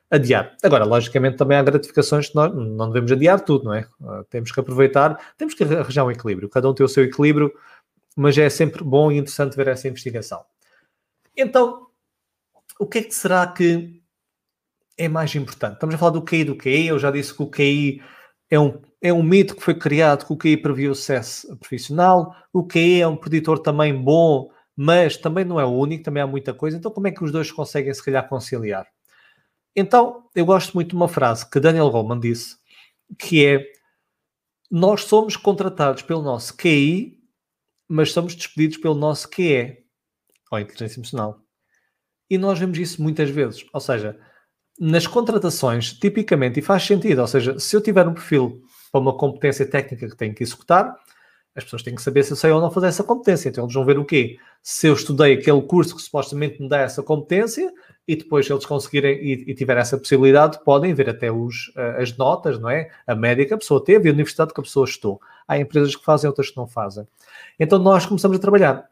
adiar. 0.10 0.56
Agora, 0.64 0.86
logicamente, 0.86 1.38
também 1.38 1.58
há 1.58 1.64
gratificações 1.64 2.30
que 2.30 2.36
nós 2.36 2.54
não 2.54 2.88
devemos 2.88 3.12
adiar 3.12 3.42
tudo, 3.42 3.66
não 3.66 3.74
é? 3.74 3.88
Uh, 4.00 4.24
temos 4.30 4.52
que 4.52 4.60
aproveitar, 4.60 5.34
temos 5.38 5.54
que 5.54 5.64
arranjar 5.64 6.06
um 6.06 6.12
equilíbrio. 6.12 6.50
Cada 6.50 6.70
um 6.70 6.74
tem 6.74 6.86
o 6.86 6.90
seu 6.90 7.04
equilíbrio, 7.04 7.54
mas 8.16 8.38
é 8.38 8.50
sempre 8.50 8.84
bom 8.84 9.12
e 9.12 9.18
interessante 9.18 9.56
ver 9.56 9.68
essa 9.68 9.88
investigação. 9.88 10.44
Então, 11.36 11.88
o 12.80 12.86
que 12.86 13.00
é 13.00 13.04
que 13.04 13.14
será 13.14 13.46
que 13.48 14.02
é 14.98 15.08
mais 15.08 15.36
importante? 15.36 15.74
Estamos 15.74 15.96
a 15.96 15.98
falar 15.98 16.12
do 16.12 16.24
QI 16.24 16.44
do 16.44 16.56
QI, 16.56 16.88
eu 16.88 17.00
já 17.00 17.12
disse 17.12 17.34
que 17.34 17.44
o 17.44 17.50
QI 17.50 18.02
é 18.50 18.60
um, 18.60 18.82
é 19.02 19.14
um 19.14 19.22
mito 19.22 19.56
que 19.56 19.64
foi 19.64 19.76
criado 19.76 20.26
que 20.26 20.34
o 20.34 20.38
QI 20.38 20.58
previa 20.58 20.92
o 20.92 20.96
sucesso 20.96 21.56
profissional, 21.58 22.36
o 22.52 22.66
QI 22.66 23.02
é 23.02 23.08
um 23.08 23.16
preditor 23.18 23.60
também 23.60 23.94
bom, 23.96 24.50
mas 24.76 25.18
também 25.18 25.46
não 25.46 25.60
é 25.60 25.66
o 25.66 25.70
único, 25.70 26.04
também 26.04 26.24
há 26.24 26.28
muita 26.28 26.54
coisa. 26.54 26.78
Então, 26.78 26.92
como 26.92 27.08
é 27.08 27.12
que 27.12 27.24
os 27.24 27.32
dois 27.32 27.52
conseguem, 27.52 27.94
se 27.94 28.04
calhar, 28.04 28.28
conciliar? 28.28 28.88
Então, 29.80 30.28
eu 30.34 30.44
gosto 30.44 30.74
muito 30.74 30.90
de 30.90 30.96
uma 30.96 31.08
frase 31.08 31.48
que 31.48 31.60
Daniel 31.60 31.92
Goleman 31.92 32.20
disse, 32.20 32.58
que 33.20 33.46
é: 33.46 33.64
Nós 34.72 35.04
somos 35.04 35.38
contratados 35.38 36.02
pelo 36.02 36.24
nosso 36.24 36.58
QI, 36.58 37.20
mas 37.88 38.12
somos 38.12 38.34
despedidos 38.34 38.78
pelo 38.78 38.96
nosso 38.96 39.30
QE, 39.30 39.86
ou 40.52 40.58
inteligência 40.58 40.98
emocional. 40.98 41.40
E 42.28 42.40
nós 42.40 42.58
vemos 42.58 42.80
isso 42.80 43.04
muitas 43.04 43.30
vezes. 43.30 43.68
Ou 43.72 43.80
seja, 43.80 44.20
nas 44.80 45.06
contratações, 45.06 45.94
tipicamente, 45.94 46.60
e 46.60 46.64
faz 46.64 46.82
sentido, 46.82 47.22
ou 47.22 47.28
seja, 47.28 47.60
se 47.60 47.76
eu 47.76 47.82
tiver 47.82 48.08
um 48.08 48.16
perfil 48.16 48.64
para 48.92 49.00
uma 49.00 49.16
competência 49.16 49.70
técnica 49.70 50.10
que 50.10 50.18
tenho 50.18 50.34
que 50.34 50.42
executar, 50.42 50.96
as 51.58 51.64
pessoas 51.64 51.82
têm 51.82 51.96
que 51.96 52.02
saber 52.04 52.24
se 52.24 52.32
eu 52.32 52.38
sei 52.38 52.52
ou 52.52 52.62
não 52.62 52.70
fazer 52.70 52.88
essa 52.88 53.04
competência. 53.04 53.50
Então 53.50 53.64
eles 53.64 53.74
vão 53.74 53.84
ver 53.84 53.98
o 53.98 54.06
quê? 54.06 54.38
Se 54.62 54.88
eu 54.88 54.94
estudei 54.94 55.34
aquele 55.34 55.62
curso 55.64 55.96
que 55.96 56.02
supostamente 56.04 56.62
me 56.62 56.70
dá 56.70 56.78
essa 56.78 57.02
competência, 57.02 57.74
e 58.08 58.16
depois, 58.16 58.50
eles 58.50 58.66
conseguirem 58.66 59.18
e, 59.18 59.52
e 59.52 59.54
tiverem 59.54 59.82
essa 59.82 59.98
possibilidade, 59.98 60.64
podem 60.64 60.94
ver 60.94 61.10
até 61.10 61.30
os, 61.30 61.70
uh, 61.70 62.00
as 62.00 62.16
notas, 62.16 62.58
não 62.58 62.70
é? 62.70 62.90
A 63.06 63.14
média 63.14 63.46
que 63.46 63.54
a 63.54 63.58
pessoa 63.58 63.84
teve 63.84 64.08
e 64.08 64.10
a 64.10 64.14
universidade 64.14 64.54
que 64.54 64.60
a 64.62 64.64
pessoa 64.64 64.86
estudou. 64.86 65.20
Há 65.46 65.58
empresas 65.58 65.94
que 65.94 66.06
fazem, 66.06 66.30
outras 66.30 66.50
que 66.50 66.56
não 66.56 66.68
fazem. 66.68 67.06
Então 67.60 67.78
nós 67.80 68.06
começamos 68.06 68.38
a 68.38 68.40
trabalhar. 68.40 68.88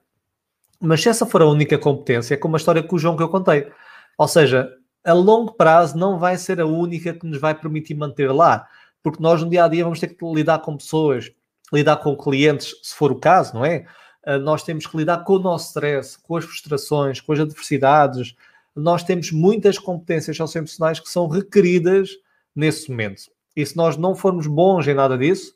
Mas 0.82 1.02
se 1.02 1.08
essa 1.08 1.26
for 1.26 1.42
a 1.42 1.46
única 1.46 1.78
competência, 1.78 2.34
é 2.34 2.38
como 2.38 2.56
a 2.56 2.58
história 2.58 2.84
com 2.84 2.96
o 2.96 3.00
João 3.00 3.16
que 3.16 3.24
eu 3.24 3.30
contei. 3.30 3.72
Ou 4.18 4.28
seja, 4.28 4.70
a 5.04 5.14
longo 5.14 5.54
prazo 5.54 5.98
não 5.98 6.20
vai 6.20 6.36
ser 6.38 6.60
a 6.60 6.66
única 6.66 7.14
que 7.14 7.26
nos 7.26 7.40
vai 7.40 7.56
permitir 7.56 7.94
manter 7.94 8.30
lá. 8.32 8.68
Porque 9.02 9.22
nós 9.22 9.42
no 9.42 9.50
dia 9.50 9.64
a 9.64 9.68
dia 9.68 9.84
vamos 9.84 10.00
ter 10.00 10.08
que 10.08 10.26
lidar 10.26 10.60
com 10.60 10.76
pessoas, 10.76 11.32
lidar 11.74 11.98
com 11.98 12.16
clientes, 12.16 12.76
se 12.84 12.96
for 12.96 13.12
o 13.12 13.20
caso, 13.20 13.54
não 13.54 13.66
é? 13.66 13.86
Uh, 14.26 14.40
nós 14.40 14.64
temos 14.64 14.88
que 14.88 14.98
lidar 14.98 15.24
com 15.24 15.34
o 15.34 15.40
nosso 15.40 15.68
stress, 15.68 16.18
com 16.18 16.38
as 16.38 16.46
frustrações, 16.46 17.22
com 17.22 17.34
as 17.34 17.40
adversidades, 17.40 18.36
nós 18.76 19.04
temos 19.04 19.32
muitas 19.32 19.80
competências 19.80 20.36
socioemocionais 20.36 21.00
que 21.00 21.10
são 21.10 21.28
requeridas 21.28 22.10
nesse 22.56 22.90
momento. 22.90 23.24
E 23.56 23.66
se 23.66 23.78
nós 23.78 23.96
não 23.96 24.16
formos 24.16 24.48
bons 24.48 24.86
em 24.88 24.94
nada 24.94 25.18
disso, 25.18 25.56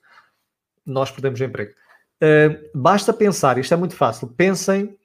nós 0.86 1.12
perdemos 1.12 1.39
o 1.39 1.43
emprego. 1.43 1.74
Uh, 2.22 2.69
basta 2.74 3.13
pensar, 3.13 3.58
isto 3.58 3.74
é 3.74 3.78
muito 3.78 3.95
fácil, 3.95 4.28
pensem, 4.28 4.98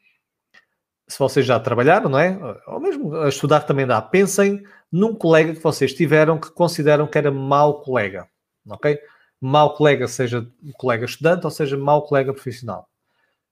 se 1.08 1.18
vocês 1.18 1.44
já 1.44 1.58
trabalharam, 1.58 2.08
não 2.08 2.18
é? 2.18 2.38
Ou 2.66 2.80
mesmo 2.80 3.16
a 3.16 3.28
estudar 3.28 3.60
também 3.60 3.86
dá, 3.86 4.00
pensem 4.00 4.62
num 4.90 5.14
colega 5.14 5.54
que 5.54 5.62
vocês 5.62 5.92
tiveram 5.92 6.38
que 6.38 6.50
consideram 6.50 7.06
que 7.06 7.18
era 7.18 7.30
mau 7.30 7.82
colega, 7.82 8.28
ok? 8.68 8.98
Mau 9.46 9.74
colega, 9.74 10.08
seja 10.08 10.46
colega 10.78 11.04
estudante 11.04 11.44
ou 11.44 11.50
seja 11.50 11.76
mau 11.76 12.02
colega 12.06 12.32
profissional 12.32 12.88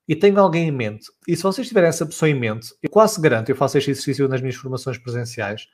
e 0.06 0.16
tenho 0.16 0.38
alguém 0.40 0.68
em 0.68 0.72
mente, 0.72 1.06
e 1.28 1.36
se 1.36 1.42
vocês 1.42 1.66
tiverem 1.68 1.88
essa 1.88 2.04
pessoa 2.04 2.28
em 2.28 2.34
mente, 2.34 2.74
eu 2.82 2.90
quase 2.90 3.20
garanto, 3.20 3.50
eu 3.50 3.56
faço 3.56 3.78
este 3.78 3.90
exercício 3.92 4.28
nas 4.28 4.40
minhas 4.40 4.56
formações 4.56 4.98
presenciais, 4.98 5.68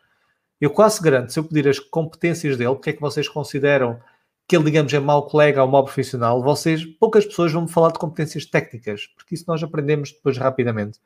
eu 0.61 0.71
quase 0.71 1.01
garanto, 1.01 1.33
se 1.33 1.39
eu 1.39 1.45
pedir 1.45 1.69
as 1.69 1.79
competências 1.79 2.57
dele, 2.57 2.69
o 2.69 2.77
que 2.77 2.91
é 2.91 2.93
que 2.93 3.01
vocês 3.01 3.29
consideram 3.29 3.99
que 4.47 4.57
ele, 4.57 4.65
digamos, 4.65 4.93
é 4.93 4.99
mau 4.99 5.27
colega 5.27 5.63
ou 5.63 5.69
mau 5.69 5.85
profissional, 5.85 6.43
vocês, 6.43 6.85
poucas 6.85 7.25
pessoas 7.25 7.53
vão 7.53 7.63
me 7.63 7.69
falar 7.69 7.93
de 7.93 7.99
competências 7.99 8.47
técnicas, 8.47 9.07
porque 9.17 9.35
isso 9.35 9.45
nós 9.47 9.63
aprendemos 9.63 10.13
depois 10.13 10.39
rapidamente. 10.39 10.99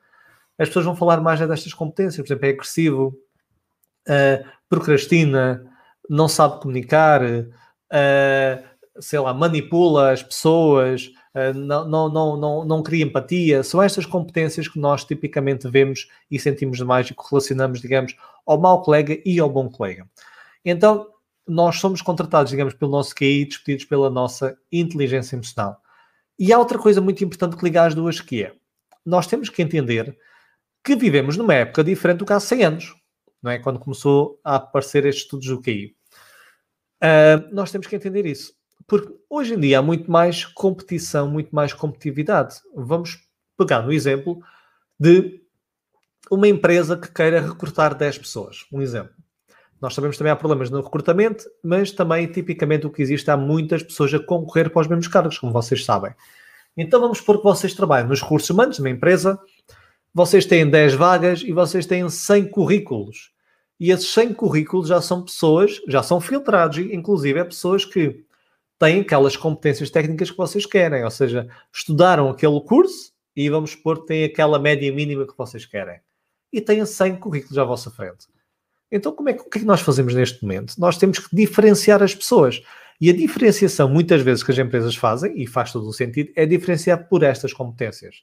As 0.57 0.67
pessoas 0.69 0.85
vão 0.85 0.95
falar 0.95 1.19
mais 1.19 1.41
é 1.41 1.47
destas 1.47 1.73
competências, 1.73 2.17
por 2.17 2.27
exemplo, 2.33 2.45
é 2.45 2.49
agressivo, 2.49 3.19
uh, 4.07 4.49
procrastina, 4.69 5.69
não 6.09 6.27
sabe 6.27 6.61
comunicar, 6.61 7.21
uh, 7.23 8.72
sei 8.99 9.19
lá, 9.19 9.33
manipula 9.33 10.11
as 10.11 10.21
pessoas, 10.21 11.11
eh, 11.33 11.53
não, 11.53 11.87
não, 11.87 12.09
não, 12.09 12.37
não, 12.37 12.65
não 12.65 12.83
cria 12.83 13.03
empatia. 13.03 13.63
São 13.63 13.81
estas 13.81 14.05
competências 14.05 14.67
que 14.67 14.79
nós 14.79 15.03
tipicamente 15.03 15.69
vemos 15.69 16.07
e 16.29 16.39
sentimos 16.39 16.77
demais 16.77 17.09
e 17.09 17.13
correlacionamos, 17.13 17.81
digamos, 17.81 18.15
ao 18.45 18.59
mau 18.59 18.81
colega 18.81 19.19
e 19.25 19.39
ao 19.39 19.49
bom 19.49 19.69
colega. 19.69 20.07
Então, 20.63 21.07
nós 21.47 21.79
somos 21.79 22.01
contratados, 22.01 22.51
digamos, 22.51 22.73
pelo 22.73 22.91
nosso 22.91 23.13
QI, 23.15 23.45
despedidos 23.45 23.85
pela 23.85 24.09
nossa 24.09 24.57
inteligência 24.71 25.35
emocional. 25.35 25.81
E 26.37 26.53
há 26.53 26.59
outra 26.59 26.79
coisa 26.79 27.01
muito 27.01 27.23
importante 27.23 27.55
que 27.55 27.63
liga 27.63 27.83
às 27.83 27.93
duas, 27.93 28.19
que 28.21 28.43
é, 28.43 28.53
nós 29.05 29.27
temos 29.27 29.49
que 29.49 29.61
entender 29.61 30.17
que 30.83 30.95
vivemos 30.95 31.37
numa 31.37 31.53
época 31.53 31.83
diferente 31.83 32.19
do 32.19 32.25
que 32.25 32.33
há 32.33 32.39
100 32.39 32.63
anos, 32.63 32.95
não 33.41 33.51
é? 33.51 33.59
Quando 33.59 33.79
começou 33.79 34.39
a 34.43 34.55
aparecer 34.55 35.05
estes 35.05 35.25
estudos 35.25 35.47
do 35.47 35.61
QI. 35.61 35.95
Uh, 37.01 37.53
nós 37.53 37.71
temos 37.71 37.87
que 37.87 37.95
entender 37.95 38.25
isso. 38.25 38.53
Porque 38.87 39.13
hoje 39.29 39.53
em 39.53 39.59
dia 39.59 39.79
há 39.79 39.81
muito 39.81 40.11
mais 40.11 40.45
competição, 40.45 41.29
muito 41.29 41.53
mais 41.55 41.73
competitividade. 41.73 42.55
Vamos 42.75 43.19
pegar 43.57 43.81
no 43.81 43.91
exemplo 43.91 44.41
de 44.99 45.41
uma 46.29 46.47
empresa 46.47 46.97
que 46.97 47.11
queira 47.11 47.41
recrutar 47.41 47.95
10 47.95 48.17
pessoas. 48.19 48.65
Um 48.71 48.81
exemplo. 48.81 49.13
Nós 49.81 49.93
sabemos 49.93 50.17
também 50.17 50.31
há 50.31 50.35
problemas 50.35 50.69
no 50.69 50.81
recrutamento, 50.81 51.43
mas 51.61 51.91
também, 51.91 52.25
tipicamente, 52.27 52.87
o 52.87 52.89
que 52.89 53.01
existe, 53.01 53.29
há 53.29 53.35
muitas 53.35 53.83
pessoas 53.83 54.13
a 54.13 54.19
concorrer 54.19 54.69
para 54.69 54.81
os 54.81 54.87
mesmos 54.87 55.07
cargos, 55.07 55.37
como 55.37 55.51
vocês 55.51 55.83
sabem. 55.83 56.13
Então 56.75 57.01
vamos 57.01 57.17
supor 57.17 57.37
que 57.37 57.43
vocês 57.43 57.73
trabalham 57.73 58.07
nos 58.07 58.21
recursos 58.21 58.49
humanos, 58.49 58.79
numa 58.79 58.89
empresa, 58.89 59.37
vocês 60.13 60.45
têm 60.45 60.69
10 60.69 60.93
vagas 60.93 61.41
e 61.41 61.51
vocês 61.51 61.85
têm 61.85 62.07
100 62.07 62.49
currículos. 62.49 63.31
E 63.79 63.91
esses 63.91 64.07
100 64.13 64.33
currículos 64.35 64.87
já 64.87 65.01
são 65.01 65.23
pessoas, 65.23 65.81
já 65.87 66.01
são 66.01 66.21
filtrados, 66.21 66.77
inclusive 66.77 67.39
é 67.39 67.43
pessoas 67.43 67.83
que 67.83 68.23
têm 68.79 69.01
aquelas 69.01 69.37
competências 69.37 69.89
técnicas 69.89 70.31
que 70.31 70.37
vocês 70.37 70.65
querem, 70.65 71.03
ou 71.03 71.11
seja, 71.11 71.47
estudaram 71.73 72.29
aquele 72.29 72.59
curso 72.61 73.11
e 73.35 73.49
vamos 73.49 73.71
supor 73.71 74.01
que 74.01 74.07
têm 74.07 74.23
aquela 74.25 74.59
média 74.59 74.91
mínima 74.91 75.25
que 75.25 75.37
vocês 75.37 75.65
querem. 75.65 75.99
E 76.51 76.61
têm 76.61 76.85
100 76.85 77.17
currículos 77.17 77.57
à 77.57 77.63
vossa 77.63 77.89
frente. 77.89 78.27
Então, 78.91 79.11
como 79.11 79.29
é 79.29 79.31
o 79.33 79.49
que 79.49 79.57
é 79.57 79.61
que 79.61 79.65
nós 79.65 79.81
fazemos 79.81 80.13
neste 80.13 80.43
momento? 80.43 80.75
Nós 80.77 80.97
temos 80.97 81.17
que 81.17 81.35
diferenciar 81.35 82.03
as 82.03 82.13
pessoas. 82.13 82.61
E 83.01 83.09
a 83.09 83.13
diferenciação, 83.13 83.89
muitas 83.89 84.21
vezes, 84.21 84.43
que 84.43 84.51
as 84.51 84.57
empresas 84.59 84.95
fazem, 84.95 85.33
e 85.41 85.47
faz 85.47 85.71
todo 85.71 85.87
o 85.87 85.93
sentido, 85.93 86.31
é 86.35 86.45
diferenciar 86.45 87.07
por 87.09 87.23
estas 87.23 87.51
competências. 87.51 88.17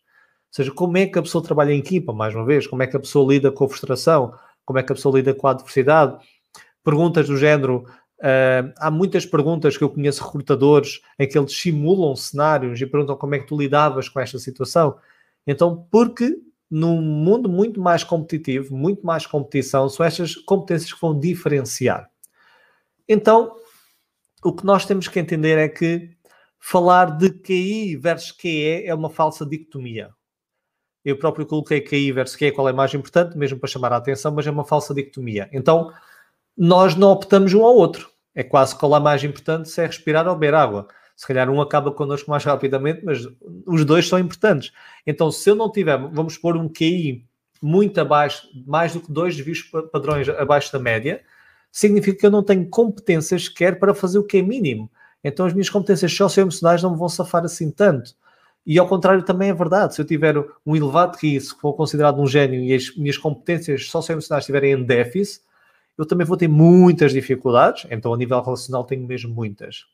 Ou 0.50 0.54
seja, 0.54 0.70
como 0.70 0.96
é 0.96 1.06
que 1.06 1.18
a 1.18 1.22
pessoa 1.22 1.42
trabalha 1.42 1.72
em 1.72 1.80
equipa, 1.80 2.12
mais 2.12 2.34
uma 2.34 2.44
vez, 2.44 2.68
como 2.68 2.82
é 2.82 2.86
que 2.86 2.96
a 2.96 3.00
pessoa 3.00 3.32
lida 3.32 3.50
com 3.50 3.64
a 3.64 3.68
frustração, 3.68 4.32
como 4.64 4.78
é 4.78 4.82
que 4.84 4.92
a 4.92 4.94
pessoa 4.94 5.16
lida 5.16 5.34
com 5.34 5.48
a 5.48 5.50
adversidade. 5.50 6.16
Perguntas 6.84 7.26
do 7.26 7.36
género: 7.36 7.84
Uh, 8.20 8.72
há 8.76 8.90
muitas 8.90 9.24
perguntas 9.24 9.78
que 9.78 9.84
eu 9.84 9.88
conheço 9.88 10.22
recrutadores 10.22 11.00
em 11.18 11.26
que 11.26 11.38
eles 11.38 11.56
simulam 11.56 12.14
cenários 12.14 12.78
e 12.78 12.86
perguntam 12.86 13.16
como 13.16 13.34
é 13.34 13.38
que 13.38 13.46
tu 13.46 13.56
lidavas 13.56 14.08
com 14.08 14.20
esta 14.20 14.38
situação. 14.38 14.98
Então, 15.46 15.86
porque 15.90 16.36
num 16.70 17.00
mundo 17.00 17.48
muito 17.48 17.80
mais 17.80 18.04
competitivo, 18.04 18.76
muito 18.76 19.04
mais 19.04 19.26
competição, 19.26 19.88
são 19.88 20.04
estas 20.04 20.36
competências 20.36 20.92
que 20.92 21.00
vão 21.00 21.18
diferenciar. 21.18 22.08
Então, 23.08 23.56
o 24.44 24.52
que 24.52 24.64
nós 24.64 24.86
temos 24.86 25.08
que 25.08 25.18
entender 25.18 25.58
é 25.58 25.68
que 25.68 26.10
falar 26.58 27.16
de 27.16 27.30
QI 27.30 27.96
versus 27.96 28.32
QE 28.32 28.84
é 28.84 28.94
uma 28.94 29.10
falsa 29.10 29.44
dicotomia. 29.44 30.10
Eu 31.04 31.18
próprio 31.18 31.46
coloquei 31.46 31.80
QI 31.80 32.12
versus 32.12 32.36
QE, 32.36 32.52
qual 32.52 32.68
é 32.68 32.72
mais 32.72 32.92
importante, 32.92 33.36
mesmo 33.36 33.58
para 33.58 33.68
chamar 33.68 33.92
a 33.92 33.96
atenção, 33.96 34.30
mas 34.30 34.46
é 34.46 34.50
uma 34.50 34.64
falsa 34.64 34.94
dicotomia. 34.94 35.48
Então, 35.52 35.90
nós 36.56 36.94
não 36.94 37.10
optamos 37.10 37.54
um 37.54 37.64
ao 37.64 37.74
outro. 37.74 38.09
É 38.34 38.42
quase 38.42 38.78
que 38.78 38.84
a 38.84 39.00
mais 39.00 39.24
importante 39.24 39.68
se 39.68 39.80
é 39.82 39.86
respirar 39.86 40.26
ou 40.28 40.34
beber 40.34 40.54
água. 40.54 40.86
Se 41.16 41.26
calhar 41.26 41.50
um 41.50 41.60
acaba 41.60 41.90
connosco 41.92 42.30
mais 42.30 42.44
rapidamente, 42.44 43.04
mas 43.04 43.28
os 43.66 43.84
dois 43.84 44.08
são 44.08 44.18
importantes. 44.18 44.72
Então, 45.06 45.30
se 45.30 45.50
eu 45.50 45.54
não 45.54 45.70
tiver, 45.70 45.98
vamos 45.98 46.38
pôr 46.38 46.56
um 46.56 46.68
QI 46.68 47.26
muito 47.60 48.00
abaixo, 48.00 48.48
mais 48.66 48.94
do 48.94 49.00
que 49.00 49.12
dois 49.12 49.36
desvios 49.36 49.62
padrões 49.92 50.28
abaixo 50.28 50.72
da 50.72 50.78
média, 50.78 51.22
significa 51.70 52.20
que 52.20 52.26
eu 52.26 52.30
não 52.30 52.42
tenho 52.42 52.68
competências 52.68 53.44
sequer 53.44 53.78
para 53.78 53.94
fazer 53.94 54.18
o 54.18 54.24
que 54.24 54.38
é 54.38 54.42
mínimo. 54.42 54.90
Então, 55.22 55.44
as 55.44 55.52
minhas 55.52 55.68
competências 55.68 56.14
socioemocionais 56.16 56.82
não 56.82 56.92
me 56.92 56.98
vão 56.98 57.08
safar 57.08 57.44
assim 57.44 57.70
tanto. 57.70 58.14
E 58.64 58.78
ao 58.78 58.86
contrário 58.86 59.22
também 59.22 59.50
é 59.50 59.54
verdade. 59.54 59.94
Se 59.94 60.00
eu 60.00 60.06
tiver 60.06 60.36
um 60.64 60.76
elevado 60.76 61.18
se 61.18 61.40
for 61.60 61.72
considerado 61.74 62.20
um 62.20 62.26
gênio 62.26 62.60
e 62.60 62.74
as 62.74 62.94
minhas 62.96 63.16
competências 63.16 63.86
socioemocionais 63.86 64.42
estiverem 64.42 64.72
em 64.72 64.84
déficit, 64.84 65.42
eu 66.00 66.06
também 66.06 66.26
vou 66.26 66.36
ter 66.36 66.48
muitas 66.48 67.12
dificuldades, 67.12 67.86
então 67.90 68.14
a 68.14 68.16
nível 68.16 68.40
relacional 68.40 68.84
tenho 68.84 69.06
mesmo 69.06 69.34
muitas. 69.34 69.84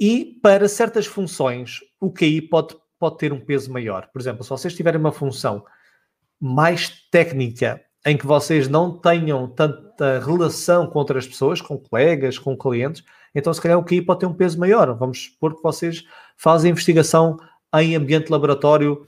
E 0.00 0.38
para 0.42 0.68
certas 0.68 1.06
funções, 1.06 1.80
o 2.00 2.10
QI 2.10 2.40
pode, 2.40 2.74
pode 2.98 3.18
ter 3.18 3.30
um 3.30 3.40
peso 3.40 3.70
maior. 3.70 4.08
Por 4.12 4.20
exemplo, 4.20 4.42
se 4.42 4.48
vocês 4.48 4.74
tiverem 4.74 4.98
uma 4.98 5.12
função 5.12 5.64
mais 6.40 6.88
técnica, 7.10 7.82
em 8.06 8.16
que 8.16 8.26
vocês 8.26 8.68
não 8.68 8.96
tenham 8.96 9.46
tanta 9.48 10.18
relação 10.20 10.86
com 10.86 10.98
outras 10.98 11.26
pessoas, 11.26 11.60
com 11.60 11.76
colegas, 11.76 12.38
com 12.38 12.56
clientes, 12.56 13.04
então 13.34 13.52
se 13.52 13.60
calhar 13.60 13.78
o 13.78 13.84
QI 13.84 14.00
pode 14.00 14.20
ter 14.20 14.26
um 14.26 14.32
peso 14.32 14.58
maior. 14.58 14.96
Vamos 14.96 15.24
supor 15.24 15.56
que 15.56 15.62
vocês 15.62 16.04
fazem 16.38 16.70
investigação 16.70 17.36
em 17.74 17.94
ambiente 17.94 18.30
laboratório 18.30 19.06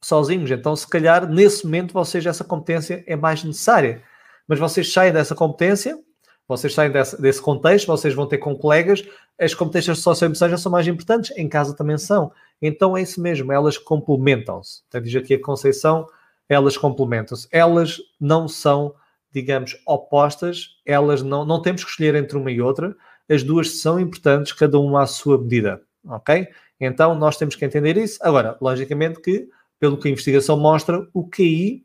sozinhos. 0.00 0.50
Então, 0.50 0.76
se 0.76 0.86
calhar, 0.86 1.28
nesse 1.28 1.64
momento, 1.64 1.92
vocês, 1.92 2.24
essa 2.24 2.44
competência 2.44 3.02
é 3.06 3.16
mais 3.16 3.42
necessária. 3.42 4.02
Mas 4.46 4.58
vocês 4.58 4.92
saem 4.92 5.12
dessa 5.12 5.34
competência, 5.34 5.98
vocês 6.46 6.74
saem 6.74 6.90
desse, 6.90 7.20
desse 7.20 7.40
contexto, 7.40 7.86
vocês 7.86 8.14
vão 8.14 8.26
ter 8.26 8.38
com 8.38 8.54
colegas, 8.56 9.02
as 9.38 9.54
competências 9.54 10.00
socioemocionais 10.00 10.60
são 10.60 10.70
mais 10.70 10.86
importantes, 10.86 11.36
em 11.36 11.48
casa 11.48 11.74
também 11.74 11.96
são. 11.96 12.30
Então 12.60 12.96
é 12.96 13.02
isso 13.02 13.20
mesmo, 13.20 13.52
elas 13.52 13.78
complementam-se. 13.78 14.82
Então, 14.88 15.00
diz 15.00 15.14
aqui 15.16 15.34
a 15.34 15.40
Conceição, 15.40 16.06
elas 16.48 16.76
complementam-se. 16.76 17.48
Elas 17.50 17.98
não 18.20 18.46
são, 18.46 18.94
digamos, 19.32 19.76
opostas, 19.86 20.76
elas 20.84 21.22
não, 21.22 21.44
não 21.44 21.62
temos 21.62 21.82
que 21.82 21.90
escolher 21.90 22.14
entre 22.14 22.36
uma 22.36 22.50
e 22.50 22.60
outra, 22.60 22.94
as 23.28 23.42
duas 23.42 23.80
são 23.80 23.98
importantes, 23.98 24.52
cada 24.52 24.78
uma 24.78 25.02
à 25.02 25.06
sua 25.06 25.38
medida, 25.38 25.80
ok? 26.06 26.46
Então 26.78 27.14
nós 27.14 27.38
temos 27.38 27.56
que 27.56 27.64
entender 27.64 27.96
isso. 27.96 28.18
Agora, 28.22 28.56
logicamente 28.60 29.20
que 29.20 29.48
pelo 29.80 29.98
que 29.98 30.08
a 30.08 30.10
investigação 30.10 30.58
mostra, 30.58 31.06
o 31.12 31.28
QI 31.28 31.84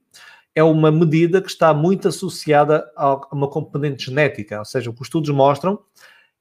é 0.56 0.64
uma 0.64 0.92
medida 0.92 1.42
que 1.42 1.50
está 1.50 1.74
muito 1.74 2.08
associada 2.08 2.90
a 2.96 3.16
uma 3.34 3.48
componente 3.48 4.06
genética, 4.06 4.60
ou 4.60 4.66
seja, 4.66 4.90
o 4.90 4.94
que 4.94 5.02
os 5.02 5.08
estudos 5.08 5.30
mostram 5.30 5.80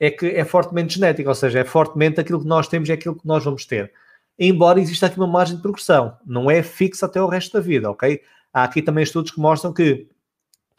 é 0.00 0.10
que 0.10 0.26
é 0.26 0.44
fortemente 0.44 0.94
genética, 0.94 1.28
ou 1.28 1.34
seja, 1.34 1.60
é 1.60 1.64
fortemente 1.64 2.20
aquilo 2.20 2.40
que 2.40 2.46
nós 2.46 2.68
temos 2.68 2.88
e 2.88 2.92
é 2.92 2.94
aquilo 2.94 3.16
que 3.16 3.26
nós 3.26 3.44
vamos 3.44 3.64
ter. 3.64 3.92
Embora 4.38 4.80
exista 4.80 5.06
aqui 5.06 5.16
uma 5.16 5.26
margem 5.26 5.56
de 5.56 5.62
progressão, 5.62 6.16
não 6.24 6.50
é 6.50 6.62
fixa 6.62 7.06
até 7.06 7.20
o 7.20 7.26
resto 7.26 7.52
da 7.52 7.60
vida, 7.60 7.90
ok? 7.90 8.20
Há 8.52 8.64
aqui 8.64 8.80
também 8.80 9.02
estudos 9.02 9.32
que 9.32 9.40
mostram 9.40 9.72
que 9.72 10.08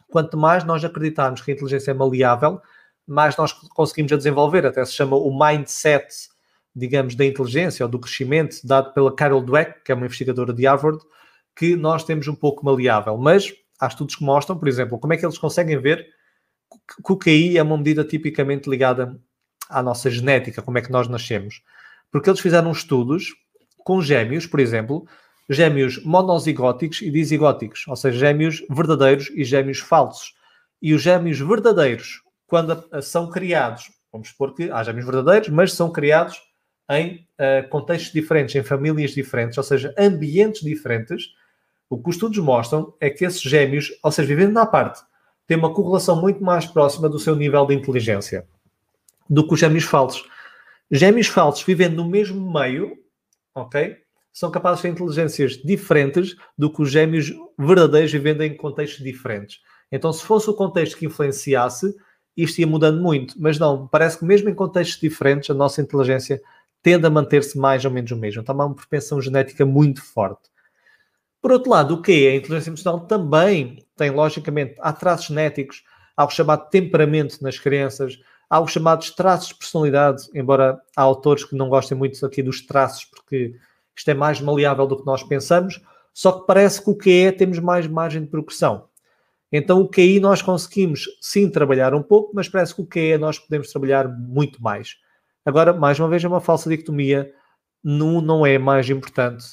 quanto 0.08 0.36
mais 0.36 0.64
nós 0.64 0.84
acreditarmos 0.84 1.42
que 1.42 1.50
a 1.50 1.54
inteligência 1.54 1.90
é 1.90 1.94
maleável, 1.94 2.60
mais 3.06 3.36
nós 3.36 3.52
conseguimos 3.52 4.12
a 4.12 4.16
desenvolver. 4.16 4.64
Até 4.64 4.84
se 4.84 4.92
chama 4.92 5.16
o 5.16 5.30
mindset 5.38 6.30
digamos, 6.74 7.14
da 7.14 7.24
inteligência 7.24 7.84
ou 7.84 7.90
do 7.90 7.98
crescimento 7.98 8.56
dado 8.64 8.92
pela 8.92 9.14
Carol 9.14 9.42
Dweck, 9.42 9.82
que 9.84 9.92
é 9.92 9.94
uma 9.94 10.06
investigadora 10.06 10.52
de 10.52 10.66
Harvard, 10.66 11.02
que 11.56 11.76
nós 11.76 12.04
temos 12.04 12.28
um 12.28 12.34
pouco 12.34 12.64
maleável. 12.64 13.16
Mas 13.16 13.52
há 13.80 13.86
estudos 13.86 14.16
que 14.16 14.24
mostram, 14.24 14.58
por 14.58 14.68
exemplo, 14.68 14.98
como 14.98 15.12
é 15.12 15.16
que 15.16 15.24
eles 15.24 15.38
conseguem 15.38 15.78
ver 15.78 16.06
que 17.04 17.12
o 17.12 17.16
QI 17.16 17.58
é 17.58 17.62
uma 17.62 17.76
medida 17.76 18.04
tipicamente 18.04 18.68
ligada 18.68 19.18
à 19.68 19.82
nossa 19.82 20.10
genética, 20.10 20.62
como 20.62 20.78
é 20.78 20.82
que 20.82 20.90
nós 20.90 21.08
nascemos. 21.08 21.62
Porque 22.10 22.28
eles 22.28 22.40
fizeram 22.40 22.70
estudos 22.70 23.34
com 23.78 24.00
gêmeos, 24.00 24.46
por 24.46 24.60
exemplo, 24.60 25.06
gêmeos 25.48 26.02
monozigóticos 26.04 27.02
e 27.02 27.10
disigóticos, 27.10 27.86
ou 27.88 27.96
seja, 27.96 28.18
gêmeos 28.18 28.64
verdadeiros 28.70 29.30
e 29.34 29.44
gêmeos 29.44 29.78
falsos. 29.78 30.34
E 30.80 30.94
os 30.94 31.02
gêmeos 31.02 31.38
verdadeiros, 31.40 32.22
quando 32.46 32.84
são 33.02 33.28
criados, 33.30 33.90
vamos 34.12 34.28
supor 34.28 34.54
que 34.54 34.70
há 34.70 34.82
gêmeos 34.82 35.06
verdadeiros, 35.06 35.48
mas 35.48 35.72
são 35.72 35.90
criados 35.90 36.40
em 36.90 37.26
uh, 37.38 37.68
contextos 37.68 38.12
diferentes, 38.12 38.54
em 38.54 38.62
famílias 38.62 39.12
diferentes, 39.12 39.56
ou 39.56 39.64
seja, 39.64 39.94
ambientes 39.98 40.62
diferentes, 40.62 41.28
o 41.90 42.00
que 42.00 42.08
os 42.08 42.14
estudos 42.14 42.38
mostram 42.38 42.94
é 43.00 43.10
que 43.10 43.24
esses 43.24 43.42
gêmeos, 43.42 43.90
ou 44.00 44.12
seja, 44.12 44.28
vivendo 44.28 44.52
na 44.52 44.64
parte, 44.64 45.02
têm 45.46 45.58
uma 45.58 45.74
correlação 45.74 46.20
muito 46.20 46.42
mais 46.42 46.64
próxima 46.64 47.08
do 47.08 47.18
seu 47.18 47.34
nível 47.34 47.66
de 47.66 47.74
inteligência 47.74 48.46
do 49.28 49.44
que 49.46 49.54
os 49.54 49.60
gêmeos 49.60 49.82
falsos. 49.82 50.24
Gêmeos 50.88 51.26
falsos 51.26 51.64
vivendo 51.64 51.96
no 51.96 52.08
mesmo 52.08 52.52
meio, 52.52 52.96
ok? 53.52 53.96
São 54.32 54.52
capazes 54.52 54.78
de 54.78 54.82
ter 54.82 54.94
inteligências 54.94 55.56
diferentes 55.56 56.36
do 56.56 56.72
que 56.72 56.80
os 56.80 56.90
gêmeos 56.90 57.32
verdadeiros 57.58 58.12
vivendo 58.12 58.42
em 58.42 58.56
contextos 58.56 59.02
diferentes. 59.02 59.58
Então, 59.90 60.12
se 60.12 60.22
fosse 60.22 60.48
o 60.48 60.54
contexto 60.54 60.96
que 60.96 61.06
influenciasse, 61.06 61.92
isto 62.36 62.60
ia 62.60 62.66
mudando 62.66 63.02
muito. 63.02 63.34
Mas 63.36 63.58
não, 63.58 63.88
parece 63.88 64.18
que 64.18 64.24
mesmo 64.24 64.48
em 64.48 64.54
contextos 64.54 65.00
diferentes, 65.00 65.50
a 65.50 65.54
nossa 65.54 65.80
inteligência 65.80 66.40
tende 66.82 67.06
a 67.06 67.10
manter-se 67.10 67.58
mais 67.58 67.84
ou 67.84 67.90
menos 67.90 68.10
o 68.12 68.16
mesmo. 68.16 68.42
Então 68.42 68.60
há 68.60 68.66
uma 68.66 68.74
propensão 68.74 69.20
genética 69.20 69.66
muito 69.66 70.02
forte. 70.02 70.49
Por 71.40 71.52
outro 71.52 71.70
lado, 71.70 71.94
o 71.94 72.02
que 72.02 72.26
é 72.26 72.32
a 72.32 72.36
inteligência 72.36 72.70
emocional 72.70 73.00
também 73.00 73.84
tem, 73.96 74.10
logicamente, 74.10 74.74
há 74.80 74.92
traços 74.92 75.26
genéticos, 75.26 75.82
há 76.16 76.24
o 76.24 76.30
chamado 76.30 76.68
temperamento 76.68 77.42
nas 77.42 77.58
crianças, 77.58 78.18
há 78.48 78.60
os 78.60 78.72
chamados 78.72 79.10
traços 79.10 79.48
de 79.48 79.54
personalidade, 79.54 80.28
embora 80.34 80.80
há 80.96 81.02
autores 81.02 81.44
que 81.44 81.56
não 81.56 81.68
gostem 81.68 81.96
muito 81.96 82.24
aqui 82.26 82.42
dos 82.42 82.60
traços, 82.60 83.04
porque 83.04 83.54
isto 83.96 84.08
é 84.10 84.14
mais 84.14 84.40
maleável 84.40 84.86
do 84.86 84.98
que 84.98 85.06
nós 85.06 85.22
pensamos, 85.22 85.80
só 86.12 86.32
que 86.32 86.46
parece 86.46 86.82
que 86.82 86.90
o 86.90 86.96
que 86.96 87.24
é 87.24 87.32
temos 87.32 87.58
mais 87.58 87.86
margem 87.86 88.22
de 88.22 88.28
progressão. 88.28 88.88
Então 89.52 89.80
o 89.80 89.88
QI 89.88 90.20
nós 90.20 90.42
conseguimos 90.42 91.06
sim 91.20 91.50
trabalhar 91.50 91.94
um 91.94 92.02
pouco, 92.02 92.32
mas 92.34 92.48
parece 92.48 92.74
que 92.74 92.82
o 92.82 92.86
que 92.86 93.12
é 93.12 93.18
nós 93.18 93.38
podemos 93.38 93.70
trabalhar 93.70 94.08
muito 94.08 94.62
mais. 94.62 94.96
Agora, 95.44 95.72
mais 95.72 95.98
uma 95.98 96.08
vez, 96.08 96.22
é 96.22 96.28
uma 96.28 96.40
falsa 96.40 96.68
dicotomia. 96.68 97.32
Um 97.84 98.20
não 98.20 98.44
é 98.44 98.58
mais 98.58 98.88
importante 98.90 99.44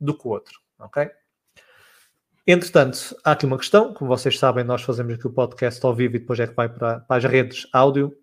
do 0.00 0.16
que 0.16 0.26
o 0.26 0.30
outro, 0.30 0.58
ok? 0.82 1.10
Entretanto, 2.46 3.16
há 3.24 3.32
aqui 3.32 3.46
uma 3.46 3.56
questão. 3.56 3.94
Como 3.94 4.08
vocês 4.08 4.38
sabem, 4.38 4.64
nós 4.64 4.82
fazemos 4.82 5.14
aqui 5.14 5.26
o 5.26 5.32
podcast 5.32 5.84
ao 5.86 5.94
vivo 5.94 6.16
e 6.16 6.18
depois 6.18 6.40
é 6.40 6.46
que 6.46 6.54
vai 6.54 6.68
para, 6.68 7.00
para 7.00 7.16
as 7.16 7.24
redes 7.24 7.68
áudio. 7.72 8.16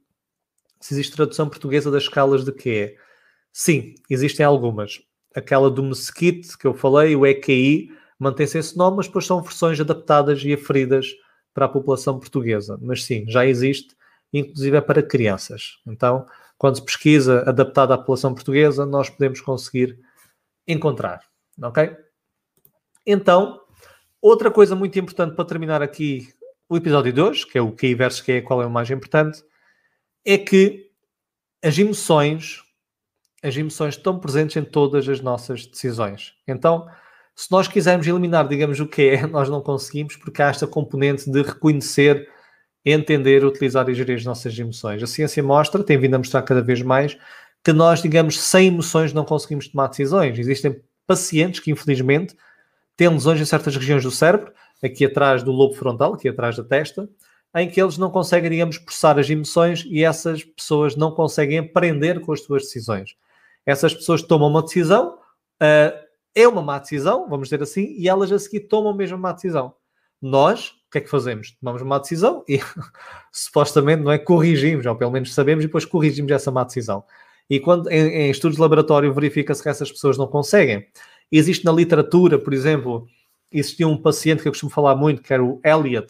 Se 0.80 0.94
existe 0.94 1.16
tradução 1.16 1.50
portuguesa 1.50 1.90
das 1.90 2.04
escalas 2.04 2.44
de 2.44 2.52
QE? 2.52 2.98
Sim, 3.54 3.96
existem 4.10 4.46
algumas. 4.46 5.02
Aquela 5.36 5.70
do 5.70 5.84
Mesquite, 5.84 6.58
que 6.58 6.68
eu 6.68 6.74
falei, 6.74 7.16
o 7.16 7.26
EQI, 7.26 7.92
mantém-se 8.18 8.58
esse 8.58 8.78
nome, 8.78 8.98
mas 8.98 9.08
depois 9.08 9.26
são 9.26 9.42
versões 9.42 9.80
adaptadas 9.80 10.44
e 10.44 10.54
aferidas 10.54 11.08
para 11.54 11.66
a 11.66 11.70
população 11.70 12.20
portuguesa. 12.20 12.78
Mas 12.82 13.04
sim, 13.06 13.26
já 13.28 13.46
existe, 13.46 13.96
inclusive 14.34 14.78
é 14.78 14.82
para 14.82 15.02
crianças. 15.02 15.80
Então, 15.88 16.26
quando 16.58 16.76
se 16.76 16.84
pesquisa 16.84 17.44
adaptada 17.48 17.94
à 17.94 17.98
população 17.98 18.34
portuguesa, 18.34 18.86
nós 18.86 19.10
podemos 19.10 19.40
conseguir 19.40 19.98
encontrar. 20.68 21.22
Ok? 21.62 21.96
Então, 23.12 23.60
outra 24.22 24.52
coisa 24.52 24.76
muito 24.76 25.00
importante 25.00 25.36
para 25.36 25.44
terminar 25.44 25.82
aqui 25.82 26.32
o 26.70 26.78
episódio 26.78 27.12
de 27.12 27.20
hoje, 27.20 27.48
que 27.48 27.58
é 27.58 27.62
o 27.62 27.72
que 27.72 27.96
versus 27.96 28.22
que 28.22 28.34
é 28.34 28.42
qual 28.42 28.62
é 28.62 28.68
o 28.68 28.70
mais 28.70 28.92
importante, 28.92 29.44
é 30.24 30.38
que 30.38 30.92
as 31.64 31.76
emoções, 31.80 32.62
as 33.42 33.58
emoções 33.58 33.96
estão 33.96 34.20
presentes 34.20 34.58
em 34.58 34.64
todas 34.64 35.10
as 35.10 35.22
nossas 35.22 35.66
decisões. 35.66 36.36
Então, 36.48 36.88
se 37.36 37.52
nós 37.52 37.68
quisermos 37.68 38.06
eliminar, 38.06 38.48
digamos, 38.48 38.80
o 38.80 38.86
que 38.86 39.02
é, 39.10 39.26
nós 39.28 39.50
não 39.50 39.62
conseguimos, 39.62 40.16
porque 40.16 40.44
há 40.44 40.50
esta 40.50 40.68
componente 40.68 41.32
de 41.32 41.42
reconhecer 41.42 42.30
entender, 42.86 43.44
utilizar 43.44 43.90
e 43.90 43.94
gerir 43.94 44.18
as 44.18 44.24
nossas 44.24 44.58
emoções. 44.58 45.02
A 45.04 45.08
ciência 45.08 45.44
mostra, 45.44 45.84
tem 45.84 45.98
vindo 45.98 46.16
a 46.16 46.18
mostrar 46.18 46.42
cada 46.44 46.62
vez 46.62 46.82
mais, 46.82 47.18
que 47.64 47.74
nós, 47.74 48.02
digamos, 48.02 48.40
sem 48.40 48.68
emoções 48.68 49.14
não 49.14 49.26
conseguimos 49.26 49.68
tomar 49.68 49.88
decisões. 49.88 50.38
Existem 50.40 50.82
pacientes 51.06 51.60
que, 51.60 51.72
infelizmente, 51.72 52.36
têm 53.00 53.08
lesões 53.08 53.40
em 53.40 53.46
certas 53.46 53.78
regiões 53.78 54.04
do 54.04 54.12
cérebro, 54.12 54.52
aqui 54.84 55.06
atrás 55.06 55.42
do 55.42 55.54
lobo 55.54 55.74
frontal, 55.74 56.16
aqui 56.16 56.28
atrás 56.28 56.58
da 56.58 56.66
testa, 56.66 57.10
em 57.56 57.70
que 57.70 57.82
eles 57.82 57.98
não 57.98 58.12
conseguem, 58.12 58.50
digamos, 58.50 58.78
processar 58.78 59.18
as 59.18 59.30
emoções 59.30 59.86
e 59.90 60.04
essas 60.04 60.44
pessoas 60.44 60.98
não 60.98 61.10
conseguem 61.10 61.60
aprender 61.60 62.20
com 62.20 62.34
as 62.34 62.42
suas 62.44 62.64
decisões. 62.64 63.16
Essas 63.66 63.94
pessoas 63.94 64.22
tomam 64.22 64.50
uma 64.50 64.62
decisão, 64.62 65.14
uh, 65.14 65.98
é 66.36 66.46
uma 66.46 66.62
má 66.62 66.78
decisão, 66.78 67.30
vamos 67.30 67.48
dizer 67.48 67.64
assim, 67.64 67.96
e 67.98 68.10
elas 68.10 68.34
a 68.34 68.38
seguir 68.38 68.68
tomam 68.68 68.92
a 68.92 68.96
mesma 68.96 69.18
má 69.18 69.32
decisão. 69.32 69.74
Nós, 70.22 70.72
o 70.88 70.92
que 70.92 70.98
é 70.98 71.02
que 71.02 71.10
fazemos? 71.10 71.52
Tomamos 71.52 71.82
uma 71.82 72.00
decisão 72.00 72.44
e 72.50 72.60
supostamente 73.32 74.04
não 74.04 74.12
é 74.12 74.18
corrigimos, 74.18 74.86
ou 74.86 74.96
pelo 74.98 75.12
menos 75.12 75.34
sabemos, 75.34 75.64
e 75.64 75.68
depois 75.68 75.86
corrigimos 75.86 76.34
essa 76.34 76.52
má 76.52 76.66
decisão. 76.66 77.06
E 77.50 77.62
quando 77.62 77.90
em, 77.90 78.26
em 78.26 78.30
estudos 78.30 78.58
de 78.58 78.62
laboratório 78.62 79.14
verifica-se 79.14 79.64
que 79.64 79.70
essas 79.70 79.90
pessoas 79.90 80.18
não 80.18 80.28
conseguem. 80.28 80.86
Existe 81.32 81.64
na 81.64 81.72
literatura, 81.72 82.40
por 82.40 82.54
exemplo, 82.54 83.08
existia 83.52 83.88
um 83.88 83.98
paciente 83.98 84.42
que 84.42 84.48
eu 84.48 84.52
costumo 84.52 84.72
falar 84.72 84.96
muito, 84.96 85.22
que 85.22 85.34
era 85.34 85.44
o 85.44 85.62
Eliot, 85.64 86.08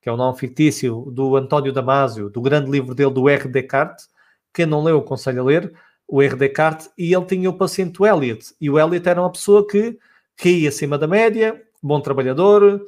que 0.00 0.08
é 0.08 0.12
o 0.12 0.16
nome 0.16 0.38
fictício 0.38 1.10
do 1.12 1.36
António 1.36 1.72
Damasio, 1.72 2.30
do 2.30 2.40
grande 2.40 2.70
livro 2.70 2.94
dele 2.94 3.10
do 3.10 3.28
R. 3.28 3.48
Descartes. 3.48 4.08
Quem 4.54 4.64
não 4.64 4.82
leu, 4.82 4.98
aconselho 4.98 5.42
a 5.42 5.44
ler 5.44 5.72
o 6.08 6.22
R. 6.22 6.36
Descartes, 6.36 6.90
e 6.96 7.14
ele 7.14 7.24
tinha 7.26 7.50
o 7.50 7.58
paciente 7.58 8.00
o 8.00 8.06
Eliot. 8.06 8.54
E 8.60 8.70
o 8.70 8.78
Eliot 8.78 9.06
era 9.08 9.20
uma 9.20 9.30
pessoa 9.30 9.66
que 9.66 9.98
caía 10.36 10.68
acima 10.68 10.96
da 10.96 11.06
média, 11.06 11.62
bom 11.82 12.00
trabalhador, 12.00 12.80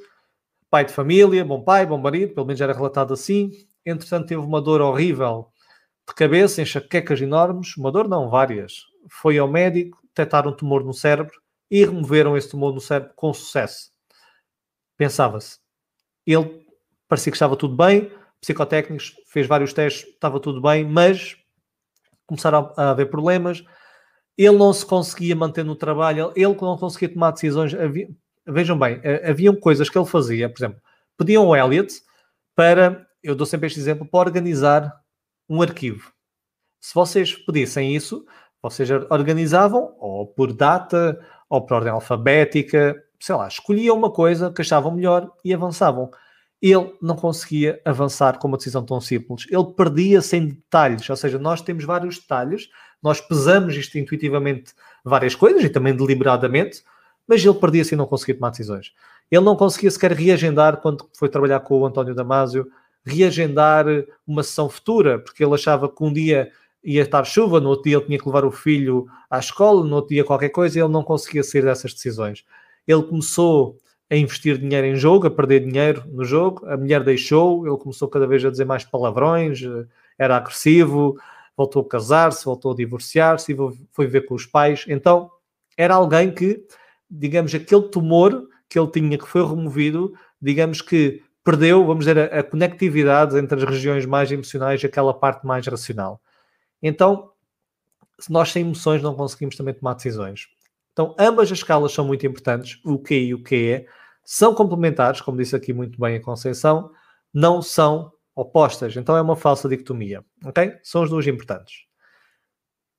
pai 0.70 0.84
de 0.84 0.92
família, 0.92 1.44
bom 1.44 1.62
pai, 1.62 1.84
bom 1.84 1.98
marido, 1.98 2.34
pelo 2.34 2.46
menos 2.46 2.60
era 2.60 2.72
relatado 2.72 3.12
assim. 3.12 3.50
Entretanto, 3.84 4.28
teve 4.28 4.40
uma 4.40 4.60
dor 4.60 4.80
horrível 4.80 5.48
de 6.06 6.14
cabeça, 6.14 6.62
enxaquecas 6.62 7.20
enormes, 7.20 7.76
uma 7.76 7.92
dor 7.92 8.08
não, 8.08 8.30
várias. 8.30 8.86
Foi 9.10 9.36
ao 9.36 9.48
médico, 9.48 9.98
detectaram 10.04 10.50
um 10.50 10.54
tumor 10.54 10.84
no 10.84 10.94
cérebro 10.94 11.34
e 11.70 11.84
removeram 11.84 12.36
esse 12.36 12.50
tumor 12.50 12.72
no 12.72 12.80
cérebro 12.80 13.12
com 13.14 13.32
sucesso. 13.32 13.90
Pensava-se, 14.96 15.58
ele 16.26 16.66
parecia 17.08 17.30
que 17.30 17.36
estava 17.36 17.56
tudo 17.56 17.76
bem, 17.76 18.10
psicotécnicos, 18.40 19.14
fez 19.26 19.46
vários 19.46 19.72
testes, 19.72 20.08
estava 20.08 20.40
tudo 20.40 20.60
bem, 20.60 20.84
mas 20.84 21.36
começaram 22.26 22.72
a 22.76 22.90
haver 22.90 23.10
problemas. 23.10 23.64
Ele 24.36 24.56
não 24.56 24.72
se 24.72 24.86
conseguia 24.86 25.34
manter 25.34 25.64
no 25.64 25.74
trabalho, 25.74 26.32
ele 26.36 26.54
não 26.60 26.78
conseguia 26.78 27.08
tomar 27.08 27.32
decisões. 27.32 27.74
Havia, 27.74 28.08
vejam 28.46 28.78
bem, 28.78 29.00
eh, 29.02 29.30
haviam 29.30 29.54
coisas 29.56 29.88
que 29.88 29.98
ele 29.98 30.06
fazia, 30.06 30.48
por 30.48 30.58
exemplo, 30.58 30.80
pediam 31.16 31.44
ao 31.44 31.56
Elliot 31.56 31.92
para, 32.54 33.06
eu 33.22 33.34
dou 33.34 33.46
sempre 33.46 33.66
este 33.66 33.80
exemplo, 33.80 34.06
para 34.06 34.20
organizar 34.20 34.92
um 35.48 35.60
arquivo. 35.60 36.12
Se 36.80 36.94
vocês 36.94 37.34
pedissem 37.34 37.94
isso, 37.94 38.24
vocês 38.62 38.88
organizavam 39.10 39.96
ou 39.98 40.26
por 40.26 40.52
data, 40.52 41.18
ou 41.48 41.64
por 41.64 41.74
ordem 41.74 41.92
alfabética, 41.92 42.96
sei 43.18 43.34
lá, 43.34 43.48
escolhiam 43.48 43.96
uma 43.96 44.10
coisa 44.10 44.50
que 44.50 44.62
achavam 44.62 44.92
melhor 44.92 45.30
e 45.44 45.52
avançavam. 45.52 46.10
Ele 46.60 46.92
não 47.00 47.14
conseguia 47.14 47.80
avançar 47.84 48.38
com 48.38 48.48
uma 48.48 48.56
decisão 48.56 48.84
tão 48.84 49.00
simples. 49.00 49.46
Ele 49.50 49.64
perdia-se 49.76 50.40
detalhes, 50.40 51.08
ou 51.08 51.16
seja, 51.16 51.38
nós 51.38 51.62
temos 51.62 51.84
vários 51.84 52.18
detalhes, 52.18 52.68
nós 53.02 53.20
pesamos 53.20 53.74
isto 53.76 53.96
intuitivamente 53.96 54.72
várias 55.04 55.34
coisas 55.34 55.62
e 55.62 55.68
também 55.68 55.94
deliberadamente, 55.94 56.82
mas 57.26 57.44
ele 57.44 57.54
perdia-se 57.54 57.94
não 57.94 58.06
conseguia 58.06 58.34
tomar 58.34 58.50
decisões. 58.50 58.92
Ele 59.30 59.44
não 59.44 59.54
conseguia 59.54 59.90
sequer 59.90 60.12
reagendar 60.12 60.78
quando 60.78 61.08
foi 61.14 61.28
trabalhar 61.28 61.60
com 61.60 61.78
o 61.78 61.86
António 61.86 62.14
Damasio, 62.14 62.66
reagendar 63.04 63.86
uma 64.26 64.42
sessão 64.42 64.68
futura, 64.68 65.18
porque 65.18 65.44
ele 65.44 65.54
achava 65.54 65.88
que 65.88 66.02
um 66.02 66.12
dia 66.12 66.50
ia 66.82 67.02
estar 67.02 67.24
chuva, 67.24 67.60
no 67.60 67.68
outro 67.70 67.84
dia 67.84 67.96
ele 67.96 68.06
tinha 68.06 68.18
que 68.18 68.26
levar 68.26 68.44
o 68.44 68.50
filho 68.50 69.06
à 69.30 69.38
escola, 69.38 69.84
no 69.84 69.96
outro 69.96 70.14
dia 70.14 70.24
qualquer 70.24 70.50
coisa, 70.50 70.78
e 70.78 70.82
ele 70.82 70.92
não 70.92 71.02
conseguia 71.02 71.42
sair 71.42 71.62
dessas 71.62 71.92
decisões. 71.92 72.44
Ele 72.86 73.02
começou 73.02 73.76
a 74.10 74.16
investir 74.16 74.58
dinheiro 74.58 74.86
em 74.86 74.96
jogo, 74.96 75.26
a 75.26 75.30
perder 75.30 75.60
dinheiro 75.60 76.02
no 76.08 76.24
jogo, 76.24 76.66
a 76.66 76.76
mulher 76.76 77.04
deixou, 77.04 77.66
ele 77.66 77.76
começou 77.76 78.08
cada 78.08 78.26
vez 78.26 78.44
a 78.44 78.50
dizer 78.50 78.64
mais 78.64 78.84
palavrões, 78.84 79.60
era 80.18 80.36
agressivo, 80.36 81.18
voltou 81.56 81.82
a 81.82 81.88
casar-se, 81.88 82.44
voltou 82.44 82.72
a 82.72 82.74
divorciar-se 82.74 83.54
foi 83.92 84.06
ver 84.06 84.22
com 84.22 84.34
os 84.34 84.46
pais. 84.46 84.84
Então, 84.88 85.30
era 85.76 85.94
alguém 85.94 86.32
que, 86.32 86.64
digamos, 87.10 87.54
aquele 87.54 87.82
tumor 87.82 88.48
que 88.68 88.78
ele 88.78 88.90
tinha 88.90 89.18
que 89.18 89.26
foi 89.26 89.46
removido, 89.46 90.12
digamos 90.40 90.80
que 90.80 91.22
perdeu, 91.44 91.84
vamos 91.84 92.04
dizer, 92.04 92.18
a, 92.18 92.40
a 92.40 92.42
conectividade 92.42 93.36
entre 93.38 93.58
as 93.58 93.64
regiões 93.64 94.06
mais 94.06 94.30
emocionais 94.30 94.82
e 94.82 94.86
aquela 94.86 95.12
parte 95.12 95.46
mais 95.46 95.66
racional. 95.66 96.20
Então, 96.82 97.32
se 98.18 98.30
nós 98.32 98.50
sem 98.50 98.62
emoções 98.62 99.02
não 99.02 99.14
conseguimos 99.14 99.56
também 99.56 99.74
tomar 99.74 99.94
decisões. 99.94 100.48
Então, 100.92 101.14
ambas 101.18 101.50
as 101.52 101.58
escalas 101.58 101.92
são 101.92 102.04
muito 102.04 102.26
importantes, 102.26 102.80
o 102.84 102.98
que 102.98 103.14
e 103.14 103.34
o 103.34 103.42
que 103.42 103.70
é, 103.70 103.86
são 104.24 104.54
complementares, 104.54 105.20
como 105.20 105.38
disse 105.38 105.56
aqui 105.56 105.72
muito 105.72 105.98
bem 105.98 106.16
a 106.16 106.20
Conceição, 106.20 106.90
não 107.32 107.62
são 107.62 108.12
opostas. 108.34 108.96
Então 108.96 109.16
é 109.16 109.22
uma 109.22 109.34
falsa 109.34 109.68
dicotomia, 109.68 110.24
ok? 110.44 110.74
São 110.82 111.02
as 111.02 111.10
duas 111.10 111.26
importantes. 111.26 111.86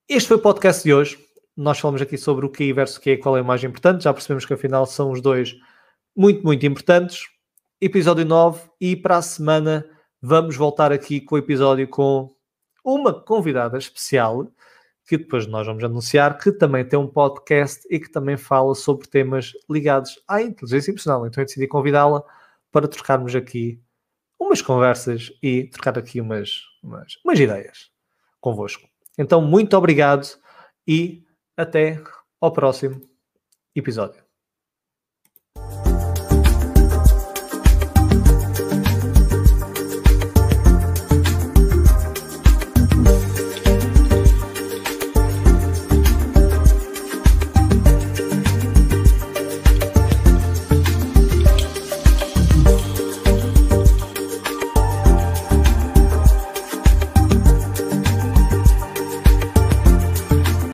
Este 0.07 0.27
foi 0.27 0.37
o 0.37 0.41
podcast 0.41 0.83
de 0.83 0.93
hoje. 0.93 1.19
Nós 1.55 1.79
falamos 1.79 2.01
aqui 2.01 2.17
sobre 2.17 2.45
o 2.45 2.49
que 2.49 2.73
versus 2.73 2.97
o 2.97 3.01
que 3.01 3.11
é, 3.11 3.17
qual 3.17 3.37
é 3.37 3.41
o 3.41 3.45
mais 3.45 3.63
importante. 3.63 4.03
Já 4.03 4.13
percebemos 4.13 4.43
que 4.43 4.53
afinal 4.53 4.85
são 4.85 5.11
os 5.11 5.21
dois 5.21 5.55
muito, 6.15 6.43
muito 6.43 6.65
importantes. 6.65 7.27
Episódio 7.79 8.25
9 8.25 8.69
e 8.81 8.95
para 8.95 9.17
a 9.17 9.21
semana 9.21 9.85
vamos 10.21 10.57
voltar 10.57 10.91
aqui 10.91 11.21
com 11.21 11.35
o 11.35 11.37
episódio 11.37 11.87
com 11.87 12.29
uma 12.83 13.13
convidada 13.13 13.77
especial 13.77 14.47
que 15.05 15.17
depois 15.17 15.47
nós 15.47 15.65
vamos 15.65 15.83
anunciar, 15.83 16.37
que 16.37 16.51
também 16.51 16.85
tem 16.85 16.99
um 16.99 17.07
podcast 17.07 17.87
e 17.89 17.99
que 17.99 18.11
também 18.11 18.37
fala 18.37 18.75
sobre 18.75 19.07
temas 19.07 19.53
ligados 19.67 20.21
à 20.27 20.41
inteligência 20.41 20.91
emocional. 20.91 21.25
Então 21.25 21.41
eu 21.41 21.45
decidi 21.47 21.67
convidá-la 21.67 22.23
para 22.71 22.87
trocarmos 22.87 23.35
aqui 23.35 23.81
umas 24.39 24.61
conversas 24.61 25.31
e 25.41 25.63
trocar 25.65 25.97
aqui 25.97 26.21
umas, 26.21 26.61
umas, 26.83 27.17
umas 27.25 27.39
ideias 27.39 27.89
convosco. 28.39 28.87
Então, 29.17 29.41
muito 29.41 29.75
obrigado 29.75 30.27
e 30.87 31.23
até 31.57 32.01
ao 32.39 32.53
próximo 32.53 33.01
episódio. 33.75 34.28